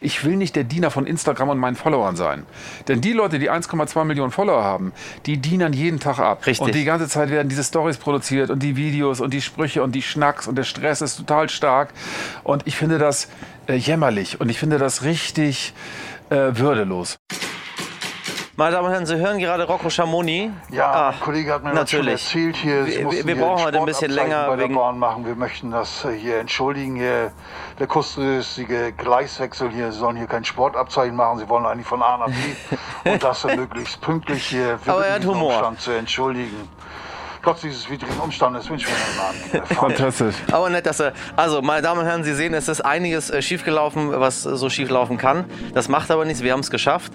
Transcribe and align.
Ich 0.00 0.24
will 0.24 0.36
nicht 0.36 0.54
der 0.56 0.64
Diener 0.64 0.90
von 0.90 1.06
Instagram 1.06 1.48
und 1.48 1.58
meinen 1.58 1.76
Followern 1.76 2.16
sein. 2.16 2.44
Denn 2.86 3.00
die 3.00 3.12
Leute, 3.12 3.38
die 3.38 3.50
1,2 3.50 4.04
Millionen 4.04 4.30
Follower 4.30 4.62
haben, 4.62 4.92
die 5.24 5.38
dienen 5.38 5.72
jeden 5.72 6.00
Tag 6.00 6.18
ab. 6.18 6.46
Richtig. 6.46 6.66
Und 6.66 6.74
die 6.74 6.84
ganze 6.84 7.08
Zeit 7.08 7.30
werden 7.30 7.48
diese 7.48 7.64
Stories 7.64 7.96
produziert 7.96 8.50
und 8.50 8.62
die 8.62 8.76
Videos 8.76 9.20
und 9.20 9.32
die 9.32 9.40
Sprüche 9.40 9.82
und 9.82 9.94
die 9.94 10.02
Schnacks 10.02 10.46
und 10.46 10.56
der 10.56 10.64
Stress 10.64 11.00
ist 11.00 11.16
total 11.16 11.48
stark. 11.48 11.94
Und 12.44 12.66
ich 12.66 12.76
finde 12.76 12.98
das 12.98 13.28
äh, 13.68 13.74
jämmerlich 13.74 14.40
und 14.40 14.50
ich 14.50 14.58
finde 14.58 14.78
das 14.78 15.02
richtig 15.02 15.72
äh, 16.28 16.36
würdelos. 16.52 17.18
Meine 18.58 18.70
Damen 18.74 18.86
und 18.86 18.92
Herren, 18.94 19.04
Sie 19.04 19.16
hören 19.16 19.38
gerade 19.38 19.64
Rocco 19.64 19.90
Schamoni. 19.90 20.50
Ja, 20.70 20.90
Ah, 20.90 21.08
ein 21.10 21.20
Kollege 21.20 21.52
hat 21.52 21.62
mir 21.62 21.74
das 21.74 21.90
schon 21.90 22.00
natürlich. 22.00 22.24
erzählt 22.24 22.56
hier. 22.56 22.86
Wir- 22.86 23.26
wir 23.26 23.36
brauchen 23.36 23.62
heute 23.64 23.78
ein 23.78 23.84
bisschen 23.84 24.10
länger 24.10 24.46
bei 24.46 24.56
der 24.56 24.64
wegen- 24.64 24.74
Bahn 24.74 24.98
machen. 24.98 25.26
Wir 25.26 25.34
möchten 25.34 25.70
das 25.72 26.06
äh, 26.06 26.12
hier 26.16 26.38
entschuldigen. 26.38 26.96
Hier, 26.96 27.32
der 27.78 27.86
kurzfristige 27.86 28.92
Gleiswechsel 28.92 29.70
hier. 29.70 29.92
Sie 29.92 29.98
sollen 29.98 30.16
hier 30.16 30.26
kein 30.26 30.42
Sportabzeichen 30.44 31.14
machen. 31.14 31.38
Sie 31.38 31.48
wollen 31.50 31.66
eigentlich 31.66 31.86
von 31.86 32.02
A 32.02 32.16
nach 32.16 32.28
B. 32.28 32.32
und 33.10 33.22
das 33.22 33.44
möglichst 33.44 34.00
pünktlich 34.00 34.46
hier. 34.46 34.78
Wir 34.84 34.92
Aber 34.94 35.06
er 35.06 35.14
hat 35.16 35.22
diesen 35.22 35.34
Humor. 35.34 35.50
Umstand 35.52 35.80
zu 35.82 35.90
entschuldigen. 35.90 36.66
Trotz 37.46 37.60
dieses 37.60 37.88
widrigen 37.88 38.18
Umstandes 38.18 38.68
wünschen 38.68 38.88
wir 38.88 39.60
einen. 39.60 39.66
Fantastisch. 39.76 40.34
Aber 40.50 40.68
nett, 40.68 40.84
dass 40.84 40.98
er. 40.98 41.12
Also, 41.36 41.62
meine 41.62 41.80
Damen 41.80 42.00
und 42.00 42.06
Herren, 42.06 42.24
Sie 42.24 42.34
sehen, 42.34 42.52
es 42.54 42.66
ist 42.66 42.80
einiges 42.80 43.30
äh, 43.30 43.40
schiefgelaufen, 43.40 44.10
was 44.10 44.44
äh, 44.44 44.56
so 44.56 44.68
schieflaufen 44.68 45.16
kann. 45.16 45.44
Das 45.72 45.88
macht 45.88 46.10
aber 46.10 46.24
nichts. 46.24 46.42
Wir 46.42 46.52
haben 46.52 46.58
es 46.60 46.70
geschafft. 46.72 47.12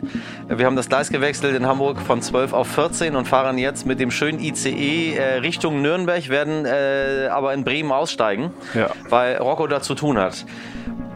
Wir 0.47 0.65
haben 0.65 0.77
das 0.77 0.87
Gleis 0.87 1.09
gewechselt 1.09 1.53
in 1.53 1.67
Hamburg 1.67 1.99
von 1.99 2.21
12 2.21 2.53
auf 2.53 2.69
14 2.69 3.17
und 3.17 3.27
fahren 3.27 3.57
jetzt 3.57 3.85
mit 3.85 3.99
dem 3.99 4.09
schönen 4.09 4.39
ICE 4.39 5.15
äh, 5.15 5.33
Richtung 5.39 5.81
Nürnberg, 5.81 6.29
werden 6.29 6.65
aber 6.65 7.53
in 7.53 7.65
Bremen 7.65 7.91
aussteigen, 7.91 8.53
Ja. 8.73 8.89
weil 9.09 9.35
Rocco 9.35 9.67
da 9.67 9.81
zu 9.81 9.95
tun 9.95 10.17
hat. 10.17 10.45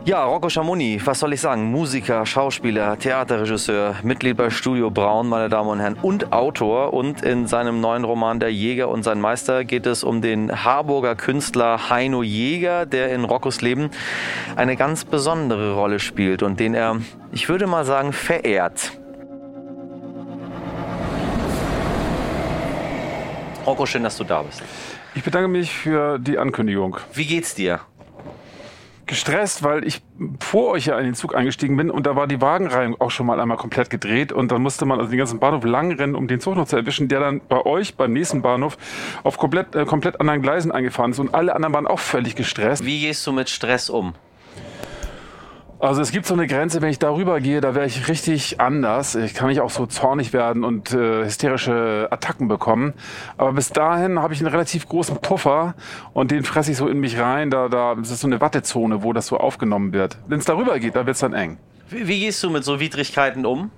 Ja, 0.05 0.23
Rocco 0.23 0.49
Schamoni, 0.49 1.01
was 1.03 1.19
soll 1.19 1.33
ich 1.33 1.41
sagen? 1.41 1.71
Musiker, 1.71 2.27
Schauspieler, 2.27 2.99
Theaterregisseur, 2.99 3.95
Mitglied 4.03 4.37
bei 4.37 4.51
Studio 4.51 4.91
Braun, 4.91 5.27
meine 5.27 5.49
Damen 5.49 5.67
und 5.67 5.79
Herren, 5.79 5.95
und 5.99 6.31
Autor. 6.31 6.93
Und 6.93 7.23
in 7.23 7.47
seinem 7.47 7.81
neuen 7.81 8.03
Roman 8.03 8.39
Der 8.39 8.53
Jäger 8.53 8.89
und 8.89 9.01
sein 9.01 9.19
Meister 9.19 9.63
geht 9.63 9.87
es 9.87 10.03
um 10.03 10.21
den 10.21 10.63
Harburger 10.63 11.15
Künstler 11.15 11.89
Heino 11.89 12.21
Jäger, 12.21 12.85
der 12.85 13.11
in 13.15 13.23
Roccos 13.25 13.61
Leben 13.61 13.89
eine 14.55 14.75
ganz 14.75 15.05
besondere 15.05 15.73
Rolle 15.73 15.97
spielt 15.97 16.43
und 16.43 16.59
den 16.59 16.75
er, 16.75 16.97
ich 17.31 17.49
würde 17.49 17.65
mal 17.65 17.83
sagen, 17.83 18.13
verehrt. 18.13 18.91
Rocco, 23.65 23.87
schön, 23.87 24.03
dass 24.03 24.17
du 24.17 24.23
da 24.23 24.43
bist. 24.43 24.61
Ich 25.15 25.23
bedanke 25.23 25.47
mich 25.47 25.73
für 25.73 26.19
die 26.19 26.37
Ankündigung. 26.37 26.97
Wie 27.11 27.25
geht's 27.25 27.55
dir? 27.55 27.79
Gestresst, 29.05 29.63
weil 29.63 29.85
ich 29.85 30.01
vor 30.39 30.71
euch 30.71 30.85
ja 30.85 30.97
in 30.97 31.05
den 31.05 31.15
Zug 31.15 31.35
eingestiegen 31.35 31.77
bin 31.77 31.89
und 31.91 32.05
da 32.05 32.15
war 32.15 32.27
die 32.27 32.41
Wagenreihung 32.41 32.99
auch 32.99 33.11
schon 33.11 33.25
mal 33.25 33.39
einmal 33.39 33.57
komplett 33.57 33.89
gedreht 33.89 34.31
und 34.31 34.51
dann 34.51 34.61
musste 34.61 34.85
man 34.85 34.99
also 34.99 35.11
den 35.11 35.17
ganzen 35.17 35.39
Bahnhof 35.39 35.63
lang 35.63 35.91
rennen, 35.91 36.15
um 36.15 36.27
den 36.27 36.39
Zug 36.39 36.55
noch 36.55 36.67
zu 36.67 36.75
erwischen, 36.75 37.07
der 37.07 37.19
dann 37.19 37.41
bei 37.47 37.65
euch 37.65 37.95
beim 37.95 38.13
nächsten 38.13 38.41
Bahnhof 38.41 38.77
auf 39.23 39.37
komplett, 39.37 39.75
äh, 39.75 39.85
komplett 39.85 40.19
anderen 40.19 40.41
Gleisen 40.41 40.71
eingefahren 40.71 41.11
ist 41.11 41.19
und 41.19 41.33
alle 41.33 41.55
anderen 41.55 41.73
waren 41.73 41.87
auch 41.87 41.99
völlig 41.99 42.35
gestresst. 42.35 42.85
Wie 42.85 42.99
gehst 43.01 43.25
du 43.27 43.31
mit 43.31 43.49
Stress 43.49 43.89
um? 43.89 44.13
Also 45.79 46.01
es 46.01 46.11
gibt 46.11 46.25
so 46.25 46.33
eine 46.33 46.47
Grenze, 46.47 46.81
wenn 46.81 46.89
ich 46.89 46.99
darüber 46.99 47.41
gehe, 47.41 47.59
da 47.59 47.75
wäre 47.75 47.85
ich 47.85 48.07
richtig 48.07 48.61
anders. 48.61 49.15
Ich 49.15 49.33
kann 49.33 49.49
nicht 49.49 49.59
auch 49.59 49.69
so 49.69 49.85
zornig 49.85 50.31
werden 50.31 50.63
und 50.63 50.93
äh, 50.93 51.25
hysterische 51.25 52.07
Attacken 52.11 52.47
bekommen. 52.47 52.93
Aber 53.37 53.51
bis 53.53 53.69
dahin 53.69 54.19
habe 54.19 54.33
ich 54.33 54.39
einen 54.39 54.47
relativ 54.47 54.87
großen 54.87 55.17
Puffer 55.17 55.75
und 56.13 56.31
den 56.31 56.43
fresse 56.43 56.71
ich 56.71 56.77
so 56.77 56.87
in 56.87 56.99
mich 56.99 57.19
rein. 57.19 57.49
Da, 57.49 57.67
da 57.67 57.95
das 57.95 58.09
ist 58.09 58.21
so 58.21 58.27
eine 58.27 58.39
Wattezone, 58.39 59.03
wo 59.03 59.11
das 59.11 59.27
so 59.27 59.37
aufgenommen 59.37 59.91
wird. 59.91 60.17
Wenn 60.27 60.39
es 60.39 60.45
darüber 60.45 60.79
geht, 60.79 60.95
da 60.95 61.05
wird 61.05 61.15
es 61.15 61.19
dann 61.19 61.33
eng. 61.33 61.57
Wie, 61.89 62.07
wie 62.07 62.19
gehst 62.21 62.41
du 62.41 62.49
mit 62.49 62.63
so 62.63 62.79
Widrigkeiten 62.79 63.45
um? 63.45 63.69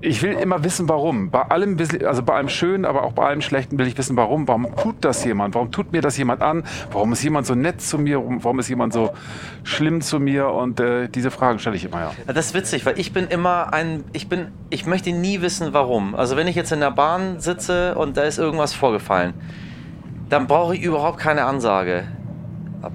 Ich 0.00 0.22
will 0.22 0.32
immer 0.34 0.62
wissen, 0.62 0.88
warum. 0.88 1.30
Bei 1.30 1.42
allem, 1.42 1.76
also 2.06 2.22
bei 2.22 2.34
allem 2.34 2.48
Schönen, 2.48 2.84
aber 2.84 3.02
auch 3.02 3.12
bei 3.12 3.26
allem 3.26 3.40
Schlechten 3.40 3.78
will 3.78 3.86
ich 3.88 3.98
wissen, 3.98 4.16
warum. 4.16 4.46
Warum 4.46 4.76
tut 4.76 4.96
das 5.00 5.24
jemand? 5.24 5.56
Warum 5.56 5.72
tut 5.72 5.90
mir 5.90 6.00
das 6.00 6.16
jemand 6.16 6.40
an? 6.40 6.62
Warum 6.92 7.12
ist 7.12 7.22
jemand 7.24 7.46
so 7.46 7.56
nett 7.56 7.80
zu 7.80 7.98
mir? 7.98 8.22
Warum 8.24 8.60
ist 8.60 8.68
jemand 8.68 8.92
so 8.92 9.10
schlimm 9.64 10.00
zu 10.00 10.20
mir? 10.20 10.50
Und 10.50 10.78
äh, 10.78 11.08
diese 11.08 11.32
Fragen 11.32 11.58
stelle 11.58 11.74
ich 11.74 11.84
immer. 11.84 12.00
Ja, 12.00 12.12
Das 12.32 12.46
ist 12.46 12.54
witzig, 12.54 12.86
weil 12.86 12.96
ich 12.98 13.12
bin 13.12 13.26
immer 13.26 13.72
ein, 13.72 14.04
ich 14.12 14.28
bin, 14.28 14.52
ich 14.70 14.86
möchte 14.86 15.10
nie 15.10 15.42
wissen, 15.42 15.72
warum. 15.72 16.14
Also 16.14 16.36
wenn 16.36 16.46
ich 16.46 16.54
jetzt 16.54 16.70
in 16.70 16.78
der 16.78 16.92
Bahn 16.92 17.40
sitze 17.40 17.96
und 17.96 18.16
da 18.16 18.22
ist 18.22 18.38
irgendwas 18.38 18.74
vorgefallen, 18.74 19.34
dann 20.28 20.46
brauche 20.46 20.76
ich 20.76 20.82
überhaupt 20.82 21.18
keine 21.18 21.44
Ansage. 21.44 22.04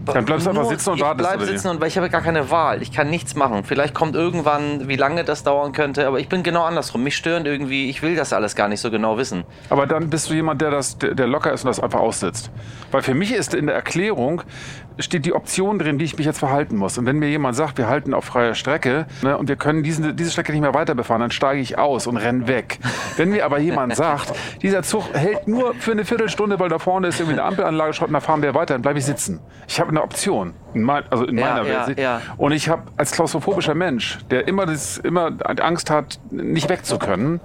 Dann 0.05 0.25
bleibst 0.25 0.45
du 0.45 0.51
einfach 0.51 0.66
sitzen 0.66 0.91
und 0.91 0.97
ich 0.97 1.03
wartest, 1.03 1.29
bleib 1.29 1.41
oder 1.41 1.47
wie? 1.47 1.51
sitzen 1.51 1.67
und 1.69 1.81
weil 1.81 1.88
ich 1.89 1.97
habe 1.97 2.09
gar 2.09 2.21
keine 2.21 2.49
Wahl. 2.49 2.81
Ich 2.81 2.91
kann 2.91 3.09
nichts 3.09 3.35
machen. 3.35 3.63
Vielleicht 3.63 3.94
kommt 3.94 4.16
irgendwann, 4.16 4.88
wie 4.88 4.95
lange 4.95 5.23
das 5.23 5.44
dauern 5.44 5.73
könnte, 5.73 6.07
aber 6.07 6.19
ich 6.19 6.29
bin 6.29 6.44
genau 6.44 6.63
andersrum. 6.63 7.03
Mich 7.03 7.17
stören 7.17 7.45
irgendwie, 7.45 7.89
ich 7.89 8.01
will 8.01 8.16
das 8.16 8.33
alles 8.33 8.55
gar 8.55 8.67
nicht 8.67 8.79
so 8.79 8.91
genau 8.91 9.17
wissen. 9.17 9.44
Aber 9.69 9.85
dann 9.85 10.09
bist 10.09 10.29
du 10.29 10.33
jemand, 10.33 10.61
der, 10.61 10.71
das, 10.71 10.97
der 10.97 11.27
locker 11.27 11.51
ist 11.51 11.63
und 11.63 11.67
das 11.67 11.79
einfach 11.79 11.99
aussitzt. 11.99 12.49
Weil 12.91 13.01
für 13.01 13.13
mich 13.13 13.33
ist 13.33 13.53
in 13.53 13.67
der 13.67 13.75
Erklärung 13.75 14.44
steht 14.99 15.25
die 15.25 15.33
Option 15.33 15.79
drin, 15.79 15.99
wie 15.99 16.03
ich 16.03 16.17
mich 16.17 16.25
jetzt 16.25 16.39
verhalten 16.39 16.75
muss. 16.75 16.97
Und 16.97 17.05
wenn 17.05 17.17
mir 17.17 17.29
jemand 17.29 17.55
sagt, 17.55 17.77
wir 17.77 17.87
halten 17.87 18.13
auf 18.13 18.25
freier 18.25 18.55
Strecke 18.55 19.05
ne, 19.21 19.37
und 19.37 19.49
wir 19.49 19.55
können 19.55 19.83
diesen, 19.83 20.15
diese 20.15 20.31
Strecke 20.31 20.51
nicht 20.51 20.61
mehr 20.61 20.73
weiter 20.73 20.95
befahren, 20.95 21.21
dann 21.21 21.31
steige 21.31 21.61
ich 21.61 21.77
aus 21.77 22.07
und 22.07 22.17
renne 22.17 22.47
weg. 22.47 22.79
Wenn 23.17 23.29
mir 23.29 23.45
aber 23.45 23.59
jemand 23.59 23.95
sagt, 23.97 24.33
dieser 24.61 24.83
Zug 24.83 25.13
hält 25.13 25.47
nur 25.47 25.73
für 25.75 25.91
eine 25.91 26.05
Viertelstunde, 26.05 26.59
weil 26.59 26.69
da 26.69 26.79
vorne 26.79 27.07
ist 27.07 27.19
irgendwie 27.19 27.39
eine 27.39 27.47
Ampelanlage, 27.47 27.93
schaut, 27.93 28.07
und 28.07 28.13
da 28.13 28.19
fahren 28.19 28.41
wir 28.41 28.53
weiter, 28.53 28.75
dann 28.75 28.81
bleibe 28.81 28.99
ich 28.99 29.05
sitzen. 29.05 29.39
Ich 29.67 29.79
habe 29.79 29.89
eine 29.89 30.01
Option, 30.01 30.53
in 30.73 30.83
mein, 30.83 31.03
also 31.09 31.25
in 31.25 31.35
meiner 31.35 31.65
ja, 31.67 31.87
Welt. 31.87 31.99
ja. 31.99 32.21
Und 32.37 32.51
ich 32.51 32.69
habe 32.69 32.83
als 32.97 33.11
klaustrophobischer 33.11 33.75
Mensch, 33.75 34.19
der 34.29 34.47
immer, 34.47 34.65
das, 34.65 34.97
immer 34.97 35.31
Angst 35.43 35.89
hat, 35.89 36.19
nicht 36.31 36.69
weg 36.69 36.85
zu 36.85 36.99
können, 36.99 37.39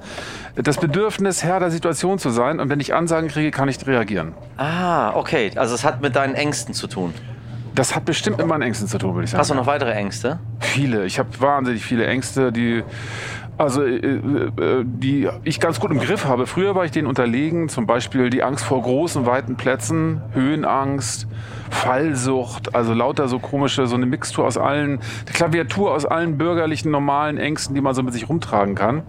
das 0.54 0.78
Bedürfnis, 0.78 1.44
Herr 1.44 1.60
der 1.60 1.70
Situation 1.70 2.18
zu 2.18 2.30
sein. 2.30 2.60
Und 2.60 2.68
wenn 2.68 2.80
ich 2.80 2.94
Ansagen 2.94 3.28
kriege, 3.28 3.50
kann 3.50 3.68
ich 3.68 3.84
reagieren. 3.86 4.34
Ah, 4.56 5.14
okay. 5.14 5.50
Also 5.54 5.74
es 5.74 5.84
hat 5.84 6.00
mit 6.00 6.16
deinen 6.16 6.34
Ängsten 6.34 6.74
zu 6.74 6.86
tun. 6.86 7.14
Das 7.78 7.94
hat 7.94 8.04
bestimmt 8.04 8.38
mit 8.38 8.46
meinen 8.48 8.62
Ängsten 8.62 8.88
zu 8.88 8.98
tun, 8.98 9.14
würde 9.14 9.26
ich 9.26 9.30
sagen. 9.30 9.38
Hast 9.38 9.52
du 9.52 9.54
noch 9.54 9.66
weitere 9.66 9.92
Ängste? 9.92 10.40
Viele. 10.58 11.06
Ich 11.06 11.20
habe 11.20 11.28
wahnsinnig 11.38 11.84
viele 11.84 12.08
Ängste, 12.08 12.50
die, 12.50 12.82
also, 13.56 13.84
äh, 13.84 13.94
äh, 13.94 14.50
die 14.84 15.28
ich 15.44 15.60
ganz 15.60 15.78
gut 15.78 15.92
im 15.92 16.00
Griff 16.00 16.24
habe. 16.24 16.48
Früher 16.48 16.74
war 16.74 16.84
ich 16.86 16.90
denen 16.90 17.06
unterlegen, 17.06 17.68
zum 17.68 17.86
Beispiel 17.86 18.30
die 18.30 18.42
Angst 18.42 18.64
vor 18.64 18.82
großen, 18.82 19.26
weiten 19.26 19.54
Plätzen, 19.54 20.22
Höhenangst, 20.32 21.28
Fallsucht, 21.70 22.74
also 22.74 22.94
lauter 22.94 23.28
so 23.28 23.38
komische, 23.38 23.86
so 23.86 23.94
eine 23.94 24.06
Mixtur 24.06 24.44
aus 24.44 24.58
allen, 24.58 24.98
eine 24.98 25.32
Klaviatur 25.32 25.94
aus 25.94 26.04
allen 26.04 26.36
bürgerlichen, 26.36 26.90
normalen 26.90 27.38
Ängsten, 27.38 27.76
die 27.76 27.80
man 27.80 27.94
so 27.94 28.02
mit 28.02 28.12
sich 28.12 28.28
rumtragen 28.28 28.74
kann. 28.74 29.02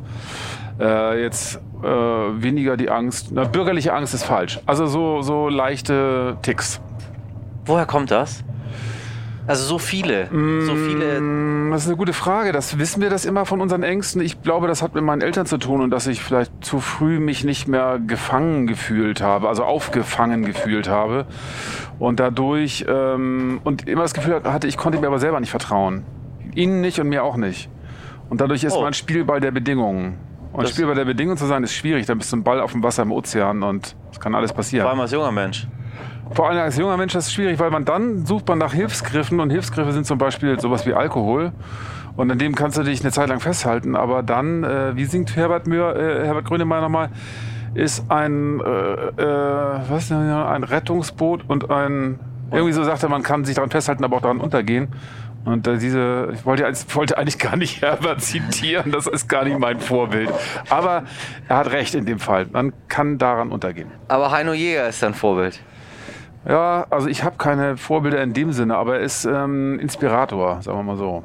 Äh, 0.79 1.23
jetzt 1.23 1.59
äh, 1.81 1.87
weniger 1.87 2.77
die 2.77 2.91
Angst, 2.91 3.29
na, 3.31 3.45
bürgerliche 3.45 3.93
Angst 3.95 4.13
ist 4.13 4.25
falsch. 4.25 4.59
Also 4.67 4.85
so, 4.85 5.23
so 5.23 5.49
leichte 5.49 6.37
Ticks. 6.43 6.79
Woher 7.65 7.87
kommt 7.87 8.11
das? 8.11 8.43
Also 9.49 9.65
so 9.65 9.79
viele, 9.79 10.27
so 10.27 10.75
viele. 10.75 11.19
Mm, 11.19 11.71
Das 11.71 11.81
ist 11.81 11.87
eine 11.87 11.97
gute 11.97 12.13
Frage. 12.13 12.51
Das 12.51 12.77
wissen 12.77 13.01
wir 13.01 13.09
das 13.09 13.25
immer 13.25 13.45
von 13.45 13.61
unseren 13.61 13.81
Ängsten. 13.83 14.21
Ich 14.21 14.41
glaube, 14.43 14.67
das 14.67 14.81
hat 14.83 14.93
mit 14.93 15.03
meinen 15.03 15.21
Eltern 15.21 15.45
zu 15.47 15.57
tun 15.57 15.81
und 15.81 15.89
dass 15.89 16.05
ich 16.07 16.21
vielleicht 16.21 16.51
zu 16.63 16.79
früh 16.79 17.19
mich 17.19 17.43
nicht 17.43 17.67
mehr 17.67 17.99
gefangen 18.05 18.67
gefühlt 18.67 19.21
habe, 19.21 19.47
also 19.49 19.63
aufgefangen 19.63 20.45
gefühlt 20.45 20.87
habe. 20.87 21.25
Und 21.97 22.19
dadurch, 22.19 22.85
ähm, 22.87 23.59
und 23.63 23.87
immer 23.87 24.03
das 24.03 24.13
Gefühl 24.13 24.41
hatte, 24.43 24.67
ich 24.67 24.77
konnte 24.77 24.99
mir 24.99 25.07
aber 25.07 25.19
selber 25.19 25.39
nicht 25.39 25.49
vertrauen. 25.51 26.03
Ihnen 26.55 26.79
nicht 26.81 26.99
und 26.99 27.09
mir 27.09 27.23
auch 27.23 27.35
nicht. 27.35 27.69
Und 28.29 28.41
dadurch 28.41 28.63
ist 28.63 28.73
Oh. 28.75 28.81
man 28.83 28.93
Spielball 28.93 29.39
der 29.39 29.51
Bedingungen. 29.51 30.17
Und 30.53 30.63
Das- 30.63 30.71
Spielball 30.71 30.95
der 30.95 31.05
Bedingungen 31.05 31.37
zu 31.37 31.45
sein, 31.47 31.63
ist 31.63 31.73
schwierig. 31.73 32.05
Dann 32.05 32.19
bist 32.19 32.31
du 32.31 32.37
ein 32.37 32.43
Ball 32.43 32.59
auf 32.61 32.71
dem 32.73 32.83
Wasser 32.83 33.01
im 33.03 33.11
Ozean 33.11 33.63
und 33.63 33.95
es 34.11 34.19
kann 34.19 34.35
alles 34.35 34.53
passieren. 34.53 34.83
Vor 34.83 34.91
allem 34.91 34.99
als 35.01 35.11
junger 35.11 35.31
Mensch. 35.31 35.67
Vor 36.33 36.47
allem 36.49 36.59
als 36.59 36.77
junger 36.77 36.95
Mensch 36.97 37.15
ist 37.15 37.27
es 37.27 37.33
schwierig, 37.33 37.59
weil 37.59 37.71
man 37.71 37.85
dann 37.85 38.25
sucht 38.25 38.47
man 38.47 38.59
nach 38.59 38.73
Hilfsgriffen 38.73 39.39
und 39.39 39.49
Hilfsgriffe 39.49 39.91
sind 39.91 40.05
zum 40.05 40.17
Beispiel 40.17 40.59
sowas 40.59 40.85
wie 40.85 40.93
Alkohol. 40.93 41.51
Und 42.15 42.29
an 42.31 42.37
dem 42.37 42.53
kannst 42.55 42.77
du 42.77 42.83
dich 42.83 43.01
eine 43.01 43.11
Zeit 43.11 43.29
lang 43.29 43.39
festhalten. 43.39 43.95
Aber 43.95 44.23
dann, 44.23 44.63
äh, 44.63 44.95
wie 44.95 45.05
singt 45.05 45.35
Herbert, 45.35 45.67
Mühr, 45.67 45.95
äh, 45.95 46.25
Herbert 46.25 46.45
Grönemeyer 46.45 46.81
nochmal, 46.81 47.09
ist 47.73 48.09
ein, 48.11 48.59
äh, 48.59 48.63
äh, 49.21 49.79
was, 49.89 50.11
ein 50.11 50.63
Rettungsboot 50.63 51.43
und 51.47 51.69
ein, 51.71 52.19
irgendwie 52.51 52.73
so 52.73 52.83
sagt 52.83 53.03
er, 53.03 53.09
man 53.09 53.23
kann 53.23 53.45
sich 53.45 53.55
daran 53.55 53.69
festhalten, 53.69 54.03
aber 54.03 54.17
auch 54.17 54.21
daran 54.21 54.39
untergehen. 54.39 54.89
Und 55.45 55.65
äh, 55.67 55.77
diese, 55.77 56.29
ich 56.33 56.45
wollte, 56.45 56.65
als- 56.65 56.93
wollte 56.95 57.17
eigentlich 57.17 57.39
gar 57.39 57.55
nicht 57.55 57.81
Herbert 57.81 58.21
zitieren, 58.21 58.91
das 58.91 59.07
ist 59.07 59.29
gar 59.29 59.45
nicht 59.45 59.57
mein 59.57 59.79
Vorbild. 59.79 60.29
Aber 60.69 61.03
er 61.47 61.57
hat 61.57 61.71
recht 61.71 61.95
in 61.95 62.05
dem 62.05 62.19
Fall. 62.19 62.47
Man 62.51 62.73
kann 62.89 63.17
daran 63.17 63.49
untergehen. 63.51 63.89
Aber 64.09 64.31
Heino 64.31 64.53
Jäger 64.53 64.89
ist 64.89 65.01
dein 65.01 65.13
Vorbild. 65.13 65.59
Ja, 66.47 66.85
also 66.89 67.07
ich 67.07 67.23
habe 67.23 67.37
keine 67.37 67.77
Vorbilder 67.77 68.21
in 68.23 68.33
dem 68.33 68.53
Sinne, 68.53 68.77
aber 68.77 68.97
er 68.97 69.01
ist 69.01 69.25
ähm, 69.25 69.79
Inspirator, 69.79 70.61
sagen 70.61 70.77
wir 70.77 70.83
mal 70.83 70.97
so. 70.97 71.23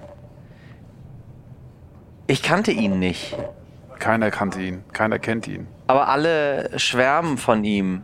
Ich 2.27 2.43
kannte 2.43 2.73
ihn 2.73 2.99
nicht. 2.99 3.37
Keiner 3.99 4.31
kannte 4.31 4.61
ihn, 4.61 4.83
keiner 4.93 5.19
kennt 5.19 5.47
ihn. 5.47 5.67
Aber 5.87 6.09
alle 6.09 6.71
schwärmen 6.79 7.39
von 7.39 7.65
ihm. 7.65 8.03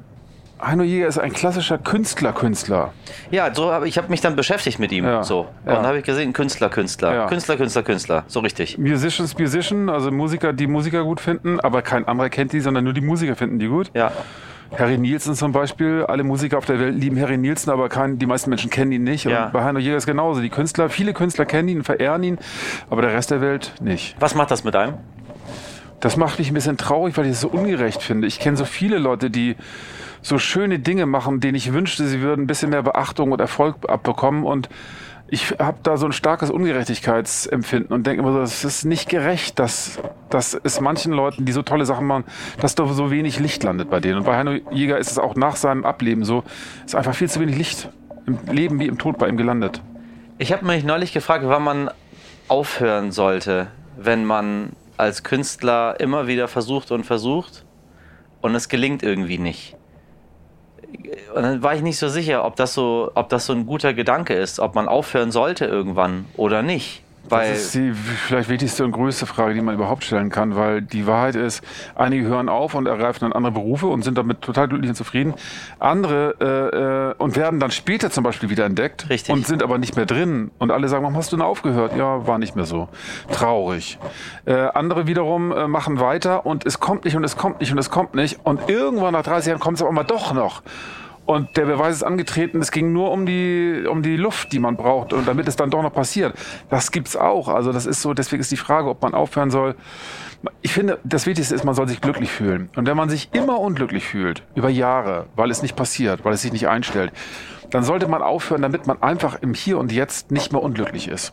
Heino 0.62 0.82
Jäger 0.82 1.06
ist 1.08 1.18
ein 1.18 1.32
klassischer 1.32 1.78
Künstler-Künstler. 1.78 2.92
Ja, 3.30 3.54
so 3.54 3.72
hab, 3.72 3.84
ich 3.84 3.96
habe 3.96 4.08
mich 4.08 4.20
dann 4.20 4.36
beschäftigt 4.36 4.78
mit 4.78 4.92
ihm. 4.92 5.04
Ja, 5.04 5.24
So. 5.24 5.40
Und 5.40 5.48
ja. 5.66 5.74
dann 5.74 5.86
habe 5.86 5.98
ich 5.98 6.04
gesehen, 6.04 6.34
Künstler, 6.34 6.68
Künstler. 6.68 7.14
Ja. 7.14 7.26
Künstler, 7.28 7.56
Künstler, 7.56 7.82
Künstler. 7.82 8.24
So 8.26 8.40
richtig. 8.40 8.76
Musicians, 8.76 9.38
Musician, 9.38 9.88
also 9.88 10.10
Musiker, 10.10 10.52
die 10.52 10.66
Musiker 10.66 11.02
gut 11.04 11.20
finden, 11.20 11.60
aber 11.60 11.80
kein 11.80 12.06
anderer 12.06 12.28
kennt 12.28 12.52
die, 12.52 12.60
sondern 12.60 12.84
nur 12.84 12.92
die 12.92 13.00
Musiker 13.00 13.36
finden 13.36 13.58
die 13.58 13.68
gut. 13.68 13.90
Ja. 13.94 14.12
Harry 14.78 14.98
Nielsen 14.98 15.34
zum 15.34 15.52
Beispiel, 15.52 16.04
alle 16.06 16.22
Musiker 16.22 16.56
auf 16.58 16.64
der 16.64 16.78
Welt 16.78 16.94
lieben 16.94 17.20
Harry 17.20 17.36
Nielsen, 17.36 17.70
aber 17.70 17.88
kein, 17.88 18.18
die 18.18 18.26
meisten 18.26 18.50
Menschen 18.50 18.70
kennen 18.70 18.92
ihn 18.92 19.02
nicht. 19.04 19.26
Und 19.26 19.32
Ja. 19.32 19.46
bei 19.48 19.64
Heino 19.64 19.78
Jäger 19.78 19.96
ist 19.96 20.06
genauso. 20.06 20.40
Die 20.40 20.48
Künstler, 20.50 20.88
viele 20.88 21.12
Künstler 21.12 21.44
kennen 21.44 21.68
ihn, 21.68 21.82
verehren 21.84 22.22
ihn, 22.22 22.38
aber 22.88 23.02
der 23.02 23.12
Rest 23.12 23.30
der 23.30 23.40
Welt 23.40 23.72
nicht. 23.80 24.16
Was 24.20 24.34
macht 24.34 24.50
das 24.50 24.62
mit 24.64 24.76
einem? 24.76 24.94
Das 26.00 26.16
macht 26.16 26.38
mich 26.38 26.50
ein 26.50 26.54
bisschen 26.54 26.76
traurig, 26.78 27.16
weil 27.18 27.26
ich 27.26 27.32
es 27.32 27.40
so 27.40 27.48
ungerecht 27.48 28.02
finde. 28.02 28.26
Ich 28.26 28.38
kenne 28.38 28.56
so 28.56 28.64
viele 28.64 28.98
Leute, 28.98 29.28
die 29.28 29.56
so 30.22 30.38
schöne 30.38 30.78
Dinge 30.78 31.04
machen, 31.06 31.40
denen 31.40 31.56
ich 31.56 31.72
wünschte, 31.72 32.06
sie 32.06 32.20
würden 32.20 32.42
ein 32.44 32.46
bisschen 32.46 32.70
mehr 32.70 32.82
Beachtung 32.82 33.32
und 33.32 33.40
Erfolg 33.40 33.76
abbekommen. 33.88 34.44
Und 34.44 34.68
ich 35.32 35.54
habe 35.60 35.78
da 35.84 35.96
so 35.96 36.06
ein 36.06 36.12
starkes 36.12 36.50
Ungerechtigkeitsempfinden 36.50 37.94
und 37.94 38.04
denke 38.04 38.22
immer 38.22 38.32
so, 38.32 38.40
es 38.40 38.64
ist 38.64 38.84
nicht 38.84 39.08
gerecht, 39.08 39.60
dass, 39.60 40.00
dass 40.28 40.54
es 40.54 40.80
manchen 40.80 41.12
Leuten, 41.12 41.44
die 41.44 41.52
so 41.52 41.62
tolle 41.62 41.86
Sachen 41.86 42.06
machen, 42.06 42.24
dass 42.60 42.74
da 42.74 42.86
so 42.88 43.12
wenig 43.12 43.38
Licht 43.38 43.62
landet 43.62 43.90
bei 43.90 44.00
denen. 44.00 44.18
Und 44.18 44.24
bei 44.24 44.36
Heino 44.36 44.52
Jäger 44.72 44.98
ist 44.98 45.10
es 45.10 45.18
auch 45.18 45.36
nach 45.36 45.54
seinem 45.54 45.84
Ableben 45.84 46.24
so, 46.24 46.42
ist 46.84 46.96
einfach 46.96 47.14
viel 47.14 47.30
zu 47.30 47.38
wenig 47.38 47.56
Licht 47.56 47.88
im 48.26 48.38
Leben 48.50 48.80
wie 48.80 48.86
im 48.86 48.98
Tod 48.98 49.18
bei 49.18 49.28
ihm 49.28 49.36
gelandet. 49.36 49.80
Ich 50.38 50.52
habe 50.52 50.66
mich 50.66 50.82
neulich 50.82 51.12
gefragt, 51.12 51.44
wann 51.46 51.62
man 51.62 51.90
aufhören 52.48 53.12
sollte, 53.12 53.68
wenn 53.96 54.24
man 54.24 54.70
als 54.96 55.22
Künstler 55.22 56.00
immer 56.00 56.26
wieder 56.26 56.48
versucht 56.48 56.90
und 56.90 57.04
versucht 57.04 57.64
und 58.40 58.54
es 58.56 58.68
gelingt 58.68 59.04
irgendwie 59.04 59.38
nicht. 59.38 59.76
Und 61.34 61.42
dann 61.42 61.62
war 61.62 61.74
ich 61.74 61.82
nicht 61.82 61.98
so 61.98 62.08
sicher, 62.08 62.44
ob 62.44 62.56
das 62.56 62.74
so, 62.74 63.10
ob 63.14 63.28
das 63.28 63.46
so 63.46 63.52
ein 63.52 63.66
guter 63.66 63.94
Gedanke 63.94 64.34
ist, 64.34 64.60
ob 64.60 64.74
man 64.74 64.88
aufhören 64.88 65.30
sollte 65.30 65.64
irgendwann 65.64 66.26
oder 66.36 66.62
nicht. 66.62 67.02
Weil 67.28 67.50
Das 67.50 67.60
ist 67.60 67.74
die 67.74 67.92
vielleicht 67.92 68.48
wichtigste 68.48 68.84
und 68.84 68.92
größte 68.92 69.26
Frage, 69.26 69.54
die 69.54 69.60
man 69.60 69.74
überhaupt 69.74 70.04
stellen 70.04 70.30
kann, 70.30 70.56
weil 70.56 70.82
die 70.82 71.06
Wahrheit 71.06 71.36
ist, 71.36 71.62
einige 71.94 72.26
hören 72.26 72.48
auf 72.48 72.74
und 72.74 72.86
ergreifen 72.86 73.20
dann 73.20 73.32
andere 73.32 73.52
Berufe 73.52 73.86
und 73.86 74.02
sind 74.02 74.18
damit 74.18 74.40
total 74.40 74.68
glücklich 74.68 74.90
und 74.90 74.96
zufrieden. 74.96 75.34
Andere 75.78 76.34
äh, 76.40 77.20
äh, 77.20 77.22
und 77.22 77.36
werden 77.36 77.60
dann 77.60 77.70
später 77.70 78.10
zum 78.10 78.24
Beispiel 78.24 78.50
wieder 78.50 78.64
entdeckt 78.64 79.08
Richtig. 79.10 79.34
und 79.34 79.46
sind 79.46 79.62
aber 79.62 79.78
nicht 79.78 79.96
mehr 79.96 80.06
drin. 80.06 80.50
Und 80.58 80.70
alle 80.70 80.88
sagen, 80.88 81.04
warum 81.04 81.16
hast 81.16 81.32
du 81.32 81.36
denn 81.36 81.44
aufgehört? 81.44 81.96
Ja, 81.96 82.26
war 82.26 82.38
nicht 82.38 82.56
mehr 82.56 82.64
so. 82.64 82.88
Traurig. 83.30 83.98
Äh, 84.46 84.54
andere 84.54 85.06
wiederum 85.06 85.52
äh, 85.52 85.68
machen 85.68 86.00
weiter 86.00 86.46
und 86.46 86.66
es 86.66 86.80
kommt 86.80 87.04
nicht 87.04 87.16
und 87.16 87.24
es 87.24 87.36
kommt 87.36 87.60
nicht 87.60 87.72
und 87.72 87.78
es 87.78 87.90
kommt 87.90 88.14
nicht. 88.14 88.40
Und 88.44 88.68
irgendwann 88.68 89.12
nach 89.12 89.22
30 89.22 89.50
Jahren 89.50 89.60
kommt 89.60 89.76
es 89.76 89.82
aber 89.82 89.92
mal 89.92 90.04
doch 90.04 90.32
noch. 90.32 90.62
Und 91.30 91.56
der 91.56 91.64
Beweis 91.64 91.94
ist 91.94 92.02
angetreten, 92.02 92.60
es 92.60 92.72
ging 92.72 92.92
nur 92.92 93.12
um 93.12 93.24
die, 93.24 93.84
um 93.88 94.02
die 94.02 94.16
Luft, 94.16 94.50
die 94.50 94.58
man 94.58 94.76
braucht 94.76 95.12
und 95.12 95.28
damit 95.28 95.46
es 95.46 95.54
dann 95.54 95.70
doch 95.70 95.80
noch 95.80 95.92
passiert. 95.92 96.34
Das 96.70 96.90
gibt's 96.90 97.14
auch. 97.14 97.46
Also 97.46 97.70
das 97.70 97.86
ist 97.86 98.02
so, 98.02 98.14
deswegen 98.14 98.40
ist 98.40 98.50
die 98.50 98.56
Frage, 98.56 98.88
ob 98.88 99.00
man 99.00 99.14
aufhören 99.14 99.48
soll. 99.48 99.76
Ich 100.60 100.72
finde, 100.72 100.98
das 101.04 101.26
Wichtigste 101.26 101.54
ist, 101.54 101.62
man 101.62 101.76
soll 101.76 101.86
sich 101.86 102.00
glücklich 102.00 102.32
fühlen. 102.32 102.68
Und 102.74 102.88
wenn 102.88 102.96
man 102.96 103.08
sich 103.08 103.28
immer 103.32 103.60
unglücklich 103.60 104.04
fühlt, 104.06 104.42
über 104.56 104.70
Jahre, 104.70 105.26
weil 105.36 105.52
es 105.52 105.62
nicht 105.62 105.76
passiert, 105.76 106.24
weil 106.24 106.32
es 106.32 106.42
sich 106.42 106.50
nicht 106.50 106.66
einstellt, 106.66 107.12
dann 107.70 107.84
sollte 107.84 108.08
man 108.08 108.22
aufhören, 108.22 108.62
damit 108.62 108.88
man 108.88 109.00
einfach 109.00 109.40
im 109.40 109.54
Hier 109.54 109.78
und 109.78 109.92
Jetzt 109.92 110.32
nicht 110.32 110.50
mehr 110.52 110.60
unglücklich 110.60 111.06
ist. 111.06 111.32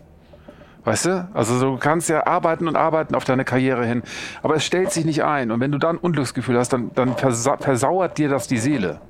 Weißt 0.84 1.08
du? 1.08 1.28
Also 1.34 1.60
du 1.60 1.78
kannst 1.78 2.08
ja 2.08 2.28
arbeiten 2.28 2.68
und 2.68 2.76
arbeiten 2.76 3.16
auf 3.16 3.24
deine 3.24 3.46
Karriere 3.46 3.84
hin, 3.84 4.04
aber 4.44 4.58
es 4.58 4.64
stellt 4.64 4.92
sich 4.92 5.06
nicht 5.06 5.24
ein. 5.24 5.50
Und 5.50 5.60
wenn 5.60 5.72
du 5.72 5.80
dann 5.80 5.96
ein 5.96 6.00
Unglücksgefühl 6.00 6.56
hast, 6.56 6.72
dann, 6.72 6.92
dann 6.94 7.18
versa 7.18 7.58
versauert 7.58 8.20
dir 8.20 8.30
das 8.30 8.48
die 8.48 8.60
Seele. 8.60 9.02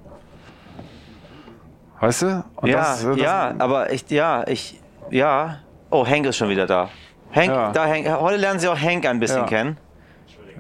Weißt 2.00 2.22
du? 2.24 2.44
Und 2.58 2.70
ja, 2.70 2.78
das- 2.78 3.04
das- 3.04 3.18
ja, 3.18 3.54
aber 3.58 3.92
ich, 3.92 4.10
ja, 4.10 4.46
ich, 4.48 4.80
ja. 5.10 5.60
Oh, 5.90 6.06
Hank 6.06 6.26
ist 6.26 6.38
schon 6.38 6.50
wieder 6.50 6.68
da. 6.68 6.90
Hank, 7.34 7.48
Ja. 7.48 7.72
da 7.72 7.86
Hank, 7.88 8.08
heute 8.20 8.38
lernen 8.38 8.60
Sie 8.60 8.68
auch 8.68 8.78
Hank 8.80 9.06
ein 9.06 9.20
bisschen 9.20 9.42
Ja. 9.42 9.46
kennen. 9.48 9.78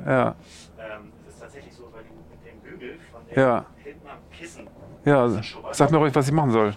Ja, 0.06 0.28
Ähm, 0.80 1.12
es 1.28 1.34
ist 1.34 1.42
tatsächlich 1.42 1.74
so, 1.76 1.84
weil 1.94 2.04
du 2.04 2.14
mit 2.30 2.46
dem 2.46 2.60
Bügel 2.62 3.00
von 3.12 3.22
dem 3.28 3.40
Ja. 3.44 3.66
hinten 3.84 4.08
am 4.08 4.18
Kissen 4.38 4.68
ja. 5.06 5.30
Sag 5.74 5.92
mir 5.92 5.98
ruhig, 5.98 6.14
was 6.16 6.28
ich 6.28 6.34
machen 6.34 6.52
soll. 6.52 6.74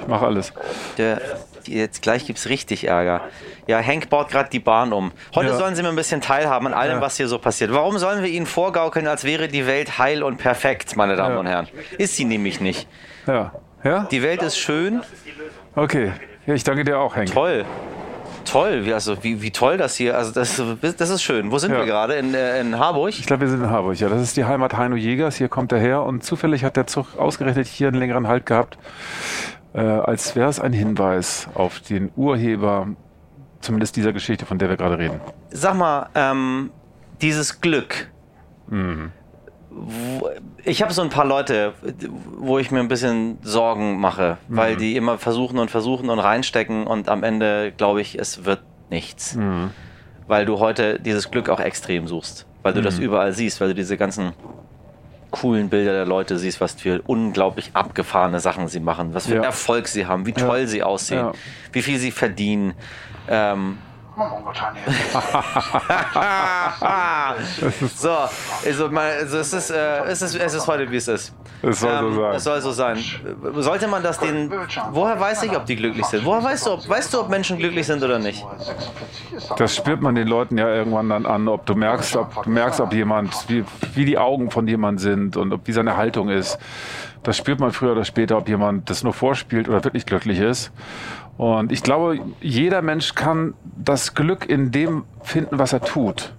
Ich 0.00 0.06
mache 0.08 0.26
alles. 0.26 0.52
Der, 0.98 1.20
jetzt 1.68 2.02
gleich 2.02 2.26
gibt's 2.26 2.48
richtig 2.48 2.86
Ärger. 2.88 3.22
Ja, 3.66 3.80
Hank 3.82 4.08
baut 4.10 4.28
gerade 4.28 4.48
die 4.50 4.58
Bahn 4.60 4.92
um. 4.92 5.12
Heute 5.34 5.50
Ja. 5.50 5.56
sollen 5.56 5.74
Sie 5.74 5.82
mir 5.82 5.88
ein 5.88 5.96
bisschen 5.96 6.20
teilhaben 6.20 6.66
an 6.66 6.74
allem, 6.74 6.96
Ja. 6.96 7.00
was 7.00 7.16
hier 7.16 7.28
so 7.28 7.38
passiert. 7.38 7.72
Warum 7.72 7.98
sollen 7.98 8.22
wir 8.22 8.30
Ihnen 8.30 8.46
vorgaukeln, 8.46 9.06
als 9.06 9.24
wäre 9.24 9.48
die 9.48 9.66
Welt 9.66 9.98
heil 9.98 10.22
und 10.22 10.36
perfekt, 10.38 10.96
meine 10.96 11.16
Damen 11.16 11.34
Ja. 11.34 11.40
und 11.40 11.46
Herren? 11.46 11.68
Ist 11.98 12.16
sie 12.16 12.24
nämlich 12.24 12.60
nicht. 12.60 12.86
Ja. 13.26 13.52
Ja? 13.82 14.06
Die 14.10 14.22
Welt 14.22 14.42
ist 14.42 14.58
schön, 14.58 15.02
Okay. 15.76 16.12
Ja, 16.46 16.54
ich 16.54 16.62
danke 16.64 16.84
dir 16.84 16.98
auch, 16.98 17.16
Henk. 17.16 17.32
toll. 17.32 17.64
Toll, 18.44 18.84
wie, 18.84 18.92
also, 18.92 19.24
wie, 19.24 19.40
wie 19.40 19.50
toll 19.50 19.78
das 19.78 19.96
hier, 19.96 20.16
also 20.18 20.30
das, 20.30 20.60
das 20.98 21.08
ist 21.10 21.22
schön. 21.22 21.50
Wo 21.50 21.56
sind 21.58 21.72
Ja. 21.72 21.78
wir 21.78 21.86
gerade? 21.86 22.14
In, 22.16 22.34
äh, 22.34 22.60
in 22.60 22.78
Harburg? 22.78 23.08
Ich 23.18 23.24
glaube, 23.26 23.40
wir 23.40 23.48
sind 23.48 23.62
in 23.62 23.70
Harburg. 23.70 23.98
Ja, 23.98 24.10
das 24.10 24.20
ist 24.20 24.36
die 24.36 24.44
Heimat 24.44 24.76
Heino 24.76 24.96
Jägers. 24.96 25.36
Hier 25.36 25.48
kommt 25.48 25.72
er 25.72 25.78
her 25.78 26.02
und 26.02 26.22
zufällig 26.22 26.62
hat 26.62 26.76
der 26.76 26.86
Zug 26.86 27.16
ausgerechnet 27.18 27.66
hier 27.66 27.88
einen 27.88 27.96
längeren 27.98 28.28
Halt 28.28 28.44
gehabt, 28.44 28.76
äh, 29.74 29.80
als 29.80 30.34
wäre 30.36 30.48
es 30.48 30.60
ein 30.60 30.72
Hinweis 30.72 31.48
auf 31.54 31.80
den 31.80 32.10
Urheber, 32.16 32.88
zumindest 33.60 33.96
dieser 33.96 34.12
Geschichte, 34.12 34.46
von 34.46 34.58
der 34.58 34.68
wir 34.68 34.76
gerade 34.76 34.98
reden. 34.98 35.20
Sag 35.50 35.74
mal, 35.76 36.08
ähm, 36.14 36.70
dieses 37.20 37.60
Glück. 37.60 38.10
Mhm. 38.68 39.10
Ich 40.64 40.82
habe 40.82 40.92
so 40.92 41.02
ein 41.02 41.08
paar 41.10 41.24
Leute, 41.24 41.72
wo 42.38 42.58
ich 42.58 42.70
mir 42.70 42.78
ein 42.80 42.88
bisschen 42.88 43.38
Sorgen 43.42 43.98
mache, 43.98 44.38
Mhm. 44.48 44.56
weil 44.56 44.76
die 44.76 44.96
immer 44.96 45.18
versuchen 45.18 45.58
und 45.58 45.70
versuchen 45.70 46.10
und 46.10 46.18
reinstecken 46.20 46.86
und 46.86 47.08
am 47.08 47.24
Ende 47.24 47.72
glaube 47.76 48.00
ich, 48.00 48.18
es 48.18 48.44
wird 48.44 48.62
nichts. 48.90 49.34
Mhm. 49.34 49.70
Weil 50.28 50.46
du 50.46 50.58
heute 50.60 51.00
dieses 51.00 51.30
Glück 51.30 51.48
auch 51.50 51.60
extrem 51.60 52.06
suchst, 52.06 52.46
weil 52.62 52.72
du 52.72 52.80
das 52.82 52.98
Mhm. 52.98 53.04
überall 53.04 53.32
siehst, 53.32 53.60
weil 53.60 53.68
du 53.68 53.74
diese 53.74 53.96
ganzen 53.96 54.32
coolen 55.34 55.68
Bilder 55.68 55.92
der 55.92 56.06
Leute 56.06 56.38
siehst, 56.38 56.60
was 56.60 56.74
für 56.74 57.02
unglaublich 57.06 57.70
abgefahrene 57.74 58.40
Sachen 58.40 58.68
sie 58.68 58.80
machen, 58.80 59.14
was 59.14 59.26
für 59.26 59.36
Ja. 59.36 59.42
Erfolg 59.42 59.88
sie 59.88 60.06
haben, 60.06 60.26
wie 60.26 60.32
toll 60.32 60.66
sie 60.66 60.82
aussehen, 60.82 61.30
wie 61.72 61.82
viel 61.82 61.98
sie 61.98 62.10
verdienen. 62.10 62.74
Ähm, 63.28 63.78
so, 67.96 68.10
also, 68.64 68.88
mal, 68.88 69.10
also 69.20 69.38
es, 69.38 69.52
ist, 69.52 69.70
äh, 69.70 70.04
es, 70.04 70.22
ist, 70.22 70.36
es 70.36 70.54
ist 70.54 70.66
heute, 70.66 70.90
wie 70.90 70.96
es 70.96 71.08
ist. 71.08 71.34
Es 71.62 71.80
soll 71.80 72.00
so 72.00 72.20
sein. 72.20 72.34
Es 72.34 72.44
soll 72.44 72.60
so 72.60 72.72
sein. 72.72 72.98
Sollte 73.56 73.88
man 73.88 74.02
das 74.02 74.18
denen. 74.18 74.52
Woher 74.92 75.18
weiß 75.18 75.42
ich, 75.44 75.56
ob 75.56 75.66
die 75.66 75.76
glücklich 75.76 76.06
sind? 76.06 76.24
Woher 76.24 76.44
weißt 76.44 76.66
du, 76.66 76.72
ob, 76.72 76.88
weißt 76.88 77.14
du, 77.14 77.20
ob 77.20 77.28
Menschen 77.28 77.58
glücklich 77.58 77.86
sind 77.86 78.02
oder 78.02 78.18
nicht? 78.18 78.44
Das 79.56 79.74
spürt 79.74 80.00
man 80.00 80.14
den 80.14 80.28
Leuten 80.28 80.58
ja 80.58 80.68
irgendwann 80.68 81.08
dann 81.08 81.26
an, 81.26 81.48
ob 81.48 81.66
du 81.66 81.74
merkst, 81.74 82.16
ob 82.16 82.44
du 82.44 82.50
merkst, 82.50 82.80
ob 82.80 82.92
jemand, 82.92 83.48
wie, 83.48 83.64
wie 83.94 84.04
die 84.04 84.18
Augen 84.18 84.50
von 84.50 84.68
jemand 84.68 85.00
sind 85.00 85.36
und 85.36 85.52
ob 85.52 85.66
wie 85.66 85.72
seine 85.72 85.96
Haltung 85.96 86.28
ist. 86.28 86.58
Das 87.22 87.38
spürt 87.38 87.58
man 87.58 87.72
früher 87.72 87.92
oder 87.92 88.04
später, 88.04 88.36
ob 88.36 88.48
jemand 88.48 88.90
das 88.90 89.02
nur 89.02 89.14
vorspielt 89.14 89.68
oder 89.68 89.82
wirklich 89.82 90.04
glücklich 90.04 90.38
ist. 90.38 90.70
Und 91.36 91.72
ich 91.72 91.82
glaube, 91.82 92.20
jeder 92.40 92.80
Mensch 92.82 93.14
kann 93.14 93.54
das 93.76 94.14
Glück 94.14 94.48
in 94.48 94.70
dem 94.70 95.04
finden, 95.22 95.58
was 95.58 95.72
er 95.72 95.80
tut. 95.80 96.32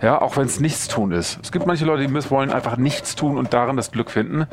Ja, 0.00 0.20
auch 0.20 0.36
wenn 0.36 0.46
es 0.46 0.60
nichts 0.60 0.88
tun 0.88 1.12
ist. 1.12 1.38
Es 1.42 1.52
gibt 1.52 1.66
manche 1.66 1.84
Leute, 1.84 2.02
die 2.02 2.08
müssen- 2.08 2.30
wollen 2.30 2.50
einfach 2.52 2.76
nichts 2.76 3.14
tun 3.16 3.38
und 3.38 3.52
darin 3.54 3.76
das 3.76 3.90
Glück 3.90 4.10
finden. 4.10 4.46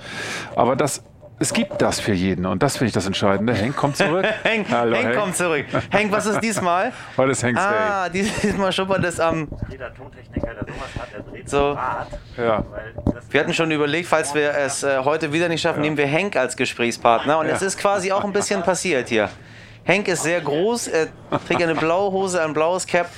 Aber 0.55 0.75
das, 0.75 1.03
es 1.39 1.53
gibt 1.53 1.81
das 1.81 1.99
für 1.99 2.13
jeden 2.13 2.45
und 2.45 2.61
das 2.63 2.77
finde 2.77 2.87
ich 2.89 2.93
das 2.93 3.05
Entscheidende. 3.05 3.53
Henk, 3.53 3.75
komm 3.75 3.93
zurück. 3.93 4.25
Henk, 4.43 4.67
Hallo, 4.71 4.95
Henk 4.95 5.15
kommt 5.17 5.35
zurück. 5.35 5.65
Henk, 5.89 6.11
was 6.11 6.25
ist 6.25 6.39
diesmal? 6.41 6.91
Heute 7.17 7.31
ist 7.31 7.43
Hanks 7.43 7.59
Ah, 7.61 8.07
diesmal 8.09 8.71
schuppert 8.71 9.03
es 9.05 9.19
am. 9.19 9.47
jeder 9.69 9.93
Tontechniker, 9.93 10.53
der 10.53 10.65
sowas 10.73 11.01
hat, 11.01 11.13
der 11.13 11.19
dreht 11.21 11.49
So. 11.49 11.71
Rad, 11.71 12.07
Day. 12.37 12.45
Ja. 12.45 12.63
Wir 13.29 13.39
hatten 13.39 13.53
schon 13.53 13.71
überlegt, 13.71 14.07
falls 14.07 14.35
wir 14.35 14.51
es 14.53 14.83
äh, 14.83 14.99
heute 15.03 15.33
wieder 15.33 15.47
nicht 15.49 15.61
schaffen, 15.61 15.81
nehmen 15.81 15.97
wir 15.97 16.07
Henk 16.07 16.35
als 16.35 16.55
Gesprächspartner. 16.55 17.39
Und 17.39 17.47
es 17.47 17.61
ist 17.61 17.77
quasi 17.77 18.11
auch 18.11 18.23
ein 18.23 18.33
bisschen 18.33 18.61
passiert 18.63 19.09
hier. 19.09 19.29
Henk 19.83 20.07
ist 20.07 20.23
sehr 20.23 20.41
groß, 20.41 20.87
er 20.87 21.07
trägt 21.47 21.61
eine 21.61 21.75
blaue 21.75 22.11
Hose, 22.11 22.41
ein 22.41 22.53
blaues 22.53 22.85
Cap. 22.85 23.09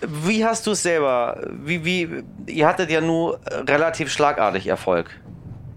Wie 0.00 0.44
hast 0.44 0.66
du 0.66 0.72
es 0.72 0.82
selber? 0.82 1.40
Wie, 1.50 1.84
wie, 1.84 2.24
ihr 2.46 2.66
hattet 2.66 2.90
ja 2.90 3.00
nur 3.00 3.38
relativ 3.68 4.10
schlagartig 4.10 4.66
Erfolg. 4.66 5.10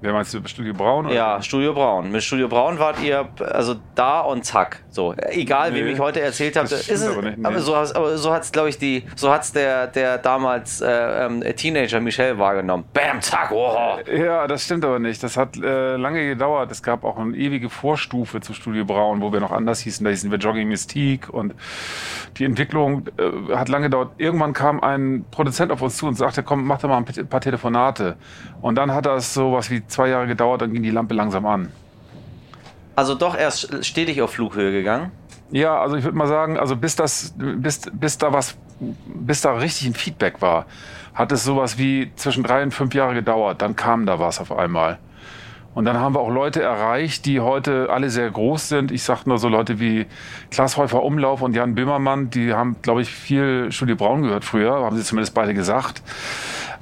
Wer 0.03 0.11
meinst 0.11 0.33
du, 0.33 0.45
Studio 0.45 0.73
Braun? 0.73 1.05
oder? 1.05 1.15
Ja, 1.15 1.41
Studio 1.41 1.73
Braun. 1.73 2.11
Mit 2.11 2.21
Studio 2.23 2.49
Braun 2.49 2.77
wart 2.77 3.01
ihr 3.01 3.25
also 3.39 3.75
da 3.95 4.19
und 4.19 4.43
zack. 4.43 4.83
So, 4.89 5.15
egal, 5.29 5.73
wie 5.73 5.81
Nee, 5.81 5.91
ich 5.91 5.99
heute 5.99 6.19
erzählt 6.19 6.57
habe, 6.57 6.67
ist 6.67 6.89
es, 6.89 7.07
aber 7.07 7.21
nicht, 7.21 7.37
nee. 7.37 7.45
aber 7.45 7.61
so, 7.61 7.73
aber 7.73 8.17
so 8.17 8.33
hat's, 8.33 8.51
glaube 8.51 8.67
ich, 8.67 8.77
die, 8.77 9.05
so 9.15 9.31
hat's 9.31 9.53
der, 9.53 9.87
der 9.87 10.17
damals 10.17 10.81
äh, 10.81 10.91
ähm, 11.25 11.41
Teenager 11.55 12.01
Michel 12.01 12.37
wahrgenommen. 12.37 12.83
Bam, 12.93 13.21
zack, 13.21 13.53
oh. 13.53 13.97
Ja, 14.13 14.45
das 14.45 14.65
stimmt 14.65 14.83
aber 14.83 14.99
nicht. 14.99 15.23
Das 15.23 15.37
hat 15.37 15.55
äh, 15.55 15.95
lange 15.95 16.27
gedauert. 16.27 16.69
Es 16.69 16.83
gab 16.83 17.05
auch 17.05 17.17
eine 17.17 17.37
ewige 17.37 17.69
Vorstufe 17.69 18.41
zu 18.41 18.53
Studio 18.53 18.83
Braun, 18.83 19.21
wo 19.21 19.31
wir 19.31 19.39
noch 19.39 19.53
anders 19.53 19.79
hießen. 19.79 20.03
Da 20.03 20.09
hießen 20.09 20.29
wir 20.29 20.37
Jogging 20.37 20.67
Mystique 20.67 21.29
und 21.29 21.55
die 22.37 22.43
Entwicklung 22.43 23.07
äh, 23.17 23.55
hat 23.55 23.69
lange 23.69 23.85
gedauert. 23.85 24.11
Irgendwann 24.17 24.51
kam 24.51 24.81
ein 24.81 25.23
Produzent 25.31 25.71
auf 25.71 25.81
uns 25.81 25.95
zu 25.95 26.07
und 26.07 26.15
sagte, 26.15 26.43
komm, 26.43 26.65
mach 26.65 26.79
doch 26.81 26.89
mal 26.89 26.97
ein 26.97 27.27
paar 27.27 27.39
Telefonate. 27.39 28.17
Und 28.61 28.75
dann 28.75 28.91
hat 28.93 29.05
das 29.05 29.33
so 29.33 29.53
was 29.53 29.71
wie 29.71 29.87
zwei 29.93 30.09
Jahre 30.09 30.27
gedauert, 30.27 30.61
dann 30.61 30.73
ging 30.73 30.83
die 30.83 30.91
Lampe 30.91 31.13
langsam 31.13 31.45
an. 31.45 31.71
Also 32.95 33.15
doch 33.15 33.35
erst 33.35 33.85
stetig 33.85 34.21
auf 34.21 34.31
Flughöhe 34.31 34.71
gegangen. 34.71 35.11
Ja, 35.51 35.79
also 35.79 35.95
ich 35.95 36.03
würde 36.03 36.17
mal 36.17 36.27
sagen, 36.27 36.57
also 36.57 36.75
bis 36.75 36.95
das, 36.95 37.33
bis, 37.37 37.81
bis 37.91 38.17
da 38.17 38.33
was, 38.33 38.57
bis 38.79 39.41
da 39.41 39.53
richtig 39.53 39.87
ein 39.87 39.93
Feedback 39.93 40.41
war, 40.41 40.65
hat 41.13 41.31
es 41.31 41.43
sowas 41.43 41.77
wie 41.77 42.11
zwischen 42.15 42.43
drei 42.43 42.63
und 42.63 42.73
fünf 42.73 42.93
Jahre 42.93 43.13
gedauert. 43.13 43.61
Dann 43.61 43.75
kam 43.75 44.05
da 44.05 44.19
was 44.19 44.39
auf 44.39 44.51
einmal. 44.51 44.97
Und 45.75 45.85
dann 45.85 45.97
haben 45.97 46.13
wir 46.13 46.19
auch 46.19 46.29
Leute 46.29 46.61
erreicht, 46.61 47.25
die 47.25 47.39
heute 47.39 47.89
alle 47.89 48.09
sehr 48.09 48.29
groß 48.29 48.69
sind. 48.69 48.91
Ich 48.91 49.03
sage 49.03 49.21
nur 49.25 49.39
so 49.39 49.47
Leute 49.47 49.79
wie 49.79 50.05
Klaas 50.51 50.77
Häufer 50.77 51.01
Umlauf 51.01 51.41
und 51.41 51.55
Jan 51.55 51.73
Böhmermann, 51.73 52.29
die 52.29 52.53
haben, 52.53 52.75
glaube 52.81 53.01
ich, 53.01 53.09
viel 53.09 53.71
Studio 53.71 53.95
Braun 53.95 54.21
gehört 54.21 54.45
früher, 54.45 54.83
haben 54.83 54.95
sie 54.95 55.03
zumindest 55.03 55.33
beide 55.33 55.55
gesagt. 55.55 56.03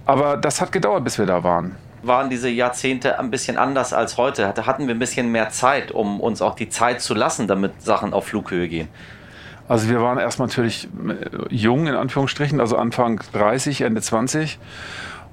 Aber 0.05 0.35
das 0.35 0.59
hat 0.59 0.73
gedauert, 0.73 1.05
bis 1.05 1.17
wir 1.17 1.25
da 1.25 1.43
waren. 1.43 1.75
Waren 2.03 2.29
diese 2.29 2.49
Jahrzehnte 2.49 3.19
ein 3.19 3.29
bisschen 3.29 3.57
anders 3.57 3.93
als 3.93 4.17
heute? 4.17 4.53
Hatten 4.55 4.87
wir 4.87 4.95
ein 4.95 4.99
bisschen 4.99 5.31
mehr 5.31 5.49
Zeit, 5.49 5.91
um 5.91 6.19
uns 6.19 6.41
auch 6.41 6.55
die 6.55 6.69
Zeit 6.69 7.01
zu 7.01 7.13
lassen, 7.13 7.47
damit 7.47 7.81
Sachen 7.81 8.13
auf 8.13 8.27
Flughöhe 8.27 8.67
gehen? 8.67 8.87
Also 9.67 9.89
wir 9.89 10.01
waren 10.01 10.17
erstmal 10.17 10.47
natürlich 10.47 10.89
äh, 11.07 11.53
jung, 11.53 11.87
in 11.87 11.95
Anführungsstrichen, 11.95 12.59
also 12.59 12.75
Anfang 12.77 13.21
30, 13.31 13.81
Ende 13.81 14.01
20. 14.01 14.59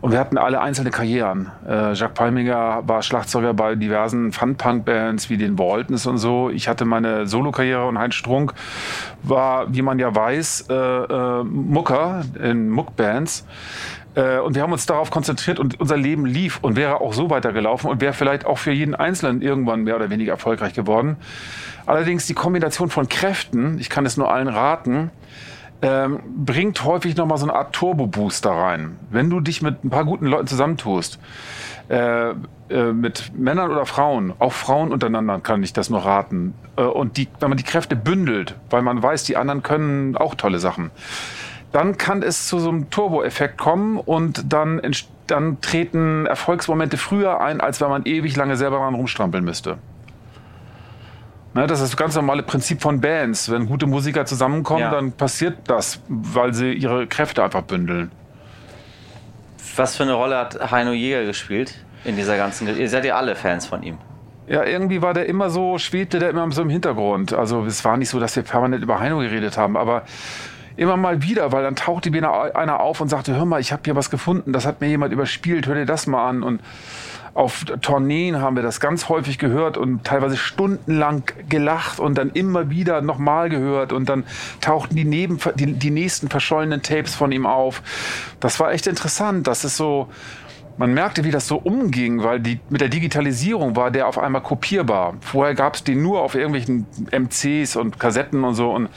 Und 0.01 0.13
wir 0.13 0.21
hatten 0.21 0.39
alle 0.39 0.61
einzelne 0.61 0.91
Karrieren. 0.91 1.51
Äh, 1.67 1.93
Jacques 1.95 2.15
Palminger 2.15 2.83
war 2.87 3.03
Schlagzeuger 3.03 3.53
bei 3.53 3.75
diversen 3.75 4.31
Fun-Punk-Bands 4.31 5.29
wie 5.29 5.37
den 5.37 5.59
Waltons 5.59 6.07
und 6.07 6.19
so. 6.19 6.51
Ich 6.51 6.69
hatte 6.69 6.85
meine 6.85 7.27
Solo-Karriere 7.27 7.85
und 7.87 7.99
Heinz 7.99 8.15
Strunk 8.15 8.55
war, 9.25 9.75
wie 9.75 9.83
man 9.83 9.99
ja 9.99 10.15
weiß, 10.15 10.67
äh, 10.71 10.75
äh, 10.75 11.43
Mucker 11.43 12.23
in 12.41 12.71
Muck-Bands. 12.71 13.45
Äh, 14.19 14.41
und 14.41 14.57
wir 14.57 14.63
haben 14.63 14.73
uns 14.73 14.85
darauf 14.85 15.11
konzentriert 15.11 15.59
und 15.61 15.81
unser 15.81 15.97
Leben 15.97 16.27
lief 16.27 16.59
und 16.61 16.77
wäre 16.77 17.01
auch 17.01 17.13
so 17.13 17.31
weitergelaufen 17.31 17.89
und 17.89 18.01
wäre 18.01 18.13
vielleicht 18.13 18.45
auch 18.45 18.59
für 18.59 18.73
jeden 18.73 18.95
Einzelnen 18.95 19.41
irgendwann 19.41 19.85
mehr 19.85 19.97
oder 19.97 20.11
weniger 20.11 20.33
erfolgreich 20.33 20.75
geworden. 20.75 21.17
Allerdings 21.87 22.27
die 22.27 22.35
Kombination 22.35 22.91
von 22.91 23.09
Kräften, 23.09 23.79
ich 23.79 23.89
kann 23.89 24.05
es 24.05 24.17
nur 24.17 24.31
allen 24.31 24.49
raten, 24.49 25.11
ähm, 25.81 26.19
bringt 26.45 26.85
häufig 26.85 27.17
nochmal 27.17 27.39
so 27.39 27.45
eine 27.47 27.55
Art 27.55 27.73
Turbo-Booster 27.73 28.51
rein. 28.51 28.97
Wenn 29.11 29.31
du 29.31 29.39
dich 29.39 29.63
mit 29.63 29.85
ein 29.85 29.91
paar 29.91 30.05
guten 30.05 30.27
Leuten 30.27 30.49
zusammentust, 30.49 31.21
äh, 31.89 32.31
äh, 32.31 32.93
mit 32.93 33.33
Männern 33.39 33.71
oder 33.71 33.87
Frauen, 33.87 34.35
auch 34.41 34.53
Frauen 34.53 34.93
untereinander 34.93 35.39
kann 35.39 35.63
ich 35.63 35.73
das 35.73 35.89
nur 35.89 36.05
raten. 36.05 36.55
Äh, 36.77 36.83
und 36.83 37.17
die, 37.17 37.29
wenn 37.39 37.49
man 37.49 37.57
die 37.57 37.65
Kräfte 37.65 37.95
bündelt, 37.95 38.57
weil 38.71 38.83
man 38.83 39.01
weiß, 39.01 39.23
die 39.23 39.37
anderen 39.37 39.63
können 39.63 40.17
auch 40.17 40.35
tolle 40.35 40.59
Sachen, 40.59 40.91
dann 41.73 41.99
kann 41.99 42.23
es 42.23 42.47
zu 42.47 42.59
so 42.59 42.71
einem 42.71 42.91
Turbo-Effekt 42.91 43.59
kommen 43.59 43.99
und 43.99 44.53
dann, 44.53 44.81
dann 45.27 45.61
treten 45.61 46.27
Erfolgsmomente 46.27 46.97
früher 46.97 47.41
ein, 47.41 47.61
als 47.61 47.81
wenn 47.81 47.91
man 47.91 48.05
ewig 48.05 48.37
lange 48.37 48.57
selber 48.57 48.79
dran 48.79 48.95
rumstrampeln 48.95 49.45
müsste. 49.45 49.79
Ne, 51.55 51.67
das 51.67 51.81
ist 51.81 51.93
das 51.93 51.97
ganz 51.97 52.15
normale 52.15 52.43
Prinzip 52.43 52.81
von 52.81 53.01
Bands. 53.01 53.51
Wenn 53.51 53.67
gute 53.67 53.87
Musiker 53.87 54.25
zusammenkommen, 54.25 54.83
ja. 54.83 54.91
dann 54.91 55.13
passiert 55.13 55.59
das, 55.67 56.01
weil 56.09 56.55
sie 56.55 56.73
ihre 56.73 57.07
Kräfte 57.07 57.43
einfach 57.43 57.63
bündeln. 57.63 58.11
Was 59.77 59.97
für 59.97 60.05
eine 60.05 60.15
Rolle 60.15 60.37
hat 60.37 60.71
Heino 60.71 60.93
Jäger 60.93 61.25
gespielt 61.25 61.75
in 62.05 62.17
dieser 62.17 62.37
ganzen... 62.37 62.77
Ihr 62.77 62.89
seid 62.89 63.05
ja 63.05 63.17
alle 63.17 63.35
Fans 63.35 63.67
von 63.67 63.83
ihm. 63.83 63.99
Ja, 64.47 64.65
irgendwie 64.65 65.03
war 65.03 65.15
der 65.15 65.27
immer 65.27 65.51
so, 65.51 65.79
schwebte 65.79 66.19
der 66.19 66.31
immer 66.31 66.51
so 66.53 66.63
im 66.63 66.71
Hintergrund. 66.71 67.33
Also 67.33 67.65
es 67.65 67.85
war 67.85 67.97
nicht 67.97 68.09
so, 68.09 68.19
dass 68.19 68.35
wir 68.35 68.43
permanent 68.43 68.83
über 68.83 68.99
Heino 68.99 69.19
geredet 69.19 69.59
haben, 69.59 69.77
aber 69.77 70.05
immer 70.78 70.97
mal 70.97 71.23
wieder, 71.23 71.52
weil 71.52 71.62
dann 71.62 71.76
tauchte 71.76 72.11
mir 72.11 72.56
einer 72.56 72.80
auf 72.80 73.00
und 73.00 73.08
sagte, 73.08 73.35
hör 73.35 73.44
mal, 73.44 73.61
ich 73.61 73.73
habe 73.73 73.82
hier 73.85 73.97
was 73.97 74.11
gefunden, 74.11 74.52
das 74.52 74.64
hat 74.64 74.80
mir 74.80 74.88
jemand 74.88 75.12
überspielt, 75.12 75.66
hör 75.66 75.75
dir 75.75 75.87
das 75.87 76.06
mal 76.06 76.28
an. 76.28 76.42
Und 76.42 76.61
auf 77.35 77.64
Tourneen 77.82 78.40
haben 78.40 78.56
wir 78.56 78.62
das 78.62 78.80
ganz 78.80 79.08
häufig 79.08 79.38
gehört 79.38 79.76
und 79.76 80.04
teilweise 80.04 80.37
stundenlang 80.37 81.25
gelacht 81.49 82.00
und 82.00 82.16
dann 82.16 82.30
immer 82.30 82.70
wieder 82.70 83.00
nochmal 83.00 83.49
gehört 83.49 83.92
und 83.92 84.08
dann 84.08 84.25
tauchten 84.61 84.97
die, 84.97 85.04
neben, 85.04 85.38
die, 85.56 85.73
die 85.73 85.90
nächsten 85.90 86.28
verschollenen 86.28 86.82
Tapes 86.82 87.14
von 87.14 87.32
ihm 87.32 87.47
auf. 87.47 87.82
Das 88.40 88.61
war 88.61 88.73
echt 88.73 88.87
interessant. 88.87 89.47
Das 89.47 89.64
ist 89.64 89.76
so, 89.76 90.08
man 90.78 90.94
merkte, 90.94 91.25
wie 91.25 91.32
das 91.32 91.49
so 91.49 91.56
umging, 91.56 92.23
weil 92.23 92.38
die, 92.38 92.61
mit 92.70 92.80
der 92.80 92.88
Digitalisierung 92.88 93.75
war 93.75 93.90
der 93.90 94.06
auf 94.06 94.18
einmal 94.18 94.42
kopierbar. 94.42 95.14
Vorher 95.20 95.54
gab 95.54 95.75
es 95.75 95.82
den 95.82 96.02
nur 96.02 96.23
auf 96.23 96.37
irgendwelchen 96.37 96.87
MCs 97.11 97.76
und 97.76 97.99
Kassetten 97.99 98.44
und 98.44 98.54
so 98.54 98.70
und 98.70 98.88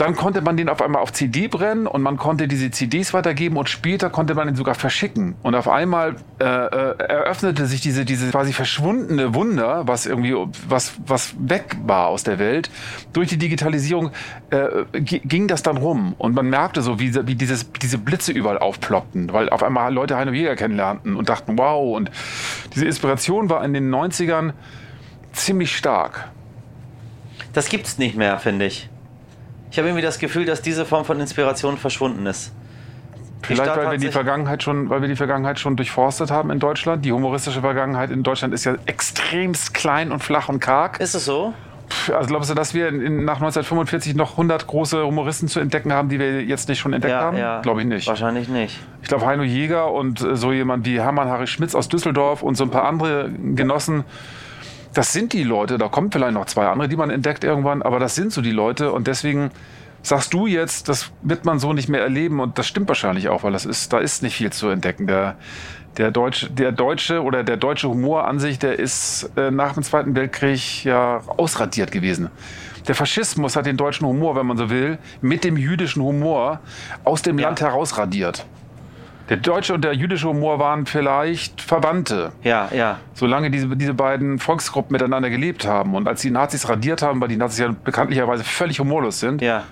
dann 0.00 0.16
konnte 0.16 0.40
man 0.40 0.56
den 0.56 0.70
auf 0.70 0.80
einmal 0.80 1.02
auf 1.02 1.12
CD 1.12 1.46
brennen 1.46 1.86
und 1.86 2.00
man 2.00 2.16
konnte 2.16 2.48
diese 2.48 2.70
CDs 2.70 3.12
weitergeben 3.12 3.58
und 3.58 3.68
später 3.68 4.08
konnte 4.08 4.34
man 4.34 4.48
ihn 4.48 4.56
sogar 4.56 4.74
verschicken. 4.74 5.34
Und 5.42 5.54
auf 5.54 5.68
einmal 5.68 6.16
äh, 6.40 6.44
äh, 6.44 6.94
eröffnete 6.98 7.66
sich 7.66 7.82
diese, 7.82 8.06
diese 8.06 8.30
quasi 8.30 8.54
verschwundene 8.54 9.34
Wunder, 9.34 9.86
was 9.86 10.06
irgendwie 10.06 10.34
was, 10.66 10.94
was 11.04 11.34
weg 11.38 11.76
war 11.84 12.06
aus 12.06 12.22
der 12.22 12.38
Welt. 12.38 12.70
Durch 13.12 13.28
die 13.28 13.36
Digitalisierung 13.36 14.10
äh, 14.48 14.68
ging 15.02 15.48
das 15.48 15.62
dann 15.62 15.76
rum 15.76 16.14
und 16.16 16.34
man 16.34 16.48
merkte 16.48 16.80
so, 16.80 16.98
wie, 16.98 17.14
wie 17.26 17.34
dieses, 17.34 17.70
diese 17.70 17.98
Blitze 17.98 18.32
überall 18.32 18.56
aufploppten, 18.56 19.30
weil 19.34 19.50
auf 19.50 19.62
einmal 19.62 19.92
Leute 19.92 20.16
Heino 20.16 20.32
Jäger 20.32 20.56
kennenlernten 20.56 21.14
und 21.14 21.28
dachten, 21.28 21.58
wow. 21.58 21.94
Und 21.94 22.10
diese 22.74 22.86
Inspiration 22.86 23.50
war 23.50 23.62
in 23.62 23.74
den 23.74 23.94
90ern 23.94 24.54
ziemlich 25.32 25.76
stark. 25.76 26.30
Das 27.52 27.68
gibt's 27.68 27.98
nicht 27.98 28.16
mehr, 28.16 28.38
finde 28.38 28.64
ich. 28.64 28.88
Ich 29.70 29.78
habe 29.78 29.88
irgendwie 29.88 30.02
das 30.02 30.18
Gefühl, 30.18 30.44
dass 30.46 30.62
diese 30.62 30.84
Form 30.84 31.04
von 31.04 31.20
Inspiration 31.20 31.76
verschwunden 31.76 32.26
ist. 32.26 32.52
Vielleicht, 33.42 33.76
weil 33.76 33.92
wir 33.92 33.98
die 33.98 34.10
Vergangenheit 34.10 34.62
schon, 34.62 34.90
weil 34.90 35.00
wir 35.00 35.08
die 35.08 35.16
Vergangenheit 35.16 35.58
schon 35.58 35.76
durchforstet 35.76 36.30
haben 36.30 36.50
in 36.50 36.58
Deutschland. 36.58 37.04
Die 37.04 37.12
humoristische 37.12 37.60
Vergangenheit 37.60 38.10
in 38.10 38.22
Deutschland 38.22 38.52
ist 38.52 38.64
ja 38.64 38.74
extremst 38.86 39.72
klein 39.72 40.12
und 40.12 40.22
flach 40.22 40.48
und 40.48 40.60
karg. 40.60 41.00
Ist 41.00 41.14
es 41.14 41.24
so? 41.24 41.54
Also 42.14 42.28
glaubst 42.28 42.50
du, 42.50 42.54
dass 42.54 42.74
wir 42.74 42.88
in, 42.88 43.24
nach 43.24 43.36
1945 43.36 44.14
noch 44.14 44.32
100 44.32 44.66
große 44.66 45.04
Humoristen 45.04 45.48
zu 45.48 45.58
entdecken 45.58 45.92
haben, 45.92 46.08
die 46.08 46.18
wir 46.18 46.44
jetzt 46.44 46.68
nicht 46.68 46.78
schon 46.78 46.92
entdeckt 46.92 47.12
ja, 47.12 47.20
haben? 47.20 47.36
Ja. 47.36 47.60
Glaube 47.62 47.80
ich 47.80 47.86
nicht. 47.86 48.06
Wahrscheinlich 48.06 48.48
nicht. 48.48 48.78
Ich 49.02 49.08
glaube, 49.08 49.26
Heino 49.26 49.42
Jäger 49.42 49.90
und 49.90 50.20
äh, 50.20 50.36
so 50.36 50.52
jemand 50.52 50.86
wie 50.86 51.00
Hermann 51.00 51.28
Harry 51.28 51.46
Schmitz 51.46 51.74
aus 51.74 51.88
Düsseldorf 51.88 52.42
und 52.42 52.54
so 52.54 52.64
ein 52.64 52.70
paar 52.70 52.84
andere 52.84 53.30
Genossen, 53.30 54.04
das 54.94 55.12
sind 55.12 55.32
die 55.32 55.44
Leute, 55.44 55.78
da 55.78 55.88
kommen 55.88 56.10
vielleicht 56.10 56.34
noch 56.34 56.46
zwei 56.46 56.66
andere, 56.66 56.88
die 56.88 56.96
man 56.96 57.10
entdeckt 57.10 57.44
irgendwann, 57.44 57.82
aber 57.82 57.98
das 57.98 58.14
sind 58.14 58.32
so 58.32 58.42
die 58.42 58.50
Leute 58.50 58.92
und 58.92 59.06
deswegen 59.06 59.50
sagst 60.02 60.32
du 60.32 60.46
jetzt, 60.46 60.88
das 60.88 61.12
wird 61.22 61.44
man 61.44 61.58
so 61.58 61.72
nicht 61.72 61.88
mehr 61.88 62.00
erleben 62.00 62.40
und 62.40 62.58
das 62.58 62.66
stimmt 62.66 62.88
wahrscheinlich 62.88 63.28
auch, 63.28 63.42
weil 63.42 63.52
das 63.52 63.66
ist, 63.66 63.92
da 63.92 63.98
ist 63.98 64.22
nicht 64.22 64.34
viel 64.34 64.50
zu 64.50 64.68
entdecken. 64.68 65.06
Der, 65.06 65.36
der, 65.96 66.10
Deutsche, 66.10 66.50
der 66.50 66.72
deutsche 66.72 67.22
oder 67.22 67.44
der 67.44 67.56
deutsche 67.56 67.88
Humor 67.88 68.26
an 68.26 68.38
sich, 68.38 68.58
der 68.58 68.78
ist 68.78 69.30
äh, 69.36 69.50
nach 69.50 69.74
dem 69.74 69.82
Zweiten 69.82 70.14
Weltkrieg 70.16 70.84
ja 70.84 71.20
ausradiert 71.36 71.92
gewesen. 71.92 72.30
Der 72.88 72.94
Faschismus 72.94 73.56
hat 73.56 73.66
den 73.66 73.76
deutschen 73.76 74.06
Humor, 74.06 74.36
wenn 74.36 74.46
man 74.46 74.56
so 74.56 74.70
will, 74.70 74.98
mit 75.20 75.44
dem 75.44 75.56
jüdischen 75.56 76.02
Humor 76.02 76.60
aus 77.04 77.22
dem 77.22 77.38
ja. 77.38 77.46
Land 77.46 77.60
herausradiert. 77.60 78.46
Der 79.30 79.36
deutsche 79.36 79.74
und 79.74 79.84
der 79.84 79.94
jüdische 79.94 80.28
Humor 80.28 80.58
waren 80.58 80.86
vielleicht 80.86 81.62
Verwandte. 81.62 82.32
Ja, 82.42 82.68
ja. 82.74 82.98
Solange 83.14 83.48
diese, 83.52 83.68
diese 83.76 83.94
beiden 83.94 84.40
Volksgruppen 84.40 84.92
miteinander 84.92 85.30
gelebt 85.30 85.64
haben. 85.64 85.94
Und 85.94 86.08
als 86.08 86.20
die 86.20 86.30
Nazis 86.30 86.68
radiert 86.68 87.00
haben, 87.00 87.20
weil 87.20 87.28
die 87.28 87.36
Nazis 87.36 87.60
ja 87.60 87.68
bekanntlicherweise 87.68 88.42
völlig 88.42 88.80
humorlos 88.80 89.20
sind, 89.20 89.40
ja. 89.40 89.62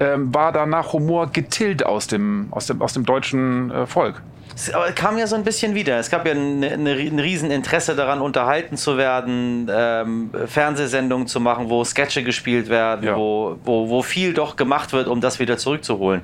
ähm, 0.00 0.34
war 0.34 0.50
danach 0.50 0.92
Humor 0.92 1.30
getilgt 1.30 1.86
aus 1.86 2.08
dem, 2.08 2.48
aus 2.50 2.66
dem, 2.66 2.82
aus 2.82 2.94
dem 2.94 3.04
deutschen 3.04 3.70
äh, 3.70 3.86
Volk. 3.86 4.20
Es 4.56 4.72
kam 4.96 5.18
ja 5.18 5.26
so 5.28 5.36
ein 5.36 5.44
bisschen 5.44 5.74
wieder. 5.74 5.98
Es 6.00 6.10
gab 6.10 6.26
ja 6.26 6.32
ein, 6.32 6.64
ein, 6.64 6.86
ein 6.86 7.18
Rieseninteresse 7.20 7.94
daran, 7.94 8.20
unterhalten 8.20 8.76
zu 8.76 8.96
werden, 8.96 9.70
ähm, 9.70 10.30
Fernsehsendungen 10.46 11.28
zu 11.28 11.40
machen, 11.40 11.68
wo 11.68 11.84
Sketche 11.84 12.24
gespielt 12.24 12.68
werden, 12.68 13.06
ja. 13.06 13.16
wo, 13.16 13.56
wo, 13.64 13.88
wo 13.88 14.02
viel 14.02 14.34
doch 14.34 14.56
gemacht 14.56 14.92
wird, 14.92 15.06
um 15.06 15.20
das 15.20 15.38
wieder 15.38 15.58
zurückzuholen. 15.58 16.22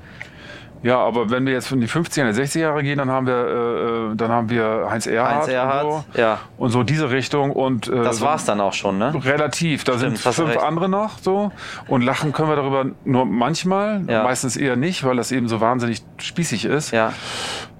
Ja, 0.82 0.98
aber 0.98 1.30
wenn 1.30 1.46
wir 1.46 1.52
jetzt 1.52 1.68
von 1.68 1.80
die 1.80 1.88
50er, 1.88 2.32
60er 2.32 2.58
Jahre 2.58 2.82
gehen, 2.82 2.98
dann 2.98 3.10
haben 3.10 3.26
wir, 3.26 3.34
äh, 3.34 4.12
äh, 4.12 4.16
dann 4.16 4.30
haben 4.30 4.50
wir 4.50 4.88
Heinz 4.90 5.06
Erhardt, 5.06 5.42
Heinz 5.42 5.48
Erhardt 5.48 5.84
und, 5.84 6.04
so, 6.12 6.20
ja. 6.20 6.38
und 6.58 6.70
so 6.70 6.82
diese 6.82 7.10
Richtung 7.10 7.52
und 7.52 7.88
äh, 7.88 8.02
das 8.02 8.18
so 8.18 8.26
war's 8.26 8.44
dann 8.44 8.60
auch 8.60 8.72
schon, 8.72 8.98
ne? 8.98 9.14
Relativ, 9.24 9.84
da 9.84 9.96
Stimmt, 9.96 10.18
sind 10.18 10.34
fünf 10.34 10.56
andere 10.58 10.88
noch 10.88 11.18
so 11.18 11.52
und 11.86 12.02
lachen 12.02 12.32
können 12.32 12.48
wir 12.48 12.56
darüber 12.56 12.86
nur 13.04 13.24
manchmal, 13.26 14.02
ja. 14.08 14.24
meistens 14.24 14.56
eher 14.56 14.76
nicht, 14.76 15.04
weil 15.04 15.16
das 15.16 15.30
eben 15.30 15.48
so 15.48 15.60
wahnsinnig 15.60 16.02
spießig 16.18 16.64
ist. 16.64 16.90
Ja. 16.90 17.12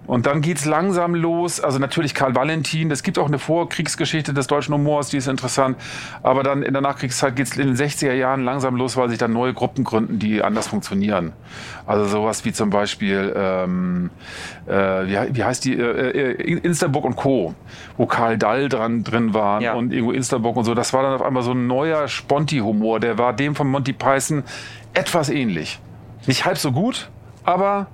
Und 0.07 0.27
dann 0.27 0.41
geht's 0.41 0.65
langsam 0.65 1.15
los. 1.15 1.61
Also 1.61 1.79
natürlich 1.79 2.15
Karl 2.15 2.35
Valentin. 2.35 2.91
Es 2.91 3.03
gibt 3.03 3.19
auch 3.19 3.29
eine 3.29 3.39
Vorkriegsgeschichte 3.39 4.35
des 4.35 4.49
deutschen 4.49 4.75
Humors, 4.75 5.09
die 5.11 5.17
ist 5.17 5.29
interessant. 5.29 5.77
Aber 6.23 6.43
dann 6.43 6.63
in 6.63 6.73
der 6.73 6.83
Nachkriegszeit 6.83 7.37
geht's 7.37 7.57
in 7.57 7.69
den 7.69 7.77
60er 7.77 8.13
Jahren 8.13 8.45
langsam 8.45 8.75
los, 8.77 8.97
weil 8.97 9.09
sich 9.09 9.19
dann 9.19 9.33
neue 9.33 9.55
Gruppen 9.55 9.85
gründen, 9.85 10.19
die 10.19 10.43
anders 10.43 10.67
funktionieren. 10.67 11.33
Also 11.87 12.05
sowas 12.07 12.45
wie 12.45 12.53
zum 12.53 12.71
Beispiel, 12.71 13.33
ähm, 13.37 14.11
äh, 14.67 14.73
wie, 14.73 15.37
wie 15.37 15.45
heißt 15.45 15.65
die, 15.65 15.75
äh, 15.75 16.33
äh, 16.33 16.59
Instaburg 16.59 17.05
und 17.05 17.17
Co., 17.17 17.55
wo 17.97 18.07
Karl 18.07 18.39
Dall 18.39 18.69
dran, 18.69 19.05
drin 19.05 19.35
war 19.35 19.61
ja. 19.61 19.75
und 19.75 19.93
irgendwo 19.93 20.13
Instaburg 20.13 20.57
und 20.57 20.65
so. 20.65 20.75
Das 20.75 20.93
war 20.93 21.03
dann 21.05 21.15
auf 21.15 21.23
einmal 21.23 21.45
so 21.45 21.53
ein 21.53 21.69
neuer 21.69 22.09
Sponti-Humor. 22.09 22.99
Der 22.99 23.19
war 23.19 23.33
dem 23.33 23.55
von 23.55 23.69
Monty 23.69 23.93
Python 23.93 24.43
etwas 24.95 25.29
ähnlich. 25.29 25.79
Nicht 26.27 26.45
halb 26.45 26.59
so 26.59 26.73
gut, 26.73 27.11
aber 27.45 27.87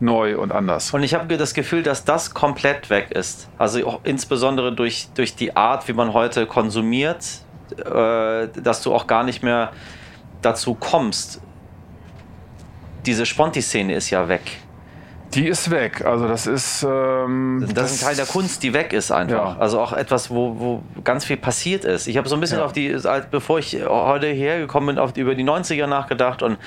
neu 0.00 0.38
und 0.38 0.52
anders. 0.52 0.92
Und 0.92 1.02
ich 1.02 1.14
habe 1.14 1.36
das 1.36 1.54
Gefühl, 1.54 1.82
dass 1.82 2.04
das 2.04 2.34
komplett 2.34 2.90
weg 2.90 3.10
ist. 3.10 3.48
Also 3.58 3.86
auch 3.86 4.00
insbesondere 4.04 4.72
durch, 4.72 5.08
durch 5.14 5.36
die 5.36 5.56
Art, 5.56 5.86
wie 5.88 5.92
man 5.92 6.12
heute 6.12 6.46
konsumiert, 6.46 7.24
äh, 7.78 8.48
dass 8.48 8.82
du 8.82 8.94
auch 8.94 9.06
gar 9.06 9.24
nicht 9.24 9.42
mehr 9.42 9.72
dazu 10.42 10.74
kommst. 10.74 11.40
Diese 13.06 13.26
Sponti-Szene 13.26 13.94
ist 13.94 14.10
ja 14.10 14.28
weg. 14.28 14.58
Die 15.34 15.46
ist 15.46 15.70
weg. 15.70 16.04
Also 16.04 16.26
das 16.26 16.48
ist. 16.48 16.84
Ähm, 16.88 17.64
Das 17.72 17.92
ist 17.92 18.02
ein 18.02 18.06
Teil 18.06 18.16
der 18.16 18.26
Kunst, 18.26 18.64
die 18.64 18.72
weg 18.74 18.92
ist 18.92 19.12
einfach. 19.12 19.54
Ja. 19.54 19.60
Also 19.60 19.80
auch 19.80 19.92
etwas, 19.92 20.28
wo, 20.30 20.58
wo 20.58 20.82
ganz 21.04 21.24
viel 21.24 21.36
passiert 21.36 21.84
ist. 21.84 22.08
Ich 22.08 22.16
habe 22.16 22.28
so 22.28 22.34
ein 22.34 22.40
bisschen 22.40 22.58
Ja. 22.58 22.64
auf 22.64 22.72
die, 22.72 22.92
als, 22.92 23.26
bevor 23.30 23.60
ich 23.60 23.78
heute 23.86 24.26
hierher 24.26 24.58
gekommen 24.58 24.88
bin, 24.88 24.98
auf, 24.98 25.16
über 25.16 25.36
die 25.36 25.44
90er 25.44 25.86
nachgedacht 25.86 26.42
und 26.42 26.58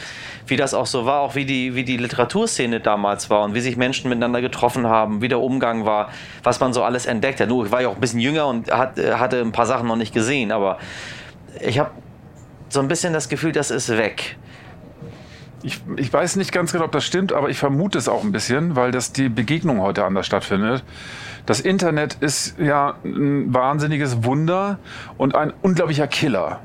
wie 0.48 0.55
das 0.55 0.74
auch 0.74 0.86
so 0.86 1.05
war, 1.05 1.20
auch 1.20 1.36
wie 1.36 1.43
die, 1.46 1.75
wie 1.75 1.84
die 1.84 1.98
Literaturszene 1.98 2.79
damals 2.79 3.29
war 3.29 3.43
und 3.43 3.53
wie 3.53 3.60
sich 3.60 3.75
Menschen 3.75 4.08
miteinander 4.10 4.39
getroffen 4.39 4.88
haben, 4.88 5.22
wie 5.22 5.27
der 5.27 5.41
Umgang 5.41 5.86
war, 5.86 6.10
was 6.43 6.62
man 6.62 6.72
so 6.72 6.84
alles 6.84 7.05
entdeckt 7.05 7.41
hat. 7.41 7.50
Nur, 7.50 7.65
ich 7.65 7.72
war 7.72 7.82
ja 7.82 7.89
auch 7.89 7.96
ein 7.96 8.01
bisschen 8.01 8.22
jünger 8.22 8.48
und 8.48 8.72
hat, 8.72 8.98
hatte 8.98 9.41
ein 9.41 9.51
paar 9.51 9.65
Sachen 9.65 9.88
noch 9.89 9.98
nicht 9.98 10.13
gesehen, 10.13 10.53
aber 10.53 10.77
ich 11.60 11.79
habe 11.79 11.91
so 12.70 12.79
ein 12.79 12.88
bisschen 12.88 13.12
das 13.13 13.27
Gefühl, 13.27 13.51
das 13.51 13.72
ist 13.72 13.89
weg. 13.89 14.38
Ich, 15.63 15.82
ich 15.96 16.12
weiß 16.12 16.36
nicht 16.36 16.51
ganz 16.51 16.74
genau, 16.74 16.86
ob 16.86 16.91
das 16.91 17.05
stimmt, 17.05 17.32
aber 17.32 17.50
ich 17.50 17.58
vermute 17.58 17.98
es 17.98 18.10
auch 18.10 18.24
ein 18.24 18.32
bisschen, 18.34 18.75
weil 18.75 18.91
das 18.91 19.13
die 19.13 19.29
Begegnung 19.29 19.79
heute 19.82 20.03
anders 20.03 20.25
stattfindet. 20.25 20.84
Das 21.46 21.62
Internet 21.62 22.17
ist 22.20 22.60
ja 22.60 22.96
ein 23.05 23.53
wahnsinniges 23.53 24.24
Wunder 24.25 24.77
und 25.17 25.36
ein 25.36 25.53
unglaublicher 25.62 26.08
Killer. 26.08 26.60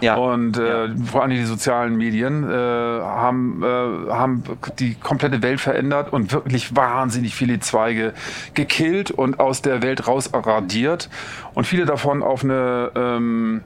Ja. 0.00 0.14
Und 0.14 0.56
äh, 0.58 0.86
Ja. 0.86 0.94
vor 1.10 1.22
allem 1.22 1.30
die 1.32 1.44
sozialen 1.44 1.96
Medien 1.96 2.48
äh, 2.48 2.54
haben, 2.54 3.62
äh, 3.62 4.10
haben 4.10 4.44
die 4.78 4.94
komplette 4.94 5.42
Welt 5.42 5.60
verändert 5.60 6.12
und 6.12 6.32
wirklich 6.32 6.74
wahnsinnig 6.74 7.34
viele 7.34 7.60
Zweige 7.60 8.14
gekillt 8.54 9.10
und 9.10 9.40
aus 9.40 9.60
der 9.60 9.82
Welt 9.82 10.06
raus 10.08 10.30
radiert. 10.32 11.10
Und 11.54 11.66
viele 11.66 11.84
davon 11.84 12.22
auf 12.22 12.42
eine 12.44 12.90
ähm, 12.94 13.60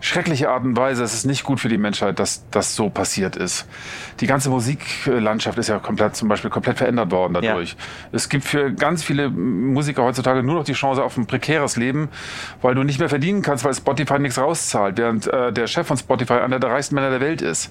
schreckliche 0.00 0.50
Art 0.50 0.64
und 0.64 0.76
Weise. 0.76 1.02
Es 1.02 1.14
ist 1.14 1.24
nicht 1.24 1.44
gut 1.44 1.60
für 1.60 1.68
die 1.68 1.78
Menschheit, 1.78 2.18
dass 2.18 2.44
das 2.50 2.76
so 2.76 2.90
passiert 2.90 3.36
ist. 3.36 3.66
Die 4.20 4.26
ganze 4.26 4.50
Musiklandschaft 4.50 5.58
ist 5.58 5.68
ja 5.68 5.78
komplett, 5.78 6.16
zum 6.16 6.28
Beispiel 6.28 6.50
komplett 6.50 6.78
verändert 6.78 7.10
worden 7.10 7.34
dadurch. 7.34 7.76
Es 8.12 8.28
gibt 8.28 8.44
für 8.44 8.72
ganz 8.72 9.02
viele 9.02 9.30
Musiker 9.30 10.02
heutzutage 10.02 10.42
nur 10.42 10.56
noch 10.56 10.64
die 10.64 10.74
Chance 10.74 11.02
auf 11.02 11.16
ein 11.16 11.26
prekäres 11.26 11.76
Leben, 11.76 12.08
weil 12.62 12.74
du 12.74 12.82
nicht 12.82 12.98
mehr 12.98 13.08
verdienen 13.08 13.42
kannst, 13.42 13.64
weil 13.64 13.74
Spotify 13.74 14.18
nichts 14.18 14.38
rauszahlt, 14.38 14.98
während 14.98 15.26
äh, 15.26 15.52
der 15.52 15.66
Chef 15.66 15.86
von 15.86 15.96
Spotify 15.96 16.34
einer 16.34 16.58
der 16.58 16.70
reichsten 16.70 16.94
Männer 16.94 17.10
der 17.10 17.20
Welt 17.20 17.42
ist. 17.42 17.70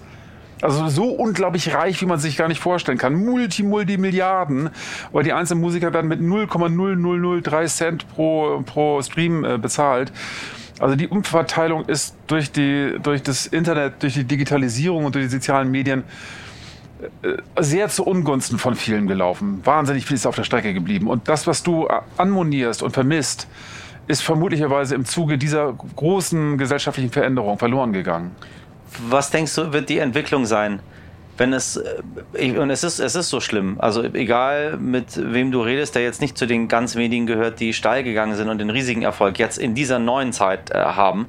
Also 0.63 0.87
so 0.87 1.09
unglaublich 1.09 1.73
reich, 1.73 2.01
wie 2.01 2.05
man 2.05 2.19
sich 2.19 2.37
gar 2.37 2.47
nicht 2.47 2.61
vorstellen 2.61 2.97
kann. 2.97 3.15
Multi, 3.15 3.63
multi 3.63 3.97
Milliarden. 3.97 4.69
Aber 5.11 5.21
die 5.21 5.33
einzelnen 5.33 5.59
Musiker 5.59 5.93
werden 5.93 6.07
mit 6.07 6.21
0,0003 6.21 7.67
Cent 7.67 8.07
pro, 8.07 8.63
pro 8.65 9.01
Stream 9.01 9.43
äh, 9.43 9.57
bezahlt. 9.57 10.13
Also 10.79 10.95
die 10.95 11.07
Umverteilung 11.07 11.85
ist 11.85 12.15
durch, 12.27 12.51
die, 12.51 12.97
durch 13.01 13.21
das 13.21 13.45
Internet, 13.45 14.01
durch 14.01 14.13
die 14.15 14.23
Digitalisierung 14.23 15.05
und 15.05 15.15
durch 15.15 15.25
die 15.25 15.31
sozialen 15.31 15.69
Medien 15.69 16.03
äh, 17.21 17.37
sehr 17.61 17.89
zu 17.89 18.05
Ungunsten 18.05 18.57
von 18.57 18.75
vielen 18.75 19.07
gelaufen. 19.07 19.61
Wahnsinnig 19.63 20.05
viel 20.05 20.15
ist 20.15 20.25
auf 20.25 20.35
der 20.35 20.43
Strecke 20.43 20.73
geblieben. 20.73 21.07
Und 21.07 21.27
das, 21.27 21.47
was 21.47 21.63
du 21.63 21.87
äh, 21.87 22.01
anmonierst 22.17 22.81
und 22.81 22.91
vermisst, 22.91 23.47
ist 24.07 24.21
vermutlicherweise 24.21 24.95
im 24.95 25.05
Zuge 25.05 25.37
dieser 25.37 25.73
großen 25.73 26.57
gesellschaftlichen 26.57 27.11
Veränderung 27.11 27.57
verloren 27.57 27.93
gegangen. 27.93 28.31
Was 29.09 29.31
denkst 29.31 29.55
du, 29.55 29.73
wird 29.73 29.89
die 29.89 29.99
Entwicklung 29.99 30.45
sein? 30.45 30.79
Wenn 31.37 31.51
es, 31.53 31.77
äh, 31.77 32.01
ich- 32.33 32.57
und 32.57 32.69
es 32.69 32.83
ist, 32.83 32.99
es 32.99 33.15
ist 33.15 33.29
so 33.29 33.39
schlimm. 33.39 33.77
Also 33.79 34.03
egal 34.03 34.77
mit 34.77 35.05
wem 35.33 35.51
du 35.51 35.61
redest, 35.61 35.95
der 35.95 36.03
jetzt 36.03 36.21
nicht 36.21 36.37
zu 36.37 36.45
den 36.45 36.67
ganz 36.67 36.95
wenigen 36.95 37.25
gehört, 37.25 37.59
die 37.59 37.73
steil 37.73 38.03
gegangen 38.03 38.35
sind 38.35 38.49
und 38.49 38.59
den 38.59 38.69
riesigen 38.69 39.01
Erfolg 39.01 39.39
jetzt 39.39 39.57
in 39.57 39.73
dieser 39.73 39.99
neuen 39.99 40.31
Zeit 40.31 40.69
äh, 40.71 40.75
haben, 40.77 41.27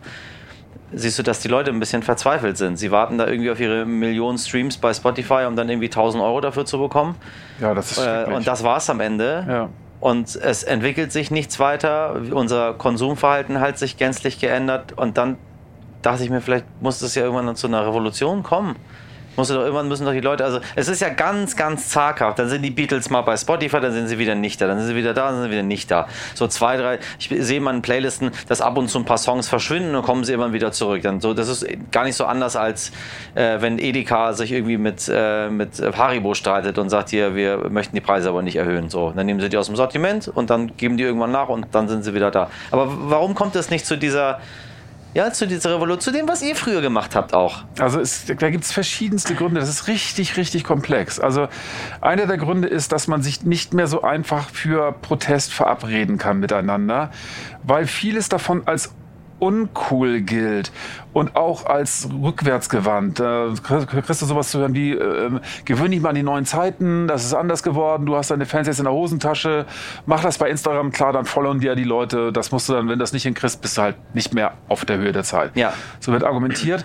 siehst 0.93 1.19
du, 1.19 1.23
dass 1.23 1.41
die 1.41 1.49
Leute 1.49 1.71
ein 1.71 1.81
bisschen 1.81 2.03
verzweifelt 2.03 2.57
sind. 2.57 2.77
Sie 2.77 2.91
warten 2.91 3.19
da 3.19 3.27
irgendwie 3.27 3.51
auf 3.51 3.59
ihre 3.61 3.85
Millionen 3.87 4.39
Streams 4.39 4.77
bei 4.77 4.93
Spotify, 4.93 5.45
um 5.49 5.57
dann 5.57 5.69
irgendwie 5.69 5.87
1000 5.87 6.23
Euro 6.23 6.41
dafür 6.41 6.67
zu 6.67 6.79
bekommen. 6.79 7.17
Ja, 7.61 7.75
das 7.75 7.93
ist 7.93 7.99
Äh, 7.99 8.27
und 8.33 8.47
das 8.47 8.63
war's 8.63 8.91
am 8.91 9.01
Ende. 9.01 9.45
Ja. 9.49 9.69
Und 10.01 10.37
es 10.37 10.63
entwickelt 10.65 11.13
sich 11.13 11.31
nichts 11.31 11.59
weiter. 11.59 12.21
Unser 12.31 12.75
Konsumverhalten 12.75 13.59
hat 13.61 13.79
sich 13.79 13.97
gänzlich 13.97 14.39
geändert. 14.39 14.93
Und 14.97 15.17
dann 15.17 15.39
dachte 16.03 16.23
ich 16.23 16.29
mir, 16.31 16.43
vielleicht 16.43 16.67
muss 16.83 17.01
es 17.01 17.15
ja 17.15 17.23
irgendwann 17.23 17.57
zu 17.57 17.67
einer 17.67 17.87
Revolution 17.87 18.43
kommen. 18.43 18.77
Muss 19.37 19.49
doch 19.49 19.57
irgendwann 19.57 19.89
müssen 19.89 20.05
doch 20.05 20.13
die 20.13 20.21
Leute, 20.21 20.45
also 20.45 20.61
es 20.77 20.89
ist 20.89 21.01
ja 21.01 21.09
ganz, 21.09 21.57
ganz 21.57 21.89
zaghaft. 21.89 22.39
Dann 22.39 22.49
sind 22.49 22.63
die 22.63 22.71
Beatles 22.71 23.11
mal 23.11 23.23
bei 23.23 23.37
Spotify, 23.37 23.81
dann 23.81 23.93
sind 23.93 24.09
sie 24.09 24.19
wieder 24.19 24.35
nicht 24.35 24.61
da, 24.61 24.67
dann 24.67 24.79
sind 24.79 24.89
sie 24.89 24.97
wieder 24.97 25.15
da, 25.15 25.27
dann 25.27 25.37
sind 25.37 25.45
sie 25.45 25.51
wieder 25.51 25.63
nicht 25.63 25.91
da. 25.91 26.07
So 26.35 26.47
zwei, 26.47 26.77
drei, 26.77 26.99
ich 27.19 27.29
sehe 27.29 27.59
in 27.59 27.83
Playlisten, 27.83 28.31
dass 28.49 28.61
ab 28.61 28.77
und 28.77 28.89
zu 28.89 28.99
ein 28.99 29.05
paar 29.05 29.19
Songs 29.19 29.49
verschwinden 29.49 29.95
und 29.95 30.03
kommen 30.03 30.25
sie 30.25 30.33
immer 30.33 30.53
wieder 30.53 30.73
zurück. 30.73 31.03
Dann 31.03 31.21
so, 31.21 31.35
das 31.35 31.49
ist 31.49 31.67
gar 31.91 32.05
nicht 32.05 32.17
so 32.17 32.25
anders 32.25 32.57
als 32.57 32.93
äh, 33.35 33.61
wenn 33.61 33.79
Edeka 33.79 34.33
sich 34.33 34.53
irgendwie 34.53 34.79
mit, 34.79 35.11
äh, 35.13 35.49
mit 35.49 35.81
Haribo 35.81 36.35
streitet 36.35 36.79
und 36.79 36.91
sagt 36.91 37.11
hier, 37.11 37.35
wir 37.35 37.69
möchten 37.71 37.95
die 37.95 38.01
Preise 38.01 38.29
aber 38.29 38.43
nicht 38.43 38.57
erhöhen. 38.57 38.91
So, 38.91 39.13
dann 39.15 39.27
nehmen 39.27 39.41
sie 39.41 39.49
die 39.49 39.57
aus 39.57 39.67
dem 39.67 39.77
Sortiment 39.77 40.29
und 40.29 40.51
dann 40.51 40.77
geben 40.77 40.97
die 40.97 41.05
irgendwann 41.05 41.33
nach 41.33 41.49
und 41.49 41.67
dann 41.73 41.89
sind 41.89 42.03
sie 42.03 42.15
wieder 42.15 42.31
da. 42.31 42.51
Aber 42.71 42.89
warum 43.11 43.35
kommt 43.35 43.57
es 43.57 43.71
nicht 43.71 43.87
zu 43.87 43.97
dieser 43.97 44.41
ja, 45.15 45.33
zu 45.33 45.47
dieser 45.47 45.75
Revolution, 45.77 46.01
zu 46.01 46.11
dem, 46.11 46.29
was 46.29 46.43
ihr 46.43 46.57
früher 46.57 46.81
gemacht 46.81 47.15
habt 47.15 47.35
auch. 47.35 47.63
Also 47.79 48.01
es, 48.01 48.27
da 48.27 48.51
gibt 48.51 48.65
es 48.65 48.73
verschiedenste 48.73 49.35
Gründe. 49.37 49.61
Das 49.61 49.69
ist 49.69 49.87
richtig, 49.87 50.37
richtig 50.37 50.65
komplex. 50.65 51.21
Also 51.21 51.49
einer 52.01 52.27
der 52.27 52.37
Gründe 52.37 52.67
ist, 52.67 52.91
dass 52.91 53.07
man 53.07 53.23
sich 53.23 53.45
nicht 53.45 53.75
mehr 53.75 53.87
so 53.87 54.03
einfach 54.03 54.51
für 54.51 54.93
Protest 54.93 55.55
verabreden 55.55 56.19
kann 56.19 56.41
miteinander, 56.41 57.11
weil 57.63 57.87
vieles 57.87 58.29
davon 58.29 58.63
als 58.67 58.93
uncool 59.39 60.21
gilt 60.21 60.73
und 61.15 61.37
auch 61.37 61.65
als 61.65 62.09
rückwärtsgewandt. 62.23 63.21
Da 63.21 63.55
kriegst 63.63 64.21
du 64.21 64.27
sowas 64.27 64.51
zu 64.51 64.59
hören 64.59 64.75
wie, 64.75 64.93
äh, 64.93 65.31
gewöhn 65.65 65.91
dich 65.91 66.01
mal 66.01 66.11
an 66.11 66.15
die 66.17 66.23
neuen 66.23 66.45
Zeiten, 66.45 67.09
das 67.09 67.25
ist 67.25 67.33
anders 67.33 67.63
geworden, 67.63 68.05
du 68.05 68.17
hast 68.17 68.31
deine 68.31 68.45
Fans 68.45 68.67
jetzt 68.67 68.81
in 68.81 68.85
der 68.85 68.93
Hosentasche, 68.93 69.65
mach 70.05 70.23
das 70.23 70.37
bei 70.37 70.51
Instagram, 70.51 70.91
klar, 70.91 71.13
dann 71.13 71.25
followen 71.25 71.61
dir 71.61 71.75
die 71.77 71.85
Leute, 71.85 72.33
das 72.33 72.53
musst 72.53 72.69
du 72.69 72.75
dann, 72.75 72.89
wenn 72.89 72.99
du 72.99 73.03
das 73.03 73.13
nicht 73.13 73.23
hinkriegst, 73.23 73.63
bist 73.63 73.79
du 73.79 73.83
halt 73.83 73.97
nicht 74.15 74.35
mehr 74.35 74.55
auf 74.69 74.85
der 74.85 74.99
Höhe 74.99 75.13
der 75.13 75.25
Zeit. 75.25 75.57
Ja. 75.57 75.73
So 76.01 76.13
wird 76.13 76.25
argumentiert. 76.25 76.85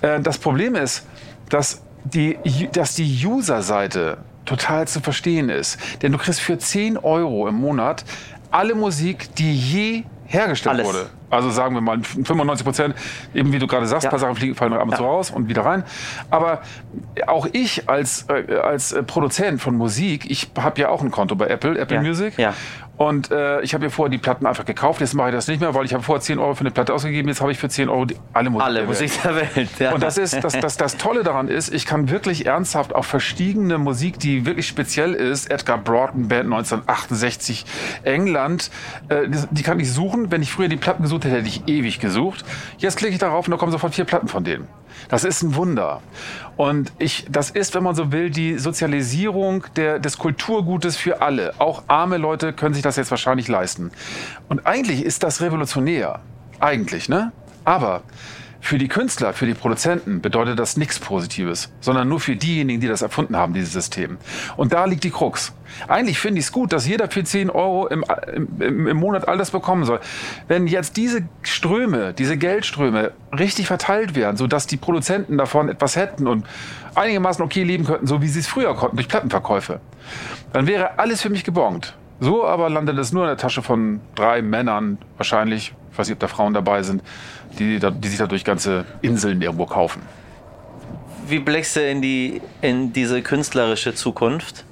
Äh, 0.00 0.20
das 0.20 0.38
Problem 0.38 0.74
ist, 0.74 1.06
dass 1.50 1.82
die, 2.04 2.38
dass 2.72 2.94
die 2.94 3.26
User-Seite 3.26 4.18
total 4.46 4.88
zu 4.88 5.00
verstehen 5.00 5.50
ist. 5.50 5.78
Denn 6.02 6.12
du 6.12 6.18
kriegst 6.18 6.40
für 6.40 6.56
10 6.56 6.96
Euro 6.96 7.48
im 7.48 7.56
Monat 7.56 8.04
alle 8.50 8.74
Musik, 8.74 9.34
die 9.36 9.54
je 9.54 10.04
hergestellt 10.26 10.76
Alles. 10.76 10.86
wurde. 10.88 11.06
Also 11.30 11.50
sagen 11.50 11.74
wir 11.74 11.80
mal 11.80 12.02
95 12.02 12.64
Prozent, 12.64 12.94
eben 13.34 13.52
wie 13.52 13.58
du 13.58 13.66
gerade 13.66 13.86
sagst, 13.86 14.04
Ja. 14.04 14.08
ein 14.08 14.12
paar 14.12 14.18
Sachen 14.18 14.34
fliegen, 14.36 14.54
fallen 14.54 14.72
ab 14.72 14.82
und 14.84 14.96
zu 14.96 15.02
Ja. 15.02 15.08
raus 15.08 15.30
und 15.30 15.48
wieder 15.48 15.64
rein. 15.64 15.84
Aber 16.30 16.62
auch 17.26 17.46
ich 17.52 17.88
als, 17.88 18.26
äh, 18.28 18.56
als 18.56 18.92
äh, 18.92 19.02
Produzent 19.02 19.60
von 19.60 19.76
Musik, 19.76 20.28
ich 20.30 20.48
habe 20.58 20.80
ja 20.80 20.88
auch 20.88 21.02
ein 21.02 21.10
Konto 21.10 21.34
bei 21.36 21.46
Apple, 21.46 21.78
Apple 21.78 21.96
Ja. 21.96 22.02
Music. 22.02 22.38
Ja. 22.38 22.54
Und 22.96 23.30
äh, 23.30 23.60
ich 23.60 23.74
habe 23.74 23.84
mir 23.84 23.90
vorher 23.90 24.10
die 24.10 24.18
Platten 24.18 24.46
einfach 24.46 24.64
gekauft. 24.64 25.00
Jetzt 25.00 25.14
mache 25.14 25.28
ich 25.28 25.34
das 25.34 25.48
nicht 25.48 25.60
mehr, 25.60 25.74
weil 25.74 25.84
ich 25.84 25.92
habe 25.92 26.02
vorher 26.02 26.22
10 26.22 26.38
Euro 26.38 26.54
für 26.54 26.60
eine 26.60 26.70
Platte 26.70 26.94
ausgegeben. 26.94 27.28
Jetzt 27.28 27.40
habe 27.40 27.52
ich 27.52 27.58
für 27.58 27.68
10 27.68 27.88
Euro 27.88 28.06
alle 28.32 28.50
Musik. 28.50 28.66
Alle 28.66 28.80
der 28.80 28.88
Welt. 28.88 29.00
Musik 29.00 29.22
der 29.22 29.36
Welt. 29.36 29.70
Ja. 29.78 29.92
Und 29.92 30.02
das 30.02 30.16
ist, 30.16 30.42
das, 30.42 30.58
das, 30.58 30.76
das 30.76 30.96
Tolle 30.96 31.22
daran 31.22 31.48
ist, 31.48 31.72
ich 31.72 31.84
kann 31.84 32.08
wirklich 32.10 32.46
ernsthaft 32.46 32.94
auf 32.94 33.06
verschiedene 33.06 33.76
Musik, 33.78 34.18
die 34.18 34.46
wirklich 34.46 34.66
speziell 34.66 35.12
ist, 35.12 35.50
Edgar 35.50 35.78
Broughton 35.78 36.28
Band 36.28 36.44
1968 36.44 37.66
England, 38.04 38.70
äh, 39.08 39.28
die, 39.28 39.38
die 39.50 39.62
kann 39.62 39.78
ich 39.78 39.92
suchen. 39.92 40.30
Wenn 40.30 40.40
ich 40.40 40.50
früher 40.50 40.68
die 40.68 40.76
Platten 40.76 41.02
gesucht 41.02 41.24
hätte, 41.24 41.36
hätte 41.36 41.48
ich 41.48 41.68
ewig 41.68 42.00
gesucht. 42.00 42.44
Jetzt 42.78 42.96
klicke 42.96 43.12
ich 43.12 43.18
darauf 43.18 43.46
und 43.46 43.50
da 43.50 43.58
kommen 43.58 43.72
sofort 43.72 43.94
vier 43.94 44.04
Platten 44.04 44.28
von 44.28 44.42
denen. 44.44 44.66
Das 45.08 45.24
ist 45.24 45.42
ein 45.42 45.54
Wunder. 45.54 46.00
Und 46.56 46.92
ich, 46.98 47.26
das 47.30 47.50
ist, 47.50 47.74
wenn 47.74 47.82
man 47.82 47.94
so 47.94 48.12
will, 48.12 48.30
die 48.30 48.58
Sozialisierung 48.58 49.64
der, 49.76 49.98
des 49.98 50.16
Kulturgutes 50.16 50.96
für 50.96 51.20
alle. 51.20 51.54
Auch 51.58 51.84
arme 51.86 52.16
Leute 52.16 52.52
können 52.52 52.74
sich 52.74 52.82
das 52.82 52.96
jetzt 52.96 53.10
wahrscheinlich 53.10 53.48
leisten. 53.48 53.90
Und 54.48 54.66
eigentlich 54.66 55.04
ist 55.04 55.22
das 55.22 55.42
revolutionär. 55.42 56.20
Eigentlich, 56.58 57.08
ne? 57.08 57.32
Aber 57.64 58.02
für 58.66 58.78
die 58.78 58.88
Künstler, 58.88 59.32
für 59.32 59.46
die 59.46 59.54
Produzenten 59.54 60.20
bedeutet 60.20 60.58
das 60.58 60.76
nichts 60.76 60.98
Positives, 60.98 61.72
sondern 61.80 62.08
nur 62.08 62.18
für 62.18 62.34
diejenigen, 62.34 62.80
die 62.80 62.88
das 62.88 63.00
erfunden 63.00 63.36
haben, 63.36 63.54
dieses 63.54 63.72
System. 63.72 64.18
Und 64.56 64.72
da 64.72 64.84
liegt 64.86 65.04
die 65.04 65.10
Krux. 65.10 65.54
Eigentlich 65.86 66.18
finde 66.18 66.40
ich 66.40 66.46
es 66.46 66.52
gut, 66.52 66.72
dass 66.72 66.86
jeder 66.86 67.08
für 67.08 67.22
10 67.22 67.50
Euro 67.50 67.86
im, 67.86 68.04
im, 68.58 68.88
im 68.88 68.96
Monat 68.96 69.28
all 69.28 69.38
das 69.38 69.52
bekommen 69.52 69.84
soll. 69.84 70.00
Wenn 70.48 70.66
jetzt 70.66 70.96
diese 70.96 71.22
Ströme, 71.42 72.12
diese 72.12 72.36
Geldströme 72.36 73.12
richtig 73.38 73.68
verteilt 73.68 74.16
werden, 74.16 74.36
sodass 74.36 74.66
die 74.66 74.76
Produzenten 74.76 75.38
davon 75.38 75.68
etwas 75.68 75.94
hätten 75.94 76.26
und 76.26 76.44
einigermaßen 76.96 77.44
okay 77.44 77.62
leben 77.62 77.84
könnten, 77.84 78.08
so 78.08 78.20
wie 78.20 78.28
sie 78.28 78.40
es 78.40 78.48
früher 78.48 78.74
konnten, 78.74 78.96
durch 78.96 79.08
Plattenverkäufe, 79.08 79.80
dann 80.52 80.66
wäre 80.66 80.98
alles 80.98 81.22
für 81.22 81.30
mich 81.30 81.44
gebongt. 81.44 81.96
So 82.18 82.46
aber 82.46 82.70
landet 82.70 82.98
es 82.98 83.12
nur 83.12 83.24
in 83.24 83.28
der 83.28 83.36
Tasche 83.36 83.62
von 83.62 84.00
drei 84.14 84.42
Männern, 84.42 84.98
wahrscheinlich, 85.18 85.74
ich 85.92 85.98
weiß 85.98 86.08
nicht, 86.08 86.14
ob 86.14 86.20
da 86.20 86.28
Frauen 86.28 86.54
dabei 86.54 86.82
sind, 86.82 87.02
die, 87.58 87.78
die 87.78 88.08
sich 88.08 88.18
dadurch 88.18 88.44
ganze 88.44 88.84
Inseln 89.02 89.40
irgendwo 89.42 89.66
kaufen. 89.66 90.02
Wie 91.28 91.38
blickst 91.38 91.76
du 91.76 91.80
in, 91.88 92.02
die, 92.02 92.40
in 92.62 92.92
diese 92.92 93.22
künstlerische 93.22 93.94
Zukunft? 93.94 94.64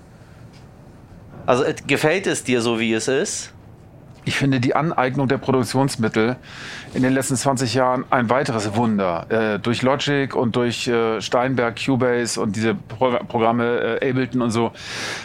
Also 1.47 1.65
gefällt 1.87 2.27
es 2.27 2.45
dir 2.45 2.61
so, 2.61 2.79
wie 2.79 2.93
es 2.93 3.09
ist? 3.09 3.54
Ich 4.27 4.37
finde 4.37 4.59
die 4.61 4.75
Aneignung 4.75 5.29
der 5.29 5.37
Produktionsmittel 5.39 6.37
in 6.95 7.03
den 7.03 7.13
letzten 7.13 7.37
20 7.37 7.75
Jahren 7.75 8.05
ein 8.11 8.31
weiteres 8.31 8.75
Wunder. 8.75 9.27
Äh, 9.29 9.59
durch 9.59 9.83
Logic 9.83 10.35
und 10.35 10.57
durch 10.57 10.89
äh, 10.89 11.21
Steinberg, 11.21 11.77
Cubase 11.85 12.41
und 12.41 12.57
diese 12.57 12.75
Pro 12.75 13.11
Programme 13.29 13.99
äh, 14.01 14.11
Ableton 14.11 14.41
und 14.43 14.51
so 14.51 14.73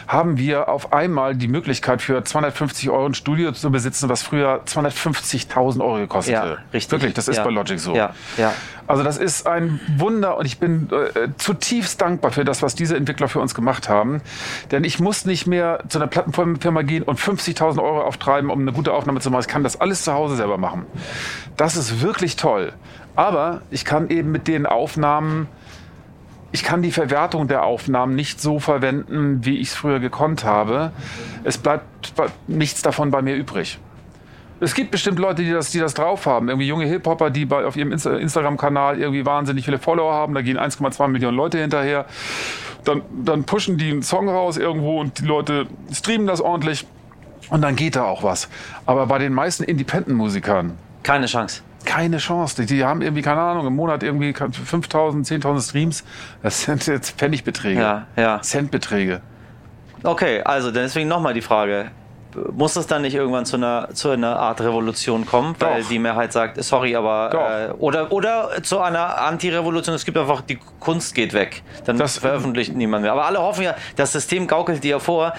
haben 0.08 0.38
wir 0.38 0.68
auf 0.68 0.92
einmal 0.92 1.36
die 1.36 1.48
Möglichkeit 1.48 2.02
für 2.02 2.24
250 2.24 2.90
Euro 2.90 3.06
ein 3.06 3.14
Studio 3.14 3.52
zu 3.54 3.72
besitzen, 3.72 4.10
was 4.10 4.22
früher 4.24 4.64
250.000 4.66 5.80
Euro 5.82 5.96
gekostet 5.98 6.34
Ja, 6.34 6.44
hätte. 6.44 6.58
richtig. 6.74 6.92
Wirklich, 6.92 7.14
das 7.14 7.28
ist 7.28 7.38
Ja. 7.38 7.44
bei 7.46 7.52
Logic 7.52 7.80
so. 7.80 7.96
Ja, 7.96 8.14
ja. 8.38 8.54
Also 8.90 9.04
das 9.04 9.18
ist 9.18 9.46
ein 9.46 9.80
Wunder 9.98 10.36
und 10.38 10.48
ich 10.48 10.58
bin 10.58 10.90
äh, 10.92 11.28
zutiefst 11.38 12.02
dankbar 12.02 12.32
für 12.32 12.44
das, 12.44 12.64
was 12.64 12.74
diese 12.74 12.98
Entwickler 12.98 13.28
für 13.28 13.40
uns 13.40 13.54
gemacht 13.54 13.88
haben. 13.88 14.20
Denn 14.72 14.84
ich 14.84 15.00
muss 15.00 15.26
nicht 15.26 15.46
mehr 15.46 15.84
zu 15.90 16.00
einer 16.00 16.08
Plattenfirma 16.08 16.82
gehen 16.82 17.04
und 17.04 17.20
50.000 17.20 17.84
Euro 17.84 18.02
auftreiben, 18.02 18.50
um 18.50 18.62
eine 18.62 18.74
gute 18.74 18.92
Aufnahme 18.92 19.20
zu 19.20 19.30
machen. 19.30 19.42
Ich 19.42 19.48
kann 19.48 19.62
das 19.62 19.80
alles 19.80 20.06
zu 20.06 20.14
Hause 20.14 20.38
selber 20.38 20.58
machen. 20.58 20.88
Das 21.56 21.78
ist 21.78 22.02
wirklich 22.02 22.36
toll. 22.36 22.74
Aber 23.16 23.62
ich 23.70 23.86
kann 23.86 24.10
eben 24.10 24.32
mit 24.32 24.48
den 24.48 24.66
Aufnahmen 24.66 25.48
ich 26.52 26.64
kann 26.64 26.82
die 26.82 26.92
Verwertung 26.92 27.48
der 27.48 27.64
Aufnahmen 27.64 28.16
nicht 28.16 28.42
so 28.42 28.58
verwenden, 28.60 29.46
wie 29.46 29.60
ich 29.60 29.68
es 29.68 29.76
früher 29.76 30.00
gekonnt 30.00 30.46
habe. 30.46 30.94
Es 31.44 31.60
bleibt 31.60 32.12
nichts 32.48 32.82
davon 32.82 33.12
bei 33.12 33.22
mir 33.22 33.36
übrig. 33.36 33.78
Es 34.62 34.74
gibt 34.74 34.92
bestimmt 34.92 35.20
Leute, 35.20 35.44
die 35.44 35.52
das, 35.52 35.72
die 35.72 35.80
das 35.80 35.94
drauf 35.94 36.26
haben. 36.26 36.50
Irgendwie 36.50 36.68
junge 36.68 36.86
Hip-Hopper, 36.86 37.30
die 37.30 37.46
bei, 37.46 37.64
auf 37.66 37.76
ihrem 37.78 37.92
Insta 37.94 38.16
Instagram-Kanal 38.18 39.00
irgendwie 39.00 39.26
wahnsinnig 39.26 39.66
viele 39.66 39.80
Follower 39.80 40.14
haben. 40.14 40.34
Da 40.34 40.42
gehen 40.42 40.60
1,2 40.60 41.08
Millionen 41.08 41.38
Leute 41.38 41.60
hinterher. 41.60 42.06
Dann, 42.84 43.02
dann 43.24 43.44
pushen 43.46 43.78
die 43.78 43.92
einen 43.92 44.04
Song 44.04 44.28
raus 44.30 44.58
irgendwo 44.58 45.00
und 45.00 45.20
die 45.20 45.26
Leute 45.26 45.68
streamen 45.94 46.28
das 46.28 46.42
ordentlich. 46.42 46.86
Und 47.50 47.62
dann 47.62 47.76
geht 47.76 47.96
da 47.96 48.04
auch 48.04 48.22
was. 48.24 48.50
Aber 48.86 49.06
bei 49.08 49.18
den 49.18 49.34
meisten 49.34 49.64
Independent-Musikern, 49.64 50.78
Keine 51.04 51.26
Chance. 51.26 51.62
keine 51.86 52.18
Chance. 52.18 52.62
Die, 52.62 52.66
die 52.76 52.84
haben 52.84 53.02
irgendwie, 53.02 53.22
keine 53.22 53.42
Ahnung, 53.42 53.66
im 53.66 53.76
Monat 53.76 54.04
irgendwie 54.04 54.34
5000, 54.34 55.26
10.000 55.26 55.68
Streams. 55.70 56.04
Das 56.44 56.64
sind 56.64 56.86
jetzt 56.86 57.18
Pfennigbeträge. 57.18 57.80
Ja, 57.80 58.08
ja. 58.18 58.42
Centbeträge. 58.42 59.22
Okay, 60.04 60.42
also 60.44 60.72
deswegen 60.72 61.08
nochmal 61.10 61.34
die 61.34 61.42
Frage. 61.42 61.92
Muss 62.52 62.76
es 62.76 62.86
dann 62.86 63.02
nicht 63.02 63.16
irgendwann 63.16 63.46
zu 63.46 63.56
einer, 63.58 63.90
zu 63.94 64.10
einer 64.12 64.38
Art 64.38 64.62
Revolution 64.62 65.26
kommen, 65.26 65.56
weil 65.60 65.82
Doch. 65.82 65.90
die 65.90 65.98
Mehrheit 65.98 66.32
sagt, 66.32 66.64
sorry, 66.64 66.96
aber 66.96 67.70
äh, 67.72 67.74
oder 67.82 68.12
oder 68.12 68.62
zu 68.62 68.80
einer 68.80 69.18
Anti-Revolution, 69.22 69.96
es 69.96 70.06
gibt 70.06 70.16
einfach, 70.18 70.42
die 70.42 70.60
Kunst 70.80 71.16
geht 71.16 71.34
weg. 71.34 71.64
Dann 71.86 71.98
Das- 71.98 72.20
veröffentlicht 72.20 72.76
niemand 72.76 73.02
mehr. 73.04 73.14
Aber 73.14 73.26
alle 73.26 73.42
hoffen 73.42 73.64
ja, 73.64 73.74
das 73.96 74.12
System 74.12 74.46
gaukelt 74.46 74.84
dir 74.84 75.00
vor, 75.00 75.34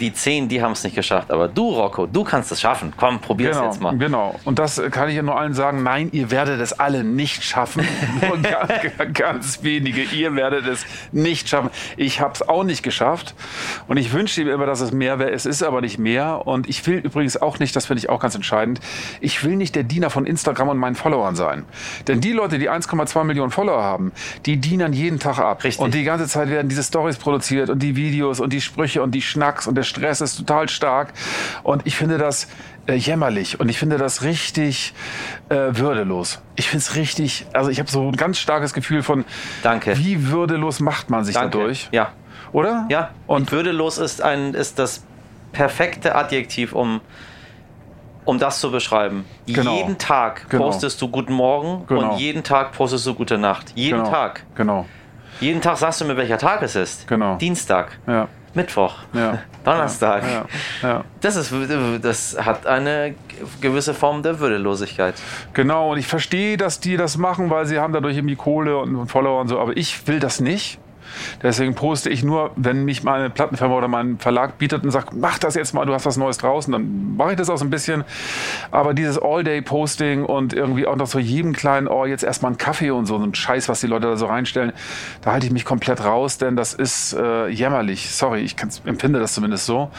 die 0.00 0.12
zehn, 0.12 0.48
die 0.48 0.62
haben 0.62 0.72
es 0.72 0.82
nicht 0.84 0.96
geschafft. 0.96 1.30
Aber 1.30 1.48
du, 1.48 1.70
Rocco, 1.70 2.06
du 2.06 2.24
kannst 2.24 2.50
es 2.52 2.60
schaffen. 2.60 2.92
Komm, 2.96 3.20
probier 3.20 3.50
es 3.50 3.56
Genau, 3.56 3.66
jetzt 3.68 3.80
mal. 3.80 3.96
genau. 3.96 4.40
Und 4.44 4.58
das 4.58 4.82
kann 4.90 5.08
ich 5.08 5.14
ja 5.16 5.22
nur 5.22 5.38
allen 5.38 5.54
sagen, 5.54 5.82
nein, 5.82 6.08
ihr 6.12 6.30
werdet 6.30 6.60
es 6.60 6.72
alle 6.72 7.04
nicht 7.04 7.44
schaffen. 7.44 7.86
Nur 8.20 8.38
ganz, 8.38 9.14
ganz 9.14 9.62
wenige, 9.62 10.02
ihr 10.02 10.34
werdet 10.34 10.66
es 10.66 10.84
nicht 11.12 11.48
schaffen. 11.48 11.70
Ich 11.96 12.20
habe 12.20 12.32
es 12.34 12.42
auch 12.48 12.64
nicht 12.64 12.82
geschafft. 12.82 13.34
Und 13.86 13.96
ich 13.96 14.12
wünsche 14.12 14.42
mir 14.44 14.52
immer, 14.52 14.66
dass 14.66 14.80
es 14.80 14.92
mehr 14.92 15.18
wäre. 15.18 15.30
Es 15.30 15.46
ist 15.46 15.62
aber 15.62 15.80
nicht 15.80 15.98
mehr. 15.98 16.46
Und 16.46 16.68
ich 16.68 16.84
will 16.86 16.98
übrigens 16.98 17.40
auch 17.40 17.58
nicht, 17.58 17.76
das 17.76 17.86
finde 17.86 17.98
ich 18.00 18.08
auch 18.08 18.20
ganz 18.20 18.34
entscheidend, 18.34 18.80
ich 19.20 19.44
will 19.44 19.56
nicht 19.56 19.74
der 19.76 19.84
Diener 19.84 20.10
von 20.10 20.26
Instagram 20.26 20.68
und 20.70 20.78
meinen 20.78 20.94
Followern 20.96 21.36
sein. 21.36 21.64
Denn 22.08 22.20
die 22.20 22.32
Leute, 22.32 22.58
die 22.58 22.70
1,2 22.70 23.24
Millionen 23.24 23.50
Follower 23.52 23.82
haben, 23.82 24.12
die 24.46 24.56
dienen 24.56 24.92
jeden 24.92 25.18
Tag 25.20 25.38
ab. 25.38 25.62
Richtig. 25.62 25.82
Und 25.84 25.94
die 25.94 26.04
ganze 26.04 26.26
Zeit 26.26 26.48
werden 26.50 26.68
diese 26.68 26.82
Stories 26.82 27.16
produziert 27.16 27.70
und 27.70 27.80
die 27.82 27.94
Videos 27.96 28.40
und 28.40 28.52
die 28.52 28.60
Sprüche 28.60 29.02
und 29.02 29.12
die 29.14 29.22
Schnacks 29.22 29.66
und 29.66 29.74
der 29.76 29.83
Stress 29.84 30.20
ist 30.20 30.36
total 30.36 30.68
stark. 30.68 31.12
Und 31.62 31.82
ich 31.86 31.96
finde 31.96 32.18
das 32.18 32.48
äh, 32.86 32.94
jämmerlich 32.94 33.60
und 33.60 33.68
ich 33.68 33.78
finde 33.78 33.96
das 33.98 34.22
richtig 34.22 34.92
äh, 35.48 35.56
würdelos. 35.70 36.40
Ich 36.56 36.68
finde 36.68 36.82
es 36.82 36.96
richtig, 36.96 37.46
also 37.52 37.70
ich 37.70 37.78
habe 37.78 37.90
so 37.90 38.08
ein 38.08 38.16
ganz 38.16 38.38
starkes 38.38 38.74
Gefühl 38.74 39.02
von, 39.02 39.24
Danke. 39.62 39.96
wie 39.98 40.28
würdelos 40.28 40.80
macht 40.80 41.08
man 41.10 41.24
sich 41.24 41.34
Danke. 41.34 41.58
dadurch, 41.58 41.88
Ja, 41.92 42.12
oder? 42.52 42.86
ja. 42.90 43.10
Und 43.26 43.42
Und 43.42 43.52
würdelos 43.52 43.98
ist 43.98 44.20
ein 44.22 44.54
ist 44.54 44.78
das 44.78 45.04
perfekte 45.52 46.14
Adjektiv, 46.14 46.72
um 46.72 47.00
um 48.26 48.38
das 48.38 48.58
zu 48.58 48.70
beschreiben. 48.70 49.26
Genau. 49.46 49.76
Jeden 49.76 49.98
Tag 49.98 50.48
Genau. 50.48 50.64
postest 50.64 51.00
du 51.02 51.08
Guten 51.08 51.34
Morgen 51.34 51.86
Genau. 51.86 52.12
und 52.12 52.18
jeden 52.18 52.42
Tag 52.42 52.72
postest 52.72 53.06
du 53.06 53.12
Gute 53.14 53.36
Nacht. 53.36 53.72
Jeden 53.74 53.98
genau, 53.98 54.10
Tag. 54.10 54.44
Genau, 54.54 54.86
Jeden 55.40 55.60
Tag 55.60 55.76
sagst 55.76 56.00
du 56.00 56.06
mir, 56.06 56.16
welcher 56.16 56.38
Tag 56.38 56.62
es 56.62 56.74
ist. 56.74 57.06
Genau. 57.06 57.36
Dienstag, 57.36 57.98
ja. 58.06 58.28
Mittwoch, 58.54 58.96
Ja. 59.12 59.40
Donnerstag. 59.64 60.22
Ja, 60.30 60.88
ja. 60.88 61.04
Das, 61.20 61.36
ist, 61.36 61.52
das 62.02 62.36
hat 62.38 62.66
eine 62.66 63.14
gewisse 63.60 63.94
Form 63.94 64.22
der 64.22 64.38
Würdelosigkeit. 64.38 65.14
Genau, 65.52 65.92
und 65.92 65.98
ich 65.98 66.06
verstehe, 66.06 66.56
dass 66.56 66.80
die 66.80 66.96
das 66.96 67.16
machen, 67.16 67.50
weil 67.50 67.66
sie 67.66 67.78
haben 67.78 67.92
dadurch 67.92 68.16
irgendwie 68.16 68.36
Kohle 68.36 68.76
und 68.78 69.06
Follower 69.08 69.40
und 69.40 69.48
so, 69.48 69.58
aber 69.58 69.76
ich 69.76 70.06
will 70.06 70.20
das 70.20 70.40
nicht. 70.40 70.78
Deswegen 71.42 71.74
poste 71.74 72.10
ich 72.10 72.22
nur, 72.22 72.52
wenn 72.56 72.84
mich 72.84 73.02
meine 73.02 73.30
Plattenfirma 73.30 73.74
oder 73.74 73.88
mein 73.88 74.18
Verlag 74.18 74.58
bietet 74.58 74.84
und 74.84 74.90
sagt, 74.90 75.14
mach 75.14 75.38
das 75.38 75.54
jetzt 75.54 75.74
mal, 75.74 75.84
du 75.84 75.92
hast 75.92 76.06
was 76.06 76.16
Neues 76.16 76.38
draußen, 76.38 76.72
dann 76.72 77.16
mache 77.16 77.32
ich 77.32 77.36
das 77.36 77.50
auch 77.50 77.56
so 77.56 77.64
ein 77.64 77.70
bisschen. 77.70 78.04
Aber 78.70 78.94
dieses 78.94 79.18
All-Day-Posting 79.20 80.24
und 80.24 80.52
irgendwie 80.52 80.86
auch 80.86 80.96
noch 80.96 81.06
so 81.06 81.18
jedem 81.18 81.52
kleinen, 81.52 81.88
oh, 81.88 82.04
jetzt 82.06 82.24
erstmal 82.24 82.50
einen 82.50 82.58
Kaffee 82.58 82.90
und 82.90 83.06
so, 83.06 83.18
so 83.18 83.24
ein 83.24 83.34
Scheiß, 83.34 83.68
was 83.68 83.80
die 83.80 83.86
Leute 83.86 84.06
da 84.06 84.16
so 84.16 84.26
reinstellen, 84.26 84.72
da 85.22 85.32
halte 85.32 85.46
ich 85.46 85.52
mich 85.52 85.64
komplett 85.64 86.04
raus, 86.04 86.38
denn 86.38 86.56
das 86.56 86.74
ist 86.74 87.14
äh, 87.14 87.48
jämmerlich. 87.48 88.10
Sorry, 88.10 88.40
ich 88.40 88.56
empfinde 88.84 89.20
das 89.20 89.34
zumindest 89.34 89.66
so. 89.66 89.90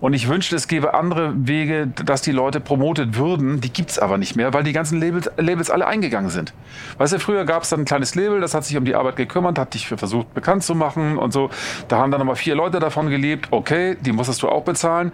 Und 0.00 0.14
ich 0.14 0.28
wünschte, 0.28 0.56
es 0.56 0.68
gäbe 0.68 0.94
andere 0.94 1.32
Wege, 1.36 1.86
dass 1.86 2.22
die 2.22 2.32
Leute 2.32 2.60
promotet 2.60 3.16
würden. 3.16 3.60
Die 3.60 3.72
gibt's 3.72 3.98
aber 3.98 4.18
nicht 4.18 4.36
mehr, 4.36 4.52
weil 4.52 4.64
die 4.64 4.72
ganzen 4.72 5.00
Labels, 5.00 5.30
Labels 5.36 5.70
alle 5.70 5.86
eingegangen 5.86 6.30
sind. 6.30 6.52
Weißt 6.98 7.12
du, 7.12 7.18
früher 7.18 7.44
gab 7.44 7.62
es 7.62 7.70
dann 7.70 7.80
ein 7.80 7.84
kleines 7.84 8.14
Label, 8.14 8.40
das 8.40 8.54
hat 8.54 8.64
sich 8.64 8.76
um 8.76 8.84
die 8.84 8.94
Arbeit 8.94 9.16
gekümmert, 9.16 9.58
hat 9.58 9.74
dich 9.74 9.86
für 9.86 9.98
versucht 9.98 10.34
zu 10.60 10.74
machen 10.74 11.18
und 11.18 11.32
so. 11.32 11.50
Da 11.88 11.98
haben 11.98 12.10
dann 12.10 12.20
nochmal 12.20 12.36
vier 12.36 12.54
Leute 12.54 12.78
davon 12.78 13.10
gelebt. 13.10 13.48
Okay, 13.50 13.96
die 14.00 14.12
musstest 14.12 14.42
du 14.42 14.48
auch 14.48 14.64
bezahlen. 14.64 15.12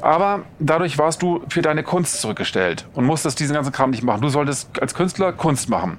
Aber 0.00 0.42
dadurch 0.58 0.98
warst 0.98 1.22
du 1.22 1.42
für 1.48 1.62
deine 1.62 1.82
Kunst 1.82 2.20
zurückgestellt 2.20 2.86
und 2.94 3.04
musstest 3.04 3.40
diesen 3.40 3.54
ganzen 3.54 3.72
Kram 3.72 3.90
nicht 3.90 4.02
machen. 4.02 4.20
Du 4.22 4.28
solltest 4.28 4.80
als 4.80 4.94
Künstler 4.94 5.32
Kunst 5.32 5.68
machen. 5.68 5.98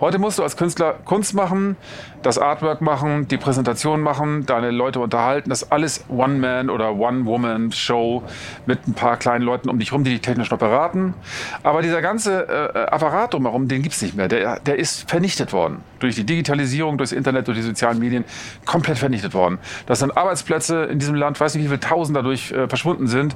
Heute 0.00 0.18
musst 0.18 0.38
du 0.38 0.42
als 0.42 0.56
Künstler 0.56 0.94
Kunst 1.04 1.34
machen, 1.34 1.76
das 2.22 2.38
Artwork 2.38 2.80
machen, 2.80 3.28
die 3.28 3.36
Präsentation 3.36 4.00
machen, 4.00 4.44
deine 4.46 4.70
Leute 4.70 5.00
unterhalten. 5.00 5.48
Das 5.48 5.62
ist 5.62 5.72
alles 5.72 6.04
One-Man- 6.08 6.70
oder 6.70 6.94
One-Woman-Show 6.94 8.22
mit 8.66 8.86
ein 8.86 8.94
paar 8.94 9.16
kleinen 9.16 9.44
Leuten 9.44 9.68
um 9.68 9.78
dich 9.78 9.92
rum, 9.92 10.04
die 10.04 10.10
dich 10.10 10.20
technisch 10.20 10.50
noch 10.50 10.58
beraten. 10.58 11.14
Aber 11.62 11.82
dieser 11.82 12.02
ganze 12.02 12.46
äh, 12.48 12.78
Apparat 12.86 13.32
drumherum, 13.32 13.68
den 13.68 13.82
gibt's 13.82 14.02
nicht 14.02 14.14
mehr. 14.16 14.28
Der, 14.28 14.60
der 14.60 14.78
ist 14.78 15.08
vernichtet 15.08 15.52
worden. 15.52 15.82
Durch 15.98 16.14
die 16.14 16.24
Digitalisierung, 16.24 16.98
durchs 16.98 17.12
Internet, 17.12 17.48
durch 17.48 17.58
die 17.58 17.62
sozialen 17.62 17.98
Medien. 17.98 18.24
Komplett 18.66 18.98
vernichtet 18.98 19.34
worden. 19.34 19.58
Das 19.86 20.00
sind 20.00 20.16
Arbeitsplätze 20.16 20.84
in 20.84 20.98
diesem 20.98 21.14
Land, 21.14 21.40
weiß 21.40 21.54
nicht, 21.54 21.64
wie 21.64 21.68
viele 21.68 21.80
Tausend 21.80 22.16
dadurch 22.16 22.52
äh, 22.52 22.68
verschwunden 22.68 23.06
sind. 23.06 23.34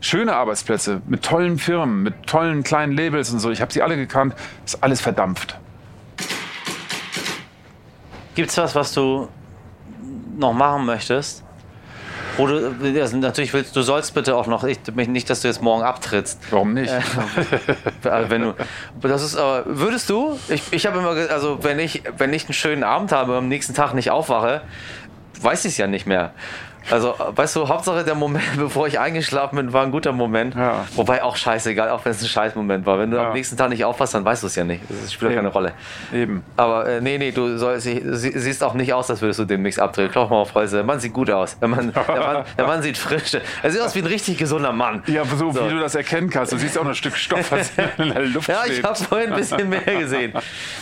Schöne 0.00 0.34
Arbeitsplätze 0.34 1.02
mit 1.06 1.22
tollen 1.22 1.58
Firmen, 1.58 2.02
mit 2.02 2.26
tollen 2.26 2.62
kleinen 2.62 2.92
Labels 2.92 3.30
und 3.30 3.40
so. 3.40 3.50
Ich 3.50 3.60
habe 3.60 3.72
sie 3.72 3.82
alle 3.82 3.96
gekannt. 3.96 4.34
Ist 4.64 4.82
alles 4.82 5.00
verdampft. 5.00 5.58
Gibt's 8.34 8.56
was, 8.56 8.74
was 8.74 8.92
du 8.92 9.28
noch 10.36 10.52
machen 10.52 10.86
möchtest? 10.86 11.44
Wo 12.36 12.46
du, 12.46 12.74
also 13.00 13.16
natürlich 13.18 13.52
willst, 13.52 13.76
du 13.76 13.82
sollst 13.82 14.14
bitte 14.14 14.34
auch 14.34 14.46
noch, 14.46 14.64
ich, 14.64 14.78
nicht, 14.94 15.28
dass 15.28 15.42
du 15.42 15.48
jetzt 15.48 15.60
morgen 15.60 15.82
abtrittst. 15.82 16.40
Warum 16.50 16.72
nicht? 16.72 16.92
Also 18.04 18.30
wenn 18.30 18.42
du, 18.42 18.54
das 19.02 19.22
ist, 19.22 19.36
aber 19.36 19.64
würdest 19.66 20.08
du? 20.08 20.38
Ich, 20.48 20.62
ich 20.72 20.86
habe 20.86 20.98
immer, 20.98 21.10
also 21.30 21.62
wenn 21.62 21.78
ich, 21.78 22.02
wenn 22.16 22.32
ich 22.32 22.46
einen 22.46 22.54
schönen 22.54 22.84
Abend 22.84 23.12
habe 23.12 23.32
und 23.32 23.38
am 23.38 23.48
nächsten 23.48 23.74
Tag 23.74 23.94
nicht 23.94 24.10
aufwache, 24.10 24.62
weiß 25.40 25.64
ich 25.66 25.72
es 25.72 25.78
ja 25.78 25.86
nicht 25.86 26.06
mehr. 26.06 26.32
Also, 26.90 27.14
weißt 27.18 27.56
du, 27.56 27.68
Hauptsache 27.68 28.04
der 28.04 28.14
Moment, 28.14 28.44
bevor 28.56 28.86
ich 28.86 28.98
eingeschlafen 28.98 29.56
bin, 29.56 29.72
war 29.72 29.82
ein 29.84 29.90
guter 29.92 30.12
Moment. 30.12 30.54
Ja. 30.54 30.84
Wobei 30.96 31.22
auch 31.22 31.36
scheißegal, 31.36 31.90
auch 31.90 32.04
wenn 32.04 32.12
es 32.12 32.22
ein 32.22 32.28
Scheißmoment 32.28 32.84
war. 32.86 32.98
Wenn 32.98 33.10
du 33.10 33.16
Ja. 33.16 33.28
am 33.28 33.32
nächsten 33.34 33.56
Tag 33.56 33.68
nicht 33.70 33.84
aufwachst, 33.84 34.14
dann 34.14 34.24
weißt 34.24 34.42
du 34.42 34.46
es 34.48 34.56
ja 34.56 34.64
nicht. 34.64 34.82
Das 34.88 35.12
spielt 35.12 35.30
ja 35.32 35.36
keine. 35.36 35.48
Rolle. 35.48 35.72
Eben. 36.12 36.42
Aber 36.56 36.88
äh, 36.88 37.00
nee, 37.00 37.18
nee, 37.18 37.30
du 37.30 37.56
sollst, 37.58 37.84
sie, 37.84 38.00
siehst 38.04 38.64
auch 38.64 38.74
nicht 38.74 38.92
aus, 38.92 39.10
als 39.10 39.20
würdest 39.20 39.38
du 39.40 39.44
demnächst 39.44 39.78
abdrehen. 39.80 40.10
Klopf 40.10 40.30
mal 40.30 40.36
auf 40.38 40.54
Häuser. 40.54 40.78
Der 40.78 40.84
Mann 40.86 40.98
sieht 41.00 41.12
gut 41.12 41.30
aus. 41.30 41.58
Der 41.58 41.68
Mann, 41.68 41.92
der 41.92 42.04
Mann, 42.18 42.44
der 42.56 42.66
Mann 42.66 42.82
sieht 42.82 42.96
frisch. 42.98 43.34
Er 43.62 43.70
sieht 43.70 43.80
aus 43.80 43.94
wie 43.94 44.00
ein 44.00 44.06
richtig 44.06 44.38
gesunder 44.38 44.72
Mann. 44.72 45.02
Ja, 45.06 45.24
so, 45.24 45.50
So. 45.52 45.64
wie 45.66 45.70
du 45.70 45.78
das 45.80 45.94
erkennen 45.94 46.30
kannst. 46.30 46.52
Du 46.52 46.56
siehst 46.58 46.78
auch 46.78 46.82
noch 46.84 46.90
ein 46.90 46.94
Stück 46.94 47.16
Stoff, 47.16 47.52
was 47.52 47.70
in 47.98 48.12
der 48.12 48.22
Luft 48.22 48.48
Ja, 48.48 48.62
ich 48.66 48.82
habe 48.82 48.96
vorhin 48.96 49.32
ein 49.32 49.38
bisschen 49.38 49.68
mehr 49.68 49.80
gesehen. 49.82 50.32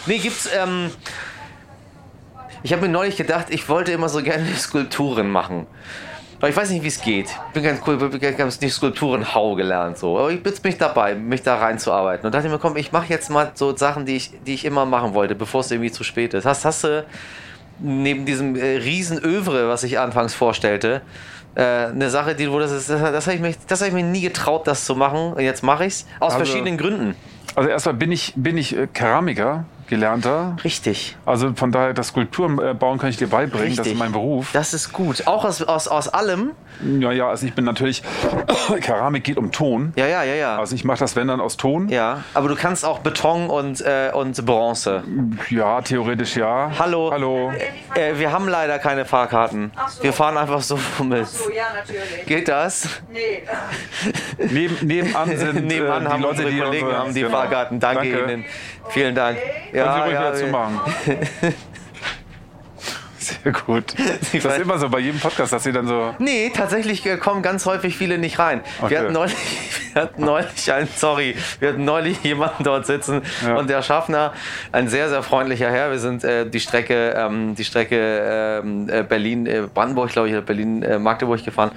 Nee, 0.07 0.19
gibt's. 0.19 0.49
Ähm, 0.57 0.91
ich 2.63 2.73
habe 2.73 2.83
mir 2.83 2.89
neulich 2.93 3.17
gedacht, 3.17 3.47
ich 3.51 3.69
wollte 3.69 3.93
immer 3.93 4.09
so 4.09 4.23
gerne 4.23 4.47
Skulpturen 4.57 5.31
machen. 5.31 5.67
Aber 6.39 6.49
ich 6.49 6.57
weiß 6.57 6.71
nicht, 6.71 6.83
wie 6.83 6.89
es 6.89 7.03
geht. 7.03 7.27
Ich 7.27 7.53
bin 7.53 7.63
ganz 7.63 7.81
cool, 7.87 7.99
ich 8.19 8.25
habe 8.39 8.45
nicht 8.47 8.73
Skulpturenhau 8.73 9.57
gelernt. 9.57 9.99
So. 9.99 10.19
Aber 10.19 10.31
ich 10.31 10.43
bin 10.43 10.55
mich 10.65 10.79
dabei, 10.79 11.15
mich 11.15 11.43
da 11.43 11.57
reinzuarbeiten. 11.59 12.25
Und 12.25 12.35
dachte 12.35 12.49
mir, 12.49 12.59
komm, 12.59 12.79
ich 12.79 12.93
mache 12.93 13.07
jetzt 13.11 13.29
mal 13.29 13.51
so 13.53 13.77
Sachen, 13.77 14.07
die 14.07 14.17
ich, 14.17 14.31
die 14.47 14.55
ich 14.55 14.65
immer 14.65 14.87
machen 14.87 15.13
wollte, 15.13 15.35
bevor 15.35 15.61
es 15.61 15.71
irgendwie 15.71 15.93
zu 15.93 16.03
spät 16.03 16.33
ist. 16.33 16.47
Hast, 16.47 16.65
hast 16.65 16.85
du 16.85 17.05
neben 17.79 18.25
diesem 18.25 18.57
äh, 18.57 18.77
Riesenövre, 18.79 19.69
was 19.69 19.83
ich 19.83 19.99
anfangs 19.99 20.33
vorstellte, 20.35 21.03
äh, 21.57 21.63
eine 21.63 22.09
Sache, 22.09 22.35
die, 22.35 22.51
wo 22.51 22.59
das 22.59 22.71
ist, 22.73 22.89
das, 22.89 23.01
das 23.03 23.27
habe 23.27 23.37
ich, 23.37 23.43
mich- 23.43 23.57
das 23.67 23.83
hab 23.83 23.89
ich 23.89 23.95
mir 23.95 24.03
nie 24.03 24.23
getraut, 24.23 24.67
das 24.67 24.87
zu 24.87 24.95
machen. 24.95 25.35
Und 25.35 25.41
jetzt 25.43 25.63
mache 25.63 25.85
ich 25.85 25.93
es. 25.93 26.07
Aus 26.21 26.33
Also- 26.35 26.45
verschiedenen 26.47 26.79
Gründen. 26.79 27.17
Also 27.55 27.69
erstmal 27.69 27.95
bin 27.97 28.13
ich, 28.13 28.33
bin 28.37 28.57
ich 28.57 28.75
äh, 28.75 28.87
Keramiker, 28.87 29.65
gelernter. 29.91 30.57
Richtig. 30.65 31.17
Also 31.27 31.53
von 31.55 31.71
daher, 31.71 31.93
das 31.93 32.09
Skulpturen 32.09 32.59
äh, 32.59 32.73
bauen 32.73 32.99
kann 32.99 33.11
ich 33.11 33.19
dir 33.19 33.29
beibringen. 33.29 33.67
Richtig. 33.67 33.77
Das 33.77 33.87
ist 33.89 33.99
mein 33.99 34.13
Beruf. 34.13 34.51
Das 34.53 34.73
ist 34.73 34.93
gut. 34.93 35.27
Auch 35.27 35.45
aus, 35.45 35.61
aus, 35.61 35.87
aus 35.89 36.09
allem. 36.09 36.53
Ja, 37.01 37.13
ja, 37.13 37.29
also 37.29 37.45
ich 37.47 37.53
bin 37.53 37.67
natürlich, 37.67 38.03
Keramik 38.81 39.25
geht 39.25 39.37
um 39.37 39.53
Ton. 39.53 39.93
Ja, 39.97 40.07
ja, 40.07 40.23
ja, 40.23 40.35
ja. 40.35 40.59
Also 40.59 40.75
ich 40.75 40.85
mache 40.85 41.01
das, 41.01 41.15
wenn 41.17 41.29
dann 41.29 41.41
aus 41.41 41.59
Ton. 41.59 41.89
ja, 41.91 42.25
aber 42.33 42.49
du 42.49 42.57
kannst 42.57 42.85
auch 42.85 43.01
Beton 43.01 43.51
und, 43.51 43.83
äh, 43.83 44.11
und 44.15 44.47
Bronze. 44.47 45.03
Ja, 45.51 45.83
theoretisch 45.83 46.37
ja. 46.37 46.71
Hallo. 46.79 47.11
Hallo. 47.13 47.53
Äh, 47.95 48.19
wir 48.19 48.33
haben 48.33 48.49
leider 48.49 48.79
keine 48.79 49.05
Fahrkarten. 49.05 49.73
so. 49.89 50.03
Wir 50.03 50.13
fahren 50.13 50.39
einfach 50.39 50.63
so 50.63 50.79
mit. 51.03 51.27
So, 51.27 51.51
ja, 51.51 51.65
natürlich. 51.75 52.25
Geht 52.27 52.49
das? 52.49 52.89
Nee. 53.13 53.43
Neben, 54.51 54.87
nebenan 54.87 55.37
sind 55.37 55.67
Nebenan 55.67 56.03
äh, 56.03 56.07
die 56.07 56.13
haben 56.13 56.23
Leute, 56.23 56.31
unsere 56.31 56.51
die 56.51 56.61
Kollegen 56.61 56.93
haben 56.93 57.15
die 57.15 57.21
genau. 57.21 57.37
Fahrkarten. 57.37 57.81
Danke, 57.81 58.11
Danke. 58.11 58.33
Ihnen. 58.33 58.45
Vielen 58.91 59.15
Dank. 59.15 59.39
Können 59.85 59.95
Sie 59.95 60.01
ruhig 60.01 60.11
wieder 60.13 60.33
wir- 60.33 60.41
zumachen. 60.47 60.81
Sehr 63.19 63.53
gut. 63.53 63.95
Ich 64.33 64.43
Das 64.43 64.55
ist 64.57 64.63
immer 64.63 64.79
so 64.79 64.89
bei 64.89 64.99
jedem 64.99 65.21
Podcast, 65.21 65.53
dass 65.53 65.63
sie 65.63 65.73
dann 65.73 65.87
so. 65.87 66.15
Nee, 66.19 66.51
tatsächlich 66.55 67.05
äh, 67.07 67.17
kommen 67.19 67.43
ganz 67.43 67.67
häufig 67.67 67.97
viele 67.97 68.17
nicht 68.19 68.39
rein. 68.39 68.63
Okay. 68.81 68.91
Wir, 68.91 68.99
hatten 69.01 69.13
neulich, 69.13 69.37
wir 69.93 70.03
hatten 70.03 70.25
neulich 70.25 70.73
einen, 70.73 70.89
sorry, 70.97 71.37
wir 71.61 71.69
hatten 71.69 71.85
neulich 71.85 72.23
jemanden 72.25 72.65
dort 72.65 72.87
sitzen 72.87 73.21
Ja. 73.47 73.57
und 73.57 73.69
der 73.69 73.83
Schaffner, 73.83 74.33
ein 74.73 74.89
sehr, 74.89 75.11
sehr 75.11 75.23
freundlicher 75.23 75.71
Herr, 75.71 75.91
wir 75.91 75.99
sind 75.99 76.25
äh, 76.25 76.49
die 76.49 76.61
Strecke, 76.61 77.11
ähm, 77.17 77.55
die 77.55 77.65
Strecke 77.65 78.61
ähm, 78.65 78.89
äh, 78.91 79.03
Berlin, 79.03 79.47
äh, 79.47 79.63
Brandenburg, 79.73 80.11
glaube 80.11 80.29
ich, 80.29 80.35
oder 80.35 80.43
Berlin, 80.43 80.83
äh, 80.83 80.99
Magdeburg 80.99 81.45
gefahren 81.45 81.73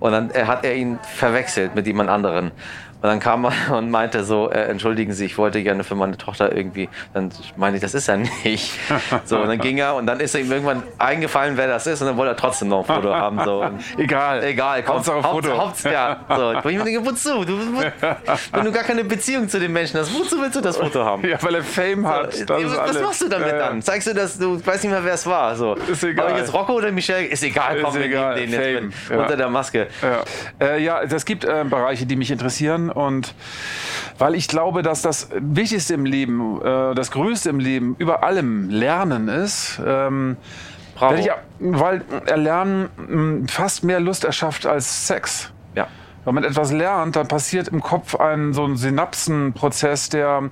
und 0.00 0.12
dann 0.12 0.32
hat 0.46 0.64
er 0.64 0.74
ihn 0.74 0.98
verwechselt 1.16 1.74
mit 1.74 1.86
jemand 1.86 2.08
anderen. 2.08 2.52
Und 3.04 3.10
dann 3.10 3.20
kam 3.20 3.44
er 3.44 3.52
und 3.76 3.90
meinte 3.90 4.24
so, 4.24 4.50
äh, 4.50 4.62
entschuldigen 4.62 5.12
Sie, 5.12 5.26
ich 5.26 5.36
wollte 5.36 5.62
gerne 5.62 5.84
für 5.84 5.94
meine 5.94 6.16
Tochter 6.16 6.56
irgendwie. 6.56 6.88
Dann 7.12 7.30
meine 7.54 7.76
ich, 7.76 7.82
das 7.82 7.92
ist 7.92 8.08
er 8.08 8.16
nicht. 8.16 8.72
So, 9.26 9.38
und 9.40 9.48
dann 9.48 9.58
ging 9.58 9.76
er 9.78 9.94
und 9.94 10.06
dann 10.06 10.20
ist 10.20 10.34
ihm 10.34 10.50
irgendwann 10.50 10.82
eingefallen, 10.98 11.56
wer 11.56 11.66
das 11.66 11.86
ist 11.86 12.00
und 12.00 12.06
dann 12.08 12.16
wollte 12.16 12.32
er 12.32 12.36
trotzdem 12.36 12.68
noch 12.68 12.80
ein 12.88 12.94
Foto 12.94 13.14
haben. 13.14 13.42
So. 13.44 13.60
Und 13.62 13.80
Egal. 13.98 14.42
Egal, 14.42 14.82
komm, 14.82 14.96
Hauptsache 14.96 15.22
Haupt- 15.22 15.46
Foto. 15.46 15.58
Haupt- 15.58 15.84
ja, 15.84 16.20
so. 16.34 16.52
Ich 16.70 16.78
mir 16.78 16.84
denke, 16.84 17.04
wozu? 17.06 17.44
Du, 17.44 17.58
wenn 18.52 18.64
du 18.64 18.72
gar 18.72 18.84
keine 18.84 19.04
Beziehung 19.04 19.48
zu 19.48 19.60
den 19.60 19.72
Menschen 19.72 20.00
hast, 20.00 20.14
wozu 20.18 20.40
willst 20.40 20.56
du 20.56 20.60
das 20.62 20.76
Foto 20.78 21.04
haben? 21.04 21.26
Ja, 21.28 21.36
weil 21.42 21.56
er 21.56 21.62
Fame 21.62 22.06
hat. 22.06 22.28
Das 22.28 22.36
ist 22.40 22.48
was, 22.48 22.78
alles. 22.78 23.02
machst 23.02 23.20
du 23.22 23.28
damit 23.28 23.48
Ja, 23.48 23.58
dann? 23.58 23.82
Zeigst 23.82 24.08
du 24.08 24.14
das, 24.14 24.38
du 24.38 24.64
weißt 24.64 24.82
nicht 24.84 24.92
mehr, 24.92 25.04
wer 25.04 25.14
es 25.14 25.26
war. 25.26 25.54
So. 25.56 25.74
Ist 25.74 26.02
egal. 26.04 26.28
Aber 26.28 26.38
jetzt 26.38 26.52
Rocco 26.54 26.72
oder 26.74 26.90
Michelle? 26.90 27.26
Ist 27.26 27.42
egal, 27.42 27.80
komm, 27.82 27.90
Ist 27.92 27.98
wir 27.98 28.06
egal, 28.06 28.34
den 28.36 28.50
jetzt 28.50 28.62
Fame, 28.62 28.86
mit, 28.86 28.94
ja. 29.10 29.16
unter 29.18 29.36
der 29.36 29.48
Maske. 29.50 29.88
Ja, 30.60 30.66
äh, 30.66 30.82
ja 30.82 31.02
es 31.02 31.24
gibt 31.24 31.44
äh, 31.44 31.64
Bereiche, 31.68 32.06
die 32.06 32.16
mich 32.16 32.30
interessieren 32.30 32.90
und 32.94 33.34
weil 34.18 34.34
ich 34.34 34.48
glaube, 34.48 34.82
dass 34.82 35.02
das 35.02 35.28
Wichtigste 35.38 35.94
im 35.94 36.04
Leben, 36.04 36.60
äh, 36.62 36.94
das 36.94 37.10
Größte 37.10 37.50
im 37.50 37.58
Leben 37.58 37.96
über 37.98 38.22
allem 38.22 38.70
Lernen 38.70 39.28
ist. 39.28 39.80
Ähm, 39.84 40.36
Bravo. 40.94 41.14
Ich, 41.16 41.28
weil 41.58 42.02
Erlernen 42.26 42.88
mh, 42.96 43.52
fast 43.52 43.82
mehr 43.82 44.00
Lust 44.00 44.24
erschafft 44.24 44.66
als 44.66 45.06
Sex. 45.06 45.50
Ja. 45.74 45.88
Wenn 46.24 46.34
man 46.34 46.44
etwas 46.44 46.72
lernt, 46.72 47.16
dann 47.16 47.26
passiert 47.28 47.68
im 47.68 47.80
Kopf 47.80 48.14
ein 48.14 48.52
so 48.52 48.64
ein 48.64 48.76
Synapsenprozess, 48.76 50.08
der 50.08 50.50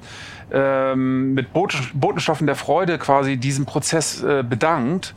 ähm, 0.52 1.34
mit 1.34 1.52
Bot 1.52 1.74
Botenstoffen 1.94 2.46
der 2.46 2.56
Freude 2.56 2.98
quasi 2.98 3.36
diesen 3.36 3.64
Prozess 3.64 4.22
äh, 4.22 4.44
bedankt. 4.48 5.14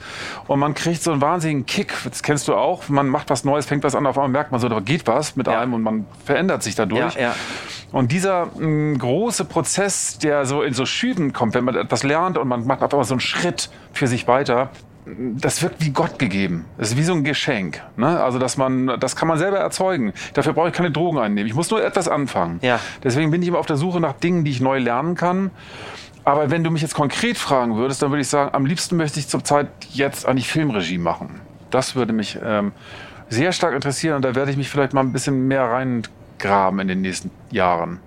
Und 0.47 0.59
man 0.59 0.73
kriegt 0.73 1.03
so 1.03 1.11
einen 1.11 1.21
wahnsinnigen 1.21 1.65
Kick. 1.65 1.93
Das 2.05 2.23
kennst 2.23 2.47
du 2.47 2.55
auch. 2.55 2.87
Man 2.89 3.07
macht 3.07 3.29
was 3.29 3.43
Neues, 3.43 3.65
fängt 3.65 3.83
was 3.83 3.95
an, 3.95 4.05
auf 4.05 4.17
einmal 4.17 4.29
merkt 4.29 4.51
man 4.51 4.59
so, 4.61 4.69
da 4.69 4.79
geht 4.79 5.07
was 5.07 5.35
mit 5.35 5.47
Ja. 5.47 5.59
einem 5.59 5.73
und 5.73 5.81
man 5.81 6.05
verändert 6.23 6.63
sich 6.63 6.75
dadurch. 6.75 7.15
Ja, 7.15 7.21
ja. 7.21 7.35
Und 7.91 8.11
dieser 8.11 8.47
mh, 8.57 8.97
große 8.97 9.45
Prozess, 9.45 10.17
der 10.17 10.45
so 10.45 10.61
in 10.63 10.73
so 10.73 10.85
Schüben 10.85 11.33
kommt, 11.33 11.53
wenn 11.55 11.63
man 11.63 11.75
etwas 11.75 12.03
lernt 12.03 12.37
und 12.37 12.47
man 12.47 12.65
macht 12.65 12.81
auf 12.83 12.93
einmal 12.93 13.05
so 13.05 13.13
einen 13.13 13.19
Schritt 13.21 13.69
für 13.93 14.07
sich 14.07 14.27
weiter, 14.27 14.69
das 15.05 15.61
wird 15.61 15.75
wie 15.79 15.91
Gott 15.91 16.17
gegeben. 16.17 16.65
Das 16.77 16.91
ist 16.91 16.97
wie 16.97 17.03
so 17.03 17.13
ein 17.13 17.23
Geschenk. 17.23 17.81
Ne? 17.95 18.19
Also, 18.21 18.39
dass 18.39 18.57
man, 18.57 18.99
das 18.99 19.15
kann 19.15 19.27
man 19.27 19.37
selber 19.37 19.57
erzeugen. 19.57 20.13
Dafür 20.33 20.53
brauche 20.53 20.69
ich 20.69 20.73
keine 20.73 20.91
Drogen 20.91 21.19
einnehmen. 21.19 21.47
Ich 21.47 21.55
muss 21.55 21.69
nur 21.69 21.83
etwas 21.83 22.07
anfangen. 22.07 22.59
Ja. 22.61 22.79
Deswegen 23.03 23.31
bin 23.31 23.41
ich 23.41 23.47
immer 23.47 23.59
auf 23.59 23.67
der 23.67 23.77
Suche 23.77 23.99
nach 23.99 24.13
Dingen, 24.13 24.43
die 24.43 24.51
ich 24.51 24.61
neu 24.61 24.79
lernen 24.79 25.15
kann. 25.15 25.51
Aber 26.23 26.49
wenn 26.49 26.63
du 26.63 26.71
mich 26.71 26.81
jetzt 26.81 26.95
konkret 26.95 27.37
fragen 27.37 27.75
würdest, 27.75 28.01
dann 28.01 28.09
würde 28.09 28.21
ich 28.21 28.27
sagen, 28.27 28.49
am 28.53 28.65
liebsten 28.65 28.97
möchte 28.97 29.19
ich 29.19 29.27
zurzeit 29.27 29.67
jetzt 29.91 30.25
eigentlich 30.25 30.47
Filmregie 30.47 30.97
machen. 30.97 31.39
Das 31.69 31.95
würde 31.95 32.13
mich 32.13 32.39
ähm, 32.43 32.71
sehr 33.29 33.51
stark 33.51 33.75
interessieren 33.75 34.15
und 34.15 34.21
da 34.23 34.33
werde 34.33 34.49
ich 34.49 34.57
mich 34.57 34.69
vielleicht 34.69 34.93
mal 34.93 35.01
ein 35.01 35.13
bisschen 35.13 35.47
mehr 35.47 35.65
reingraben 35.65 36.79
in 36.79 36.87
den 36.87 37.01
nächsten 37.01 37.29
Jahren. 37.51 37.99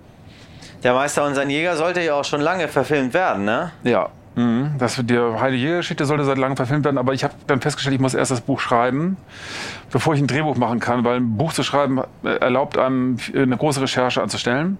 Der 0.83 0.93
Meister 0.93 1.25
und 1.25 1.35
sein 1.35 1.49
Jäger 1.49 1.77
sollte 1.77 2.01
ja 2.01 2.15
auch 2.15 2.25
schon 2.25 2.41
lange 2.41 2.67
verfilmt 2.67 3.13
werden, 3.13 3.45
ne? 3.45 3.71
Ja. 3.83 4.09
Mhm. 4.35 4.75
Das 4.77 4.95
die 5.03 5.17
Heile 5.17 5.55
Jägergeschichte 5.55 6.05
sollte 6.05 6.23
seit 6.23 6.37
langem 6.37 6.55
verfilmt 6.55 6.85
werden, 6.85 6.97
aber 6.97 7.13
ich 7.13 7.23
habe 7.23 7.33
dann 7.47 7.61
festgestellt, 7.61 7.95
ich 7.95 8.01
muss 8.01 8.13
erst 8.13 8.31
das 8.31 8.41
Buch 8.41 8.59
schreiben, 8.59 9.17
bevor 9.91 10.13
ich 10.13 10.21
ein 10.21 10.27
Drehbuch 10.27 10.55
machen 10.55 10.79
kann, 10.79 11.03
weil 11.03 11.17
ein 11.17 11.37
Buch 11.37 11.53
zu 11.53 11.63
schreiben 11.63 12.01
äh, 12.23 12.35
erlaubt 12.37 12.77
einem 12.77 13.17
äh, 13.33 13.41
eine 13.41 13.57
große 13.57 13.81
Recherche 13.81 14.21
anzustellen. 14.21 14.77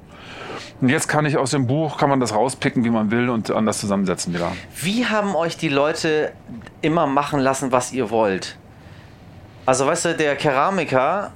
Und 0.82 0.90
jetzt 0.90 1.08
kann 1.10 1.26
ich 1.26 1.38
aus 1.38 1.52
dem 1.52 1.68
Buch, 1.68 1.98
kann 1.98 2.10
man 2.10 2.22
das 2.22 2.34
rauspicken, 2.34 2.86
wie 2.86 2.90
man 2.90 3.12
will 3.12 3.30
und 3.30 3.52
anders 3.52 3.80
zusammensetzen 3.80 4.34
wieder. 4.34 4.52
Wie 4.82 5.06
haben 5.06 5.36
euch 5.36 5.58
die 5.58 5.68
Leute 5.68 6.32
immer 6.82 7.06
machen 7.06 7.42
lassen, 7.42 7.72
was 7.72 7.92
ihr 7.92 8.10
wollt? 8.10 8.58
Also, 9.66 9.86
weißt 9.86 10.06
du, 10.06 10.16
der 10.16 10.36
Keramiker 10.36 11.32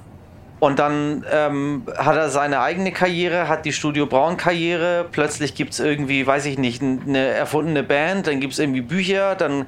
und 0.60 0.78
dann 0.78 1.24
ähm, 1.30 1.82
hat 1.96 2.16
er 2.16 2.30
seine 2.30 2.60
eigene 2.60 2.92
Karriere, 2.92 3.48
hat 3.48 3.64
die 3.64 3.72
Studio 3.72 4.06
Braun 4.06 4.36
Karriere, 4.36 5.06
plötzlich 5.10 5.54
gibt 5.54 5.72
es 5.72 5.80
irgendwie, 5.80 6.26
weiß 6.26 6.46
ich 6.46 6.58
nicht, 6.58 6.82
eine 6.82 7.18
erfundene 7.18 7.82
Band, 7.82 8.26
dann 8.26 8.40
gibt 8.40 8.54
es 8.54 8.58
irgendwie 8.58 8.80
Bücher, 8.80 9.34
dann 9.34 9.66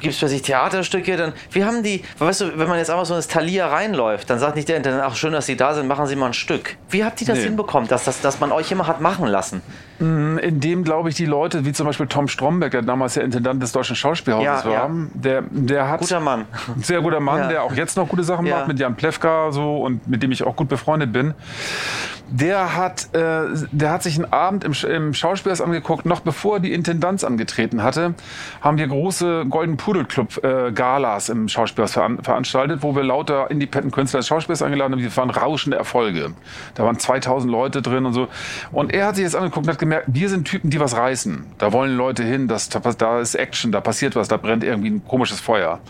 gibt 0.00 0.06
es 0.14 0.18
plötzlich 0.18 0.42
Theaterstücke, 0.42 1.16
dann, 1.16 1.32
wie 1.52 1.64
haben 1.64 1.82
die, 1.82 2.02
weißt 2.18 2.40
du, 2.42 2.58
wenn 2.58 2.68
man 2.68 2.78
jetzt 2.78 2.90
einfach 2.90 3.06
so 3.06 3.14
ins 3.14 3.28
Thalia 3.28 3.68
reinläuft, 3.68 4.28
dann 4.30 4.38
sagt 4.38 4.56
nicht 4.56 4.68
der 4.68 4.76
Intendant, 4.76 5.04
ach 5.06 5.16
schön, 5.16 5.32
dass 5.32 5.46
Sie 5.46 5.56
da 5.56 5.74
sind, 5.74 5.86
machen 5.88 6.06
Sie 6.06 6.16
mal 6.16 6.26
ein 6.26 6.32
Stück. 6.34 6.76
Wie 6.90 7.04
habt 7.04 7.20
ihr 7.20 7.26
das 7.26 7.38
Nee. 7.38 7.44
hinbekommen, 7.44 7.88
dass, 7.88 8.04
das, 8.04 8.20
dass 8.20 8.40
man 8.40 8.52
euch 8.52 8.70
immer 8.72 8.86
hat 8.86 9.00
machen 9.00 9.26
lassen? 9.26 9.62
In 9.98 10.60
dem, 10.60 10.84
glaube 10.84 11.08
ich, 11.08 11.14
die 11.14 11.24
Leute, 11.24 11.64
wie 11.64 11.72
zum 11.72 11.86
Beispiel 11.86 12.06
Tom 12.06 12.28
Stromberg, 12.28 12.70
der 12.70 12.82
damals 12.82 13.14
der 13.14 13.24
Intendant 13.24 13.62
des 13.62 13.72
Deutschen 13.72 13.96
Schauspielhauses 13.96 14.64
Ja, 14.64 14.70
ja. 14.70 14.82
war, 14.82 14.90
Der, 15.14 15.42
der 15.50 15.88
hat 15.88 16.00
Guter 16.00 16.20
Mann. 16.20 16.44
Ein 16.76 16.82
sehr 16.82 17.00
guter 17.00 17.20
Mann, 17.20 17.38
Ja. 17.38 17.48
der 17.48 17.62
auch 17.62 17.72
jetzt 17.74 17.96
noch 17.96 18.06
gute 18.08 18.22
Sachen 18.22 18.44
Ja. 18.44 18.58
macht, 18.58 18.68
mit 18.68 18.78
Jan 18.78 18.94
Plewka 18.94 19.50
so 19.52 19.78
und 19.78 20.06
mit 20.06 20.22
dem 20.22 20.32
ich 20.32 20.42
auch 20.44 20.54
gut 20.54 20.68
befreundet 20.68 21.12
bin. 21.12 21.32
Der 22.28 22.76
hat, 22.76 23.14
äh, 23.14 23.44
der 23.70 23.90
hat 23.90 24.02
sich 24.02 24.16
einen 24.16 24.32
Abend 24.32 24.64
im, 24.64 24.72
im 24.90 25.14
Schauspielhaus 25.14 25.60
angeguckt, 25.60 26.06
noch 26.06 26.20
bevor 26.20 26.56
er 26.56 26.60
die 26.60 26.72
Intendanz 26.72 27.22
angetreten 27.24 27.82
hatte, 27.82 28.14
haben 28.60 28.78
wir 28.78 28.88
große 28.88 29.44
Golden 29.48 29.65
Pudel 29.76 30.04
Club 30.04 30.42
äh, 30.44 30.70
Galas 30.70 31.28
im 31.28 31.48
Schauspielhaus 31.48 31.92
veran 31.92 32.22
veranstaltet, 32.22 32.82
wo 32.82 32.94
wir 32.94 33.02
lauter 33.02 33.50
Independent 33.50 33.92
Künstler 33.92 34.20
des 34.20 34.28
Schauspiels 34.28 34.62
eingeladen 34.62 34.92
haben. 34.92 35.00
Die 35.00 35.16
waren 35.16 35.30
rauschende 35.30 35.76
Erfolge. 35.76 36.34
Da 36.74 36.84
waren 36.84 36.98
2000 36.98 37.50
Leute 37.50 37.82
drin 37.82 38.06
und 38.06 38.12
so. 38.12 38.28
Und 38.70 38.92
er 38.94 39.06
hat 39.06 39.16
sich 39.16 39.24
jetzt 39.24 39.34
angeguckt 39.34 39.66
und 39.66 39.72
hat 39.72 39.78
gemerkt, 39.78 40.06
wir 40.08 40.28
sind 40.28 40.44
Typen, 40.46 40.70
die 40.70 40.78
was 40.78 40.96
reißen. 40.96 41.44
Da 41.58 41.72
wollen 41.72 41.96
Leute 41.96 42.22
hin, 42.22 42.46
das, 42.46 42.68
da 42.68 43.20
ist 43.20 43.34
Action, 43.34 43.72
da 43.72 43.80
passiert 43.80 44.14
was, 44.14 44.28
da 44.28 44.36
brennt 44.36 44.62
irgendwie 44.62 44.90
ein 44.90 45.04
komisches 45.04 45.40
Feuer. 45.40 45.80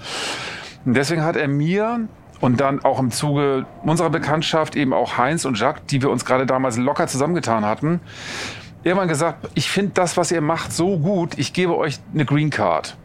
Und 0.84 0.94
deswegen 0.94 1.22
hat 1.22 1.36
er 1.36 1.48
mir 1.48 2.08
und 2.40 2.60
dann 2.60 2.84
auch 2.84 3.00
im 3.00 3.10
Zuge 3.10 3.66
unserer 3.82 4.10
Bekanntschaft 4.10 4.76
eben 4.76 4.92
auch 4.92 5.18
Heinz 5.18 5.44
und 5.44 5.58
Jacques, 5.58 5.86
die 5.86 6.02
wir 6.02 6.10
uns 6.10 6.24
gerade 6.24 6.46
damals 6.46 6.76
locker 6.76 7.06
zusammengetan 7.06 7.64
hatten, 7.64 8.00
irgendwann 8.86 9.08
gesagt, 9.08 9.48
ich 9.54 9.68
finde 9.68 9.92
das, 9.94 10.16
was 10.16 10.30
ihr 10.30 10.40
macht, 10.40 10.72
so 10.72 10.98
gut, 10.98 11.38
ich 11.38 11.52
gebe 11.52 11.76
euch 11.76 11.98
eine 12.14 12.24
Green 12.24 12.50
Card. 12.50 12.96